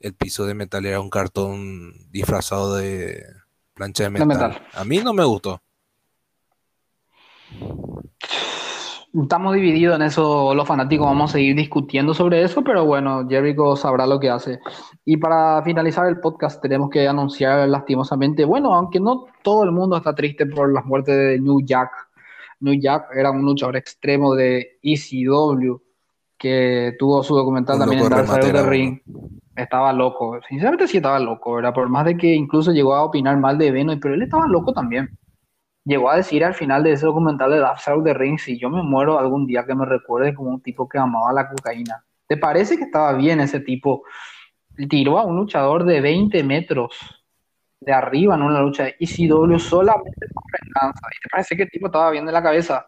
el 0.00 0.14
piso 0.14 0.46
de 0.46 0.54
metal 0.54 0.86
era 0.86 0.98
un 0.98 1.10
cartón 1.10 2.10
disfrazado 2.10 2.76
de 2.76 3.22
plancha 3.74 4.04
de 4.04 4.10
metal. 4.10 4.66
A 4.72 4.84
mí 4.86 5.00
no 5.00 5.12
me 5.12 5.24
gustó 5.24 5.60
estamos 9.14 9.54
divididos 9.54 9.96
en 9.96 10.02
eso, 10.02 10.54
los 10.54 10.66
fanáticos 10.66 11.06
vamos 11.06 11.30
a 11.30 11.32
seguir 11.34 11.56
discutiendo 11.56 12.14
sobre 12.14 12.42
eso, 12.42 12.62
pero 12.62 12.84
bueno, 12.84 13.26
Jericho 13.28 13.76
sabrá 13.76 14.06
lo 14.06 14.20
que 14.20 14.30
hace. 14.30 14.60
Y 15.04 15.16
para 15.16 15.62
finalizar 15.62 16.06
el 16.06 16.20
podcast 16.20 16.60
tenemos 16.60 16.90
que 16.90 17.06
anunciar 17.08 17.68
lastimosamente, 17.68 18.44
bueno, 18.44 18.74
aunque 18.74 19.00
no 19.00 19.26
todo 19.42 19.64
el 19.64 19.72
mundo 19.72 19.96
está 19.96 20.14
triste 20.14 20.46
por 20.46 20.72
la 20.72 20.82
muerte 20.82 21.12
de 21.12 21.40
New 21.40 21.60
Jack. 21.64 21.90
New 22.60 22.74
Jack 22.80 23.08
era 23.14 23.30
un 23.30 23.42
luchador 23.42 23.76
extremo 23.76 24.34
de 24.34 24.78
ECW 24.82 25.76
que 26.36 26.94
tuvo 26.98 27.22
su 27.22 27.34
documental 27.34 27.78
también 27.78 28.02
en 28.02 28.10
Dark 28.10 28.68
Ring. 28.68 29.00
Estaba 29.56 29.92
loco, 29.92 30.38
sinceramente 30.48 30.86
sí 30.86 30.98
estaba 30.98 31.18
loco, 31.18 31.54
¿verdad? 31.54 31.74
Por 31.74 31.88
más 31.88 32.04
de 32.04 32.16
que 32.16 32.32
incluso 32.32 32.70
llegó 32.70 32.94
a 32.94 33.02
opinar 33.02 33.36
mal 33.38 33.58
de 33.58 33.72
Benoit, 33.72 34.00
pero 34.00 34.14
él 34.14 34.22
estaba 34.22 34.46
loco 34.46 34.72
también 34.72 35.18
llegó 35.88 36.10
a 36.10 36.16
decir 36.16 36.44
al 36.44 36.54
final 36.54 36.82
de 36.82 36.92
ese 36.92 37.06
documental 37.06 37.50
de 37.50 37.64
Side 37.78 37.96
of 37.96 38.04
the 38.04 38.14
Ring, 38.14 38.38
si 38.38 38.58
yo 38.58 38.68
me 38.68 38.82
muero 38.82 39.18
algún 39.18 39.46
día 39.46 39.64
que 39.64 39.74
me 39.74 39.86
recuerde 39.86 40.34
como 40.34 40.50
un 40.50 40.60
tipo 40.60 40.86
que 40.86 40.98
amaba 40.98 41.32
la 41.32 41.48
cocaína. 41.48 42.04
¿Te 42.26 42.36
parece 42.36 42.76
que 42.76 42.84
estaba 42.84 43.14
bien 43.14 43.40
ese 43.40 43.60
tipo? 43.60 44.02
Tiró 44.88 45.18
a 45.18 45.24
un 45.24 45.36
luchador 45.36 45.84
de 45.84 46.00
20 46.02 46.44
metros 46.44 46.94
de 47.80 47.92
arriba 47.92 48.34
en 48.34 48.42
una 48.42 48.60
lucha 48.60 48.84
de 48.84 48.96
ECW 49.00 49.58
solamente 49.58 50.26
por 50.32 50.44
venganza. 50.60 51.00
¿Y 51.10 51.20
te 51.22 51.28
parece 51.30 51.56
que 51.56 51.62
el 51.62 51.70
tipo 51.70 51.86
estaba 51.86 52.10
bien 52.10 52.26
de 52.26 52.32
la 52.32 52.42
cabeza? 52.42 52.86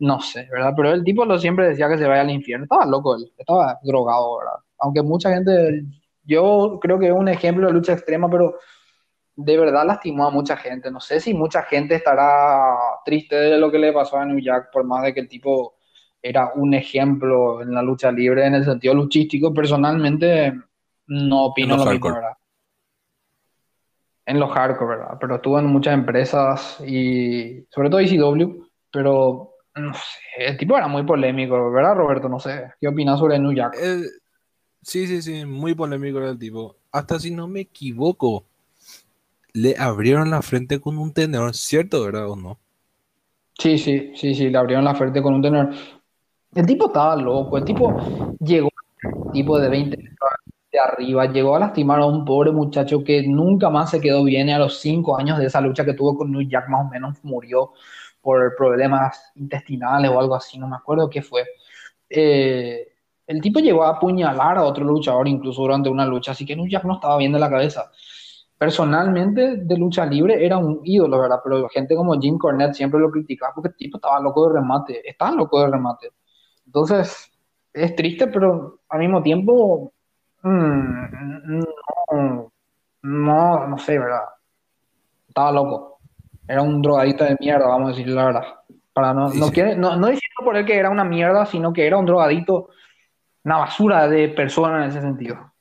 No 0.00 0.20
sé, 0.20 0.48
¿verdad? 0.50 0.72
Pero 0.74 0.92
el 0.92 1.04
tipo 1.04 1.24
lo 1.24 1.38
siempre 1.38 1.68
decía 1.68 1.88
que 1.88 1.98
se 1.98 2.08
vaya 2.08 2.22
al 2.22 2.30
infierno. 2.30 2.64
Estaba 2.64 2.84
loco 2.84 3.14
él, 3.14 3.30
estaba 3.38 3.78
drogado, 3.84 4.38
¿verdad? 4.38 4.58
Aunque 4.80 5.02
mucha 5.02 5.32
gente, 5.32 5.84
yo 6.24 6.78
creo 6.80 6.98
que 6.98 7.06
es 7.08 7.12
un 7.12 7.28
ejemplo 7.28 7.68
de 7.68 7.74
lucha 7.74 7.92
extrema, 7.92 8.28
pero 8.28 8.56
de 9.36 9.56
verdad 9.56 9.86
lastimó 9.86 10.26
a 10.26 10.30
mucha 10.30 10.56
gente. 10.56 10.90
No 10.90 11.00
sé 11.00 11.20
si 11.20 11.34
mucha 11.34 11.62
gente 11.62 11.94
estará 11.94 12.76
triste 13.04 13.36
de 13.36 13.58
lo 13.58 13.70
que 13.70 13.78
le 13.78 13.92
pasó 13.92 14.18
a 14.18 14.24
New 14.24 14.40
Jack, 14.40 14.70
por 14.72 14.84
más 14.84 15.02
de 15.04 15.14
que 15.14 15.20
el 15.20 15.28
tipo 15.28 15.76
era 16.22 16.52
un 16.54 16.74
ejemplo 16.74 17.62
en 17.62 17.72
la 17.72 17.82
lucha 17.82 18.12
libre 18.12 18.46
en 18.46 18.54
el 18.54 18.64
sentido 18.64 18.94
luchístico. 18.94 19.54
Personalmente, 19.54 20.52
no 21.06 21.44
opino 21.46 21.76
lo 21.76 21.86
mismo, 21.86 22.14
¿verdad? 22.14 22.36
en 24.30 24.38
los 24.38 24.52
hardcore, 24.52 24.96
¿verdad? 24.96 25.18
Pero 25.20 25.34
estuvo 25.36 25.58
en 25.58 25.66
muchas 25.66 25.94
empresas 25.94 26.80
y 26.86 27.66
sobre 27.68 27.90
todo 27.90 27.98
ECW, 27.98 28.64
pero 28.92 29.54
no 29.74 29.92
sé, 29.92 30.20
el 30.38 30.56
tipo 30.56 30.76
era 30.76 30.86
muy 30.86 31.02
polémico, 31.02 31.72
¿verdad, 31.72 31.96
Roberto? 31.96 32.28
No 32.28 32.38
sé, 32.38 32.70
¿qué 32.80 32.86
opinas 32.86 33.18
sobre 33.18 33.40
New 33.40 33.52
Jack? 33.52 33.74
Eh, 33.80 34.04
sí, 34.82 35.08
sí, 35.08 35.20
sí, 35.20 35.44
muy 35.44 35.74
polémico 35.74 36.18
era 36.18 36.30
el 36.30 36.38
tipo. 36.38 36.76
Hasta 36.92 37.18
si 37.18 37.32
no 37.32 37.48
me 37.48 37.60
equivoco, 37.60 38.44
le 39.54 39.76
abrieron 39.78 40.30
la 40.30 40.42
frente 40.42 40.80
con 40.80 40.98
un 40.98 41.12
tenedor, 41.12 41.54
¿cierto, 41.54 42.04
verdad 42.04 42.28
o 42.30 42.36
no? 42.36 42.58
Sí, 43.58 43.78
sí, 43.78 44.12
sí, 44.16 44.34
sí, 44.34 44.48
le 44.48 44.58
abrieron 44.58 44.84
la 44.84 44.94
frente 44.94 45.22
con 45.22 45.34
un 45.34 45.42
tenedor. 45.42 45.70
El 46.54 46.66
tipo 46.66 46.86
estaba 46.86 47.16
loco, 47.16 47.58
el 47.58 47.64
tipo 47.64 47.94
llegó, 48.40 48.70
tipo 49.32 49.58
de 49.58 49.68
20 49.68 49.96
de 50.72 50.78
arriba, 50.78 51.26
llegó 51.26 51.56
a 51.56 51.60
lastimar 51.60 52.00
a 52.00 52.06
un 52.06 52.24
pobre 52.24 52.52
muchacho 52.52 53.02
que 53.04 53.22
nunca 53.26 53.70
más 53.70 53.90
se 53.90 54.00
quedó 54.00 54.24
bien 54.24 54.50
a 54.50 54.58
los 54.58 54.80
5 54.80 55.16
años 55.18 55.38
de 55.38 55.46
esa 55.46 55.60
lucha 55.60 55.84
que 55.84 55.94
tuvo 55.94 56.16
con 56.16 56.30
New 56.30 56.48
Jack 56.48 56.68
más 56.68 56.86
o 56.86 56.90
menos 56.90 57.18
murió 57.24 57.72
por 58.20 58.54
problemas 58.56 59.32
intestinales 59.36 60.10
o 60.10 60.20
algo 60.20 60.34
así, 60.34 60.58
no 60.58 60.68
me 60.68 60.76
acuerdo 60.76 61.10
qué 61.10 61.22
fue. 61.22 61.44
Eh, 62.08 62.88
el 63.26 63.40
tipo 63.40 63.60
llegó 63.60 63.84
a 63.84 63.90
apuñalar 63.90 64.58
a 64.58 64.64
otro 64.64 64.84
luchador 64.84 65.28
incluso 65.28 65.62
durante 65.62 65.88
una 65.88 66.06
lucha, 66.06 66.32
así 66.32 66.44
que 66.44 66.56
New 66.56 66.68
Jack 66.68 66.84
no 66.84 66.94
estaba 66.94 67.16
bien 67.16 67.32
de 67.32 67.38
la 67.38 67.50
cabeza. 67.50 67.90
Personalmente, 68.60 69.56
de 69.56 69.76
lucha 69.78 70.04
libre 70.04 70.44
era 70.44 70.58
un 70.58 70.82
ídolo, 70.84 71.18
¿verdad? 71.18 71.40
Pero 71.42 71.66
gente 71.70 71.94
como 71.96 72.20
Jim 72.20 72.36
Cornette 72.36 72.74
siempre 72.74 73.00
lo 73.00 73.10
criticaba 73.10 73.54
porque 73.54 73.70
el 73.70 73.76
tipo 73.76 73.96
estaba 73.96 74.20
loco 74.20 74.48
de 74.48 74.54
remate, 74.56 75.08
estaba 75.08 75.30
loco 75.32 75.60
de 75.60 75.70
remate. 75.70 76.10
Entonces, 76.66 77.32
es 77.72 77.96
triste, 77.96 78.26
pero 78.26 78.80
al 78.90 78.98
mismo 79.00 79.22
tiempo, 79.22 79.94
mm, 80.42 81.58
no, 82.12 82.52
no, 83.02 83.66
no 83.66 83.78
sé, 83.78 83.98
¿verdad? 83.98 84.24
Estaba 85.26 85.52
loco 85.52 85.90
era 86.50 86.62
un 86.62 86.82
drogadito 86.82 87.22
de 87.24 87.36
mierda, 87.38 87.68
vamos 87.68 87.88
a 87.88 87.90
decir 87.90 88.08
la 88.08 88.24
verdad. 88.24 88.42
Para 88.92 89.14
no, 89.14 89.28
no, 89.28 89.52
quiere, 89.52 89.76
no, 89.76 89.94
no 89.94 90.08
diciendo 90.08 90.44
por 90.44 90.56
él 90.56 90.66
que 90.66 90.76
era 90.76 90.90
una 90.90 91.04
mierda, 91.04 91.46
sino 91.46 91.72
que 91.72 91.86
era 91.86 91.96
un 91.96 92.06
drogadito, 92.06 92.70
una 93.44 93.58
basura 93.58 94.08
de 94.08 94.30
persona 94.30 94.82
en 94.82 94.90
ese 94.90 95.00
sentido. 95.00 95.52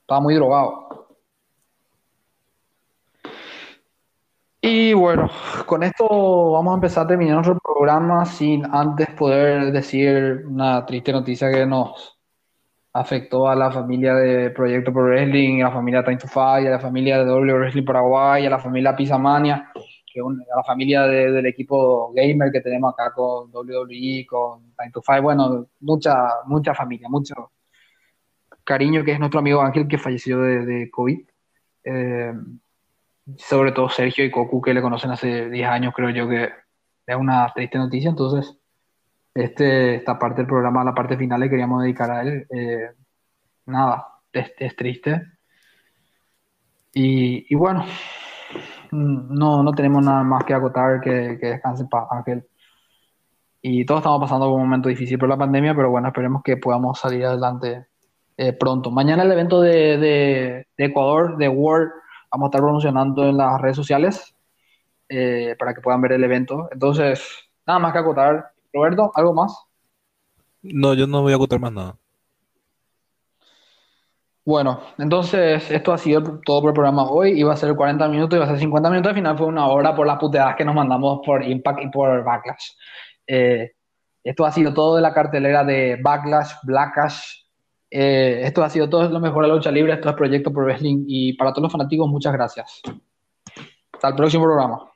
Estaba 0.00 0.22
muy 0.22 0.34
drogado. 0.36 0.88
Y 4.62 4.92
bueno, 4.92 5.30
con 5.66 5.82
esto 5.82 6.06
vamos 6.52 6.72
a 6.72 6.74
empezar 6.74 7.04
a 7.04 7.08
terminar 7.08 7.36
nuestro 7.36 7.58
programa 7.58 8.26
sin 8.26 8.64
antes 8.66 9.08
poder 9.10 9.72
decir 9.72 10.44
una 10.46 10.84
triste 10.84 11.12
noticia 11.12 11.50
que 11.50 11.64
nos 11.64 12.18
afectó 12.92 13.48
a 13.48 13.56
la 13.56 13.70
familia 13.70 14.14
de 14.14 14.50
Proyecto 14.50 14.92
Pro 14.92 15.04
Wrestling, 15.04 15.62
a 15.62 15.68
la 15.68 15.72
familia 15.72 16.04
Time 16.04 16.18
to 16.18 16.28
Fight, 16.28 16.66
a 16.66 16.70
la 16.70 16.80
familia 16.80 17.18
de 17.18 17.24
W 17.24 17.54
Wrestling 17.54 17.84
Paraguay, 17.84 18.44
a 18.46 18.50
la 18.50 18.58
familia 18.58 18.94
Pisamania 18.94 19.72
que 20.12 20.20
a 20.20 20.56
la 20.56 20.64
familia 20.64 21.02
del 21.02 21.46
equipo 21.46 22.12
gamer 22.12 22.50
que 22.50 22.60
tenemos 22.60 22.92
acá 22.92 23.12
con 23.12 23.50
WWE, 23.52 24.26
con 24.28 24.74
Time 24.76 24.90
to 24.92 25.02
Fight, 25.02 25.22
bueno, 25.22 25.68
mucha, 25.80 26.14
mucha 26.46 26.74
familia, 26.74 27.08
mucho 27.08 27.52
cariño 28.64 29.04
que 29.04 29.12
es 29.12 29.18
nuestro 29.18 29.40
amigo 29.40 29.60
Ángel 29.62 29.88
que 29.88 29.98
falleció 29.98 30.40
de, 30.40 30.90
COVID. 30.90 31.20
Eh, 31.84 32.32
sobre 33.38 33.72
todo 33.72 33.88
Sergio 33.88 34.24
y 34.24 34.30
Cocu 34.30 34.60
que 34.60 34.74
le 34.74 34.82
conocen 34.82 35.10
hace 35.10 35.48
10 35.48 35.68
años, 35.68 35.94
creo 35.94 36.10
yo 36.10 36.28
que 36.28 36.50
es 37.06 37.16
una 37.16 37.50
triste 37.54 37.78
noticia, 37.78 38.10
entonces 38.10 38.58
este, 39.34 39.96
esta 39.96 40.18
parte 40.18 40.38
del 40.38 40.46
programa, 40.46 40.84
la 40.84 40.94
parte 40.94 41.16
final, 41.16 41.40
le 41.40 41.50
queríamos 41.50 41.82
dedicar 41.82 42.10
a 42.10 42.22
él. 42.22 42.46
Eh, 42.50 42.90
nada, 43.66 44.06
es, 44.32 44.52
es 44.58 44.76
triste. 44.76 45.22
Y, 46.92 47.46
y 47.52 47.54
bueno, 47.54 47.84
no, 48.92 49.62
no 49.62 49.72
tenemos 49.72 50.04
nada 50.04 50.22
más 50.22 50.44
que 50.44 50.54
acotar 50.54 51.00
que, 51.00 51.38
que 51.40 51.46
descanse 51.46 51.84
para 51.86 52.06
Ángel. 52.10 52.46
Y 53.62 53.84
todos 53.84 54.00
estamos 54.00 54.20
pasando 54.20 54.46
por 54.46 54.54
un 54.56 54.62
momento 54.62 54.88
difícil 54.88 55.18
por 55.18 55.28
la 55.28 55.36
pandemia, 55.36 55.74
pero 55.74 55.90
bueno, 55.90 56.08
esperemos 56.08 56.42
que 56.42 56.56
podamos 56.56 56.98
salir 56.98 57.24
adelante 57.24 57.86
eh, 58.36 58.52
pronto. 58.54 58.90
Mañana 58.90 59.22
el 59.22 59.32
evento 59.32 59.60
de, 59.60 59.98
de, 59.98 60.66
Ecuador, 60.78 61.36
de 61.36 61.48
World, 61.48 61.90
vamos 62.30 62.46
a 62.46 62.48
estar 62.48 62.60
promocionando 62.60 63.28
en 63.28 63.36
las 63.36 63.60
redes 63.60 63.76
sociales 63.76 64.34
eh, 65.08 65.56
para 65.58 65.74
que 65.74 65.80
puedan 65.80 66.00
ver 66.00 66.12
el 66.12 66.24
evento. 66.24 66.68
Entonces, 66.72 67.22
nada 67.66 67.78
más 67.78 67.92
que 67.92 67.98
acotar. 67.98 68.52
Roberto, 68.72 69.10
¿algo 69.14 69.34
más? 69.34 69.64
No, 70.62 70.94
yo 70.94 71.06
no 71.06 71.22
voy 71.22 71.32
a 71.32 71.36
acotar 71.36 71.58
más 71.58 71.72
nada. 71.72 71.96
Bueno, 74.44 74.80
entonces 74.98 75.70
esto 75.70 75.92
ha 75.92 75.98
sido 75.98 76.40
todo 76.44 76.62
por 76.62 76.70
el 76.70 76.74
programa 76.74 77.08
hoy. 77.10 77.38
Iba 77.38 77.52
a 77.52 77.56
ser 77.56 77.74
40 77.74 78.08
minutos, 78.08 78.36
iba 78.36 78.44
a 78.44 78.48
ser 78.48 78.58
50 78.58 78.90
minutos. 78.90 79.10
Al 79.10 79.16
final 79.16 79.38
fue 79.38 79.46
una 79.46 79.66
hora 79.68 79.94
por 79.94 80.06
las 80.06 80.18
puteadas 80.18 80.56
que 80.56 80.64
nos 80.64 80.74
mandamos 80.74 81.20
por 81.24 81.42
Impact 81.44 81.82
y 81.82 81.88
por 81.90 82.24
Backlash. 82.24 82.70
Eh, 83.26 83.72
esto 84.24 84.44
ha 84.44 84.52
sido 84.52 84.74
todo 84.74 84.96
de 84.96 85.02
la 85.02 85.14
cartelera 85.14 85.64
de 85.64 85.98
Backlash, 86.02 86.52
Blackash. 86.62 87.39
Eh, 87.90 88.42
esto 88.44 88.62
ha 88.62 88.70
sido 88.70 88.88
todo 88.88 89.08
lo 89.08 89.20
mejor 89.20 89.42
de 89.42 89.48
la 89.48 89.54
lucha 89.54 89.70
libre. 89.70 89.94
Esto 89.94 90.08
es 90.08 90.14
Proyecto 90.14 90.52
Pro 90.52 90.64
Wrestling. 90.64 91.04
Y 91.06 91.32
para 91.34 91.52
todos 91.52 91.64
los 91.64 91.72
fanáticos, 91.72 92.08
muchas 92.08 92.32
gracias. 92.32 92.82
Hasta 93.92 94.08
el 94.08 94.14
próximo 94.14 94.44
programa. 94.44 94.89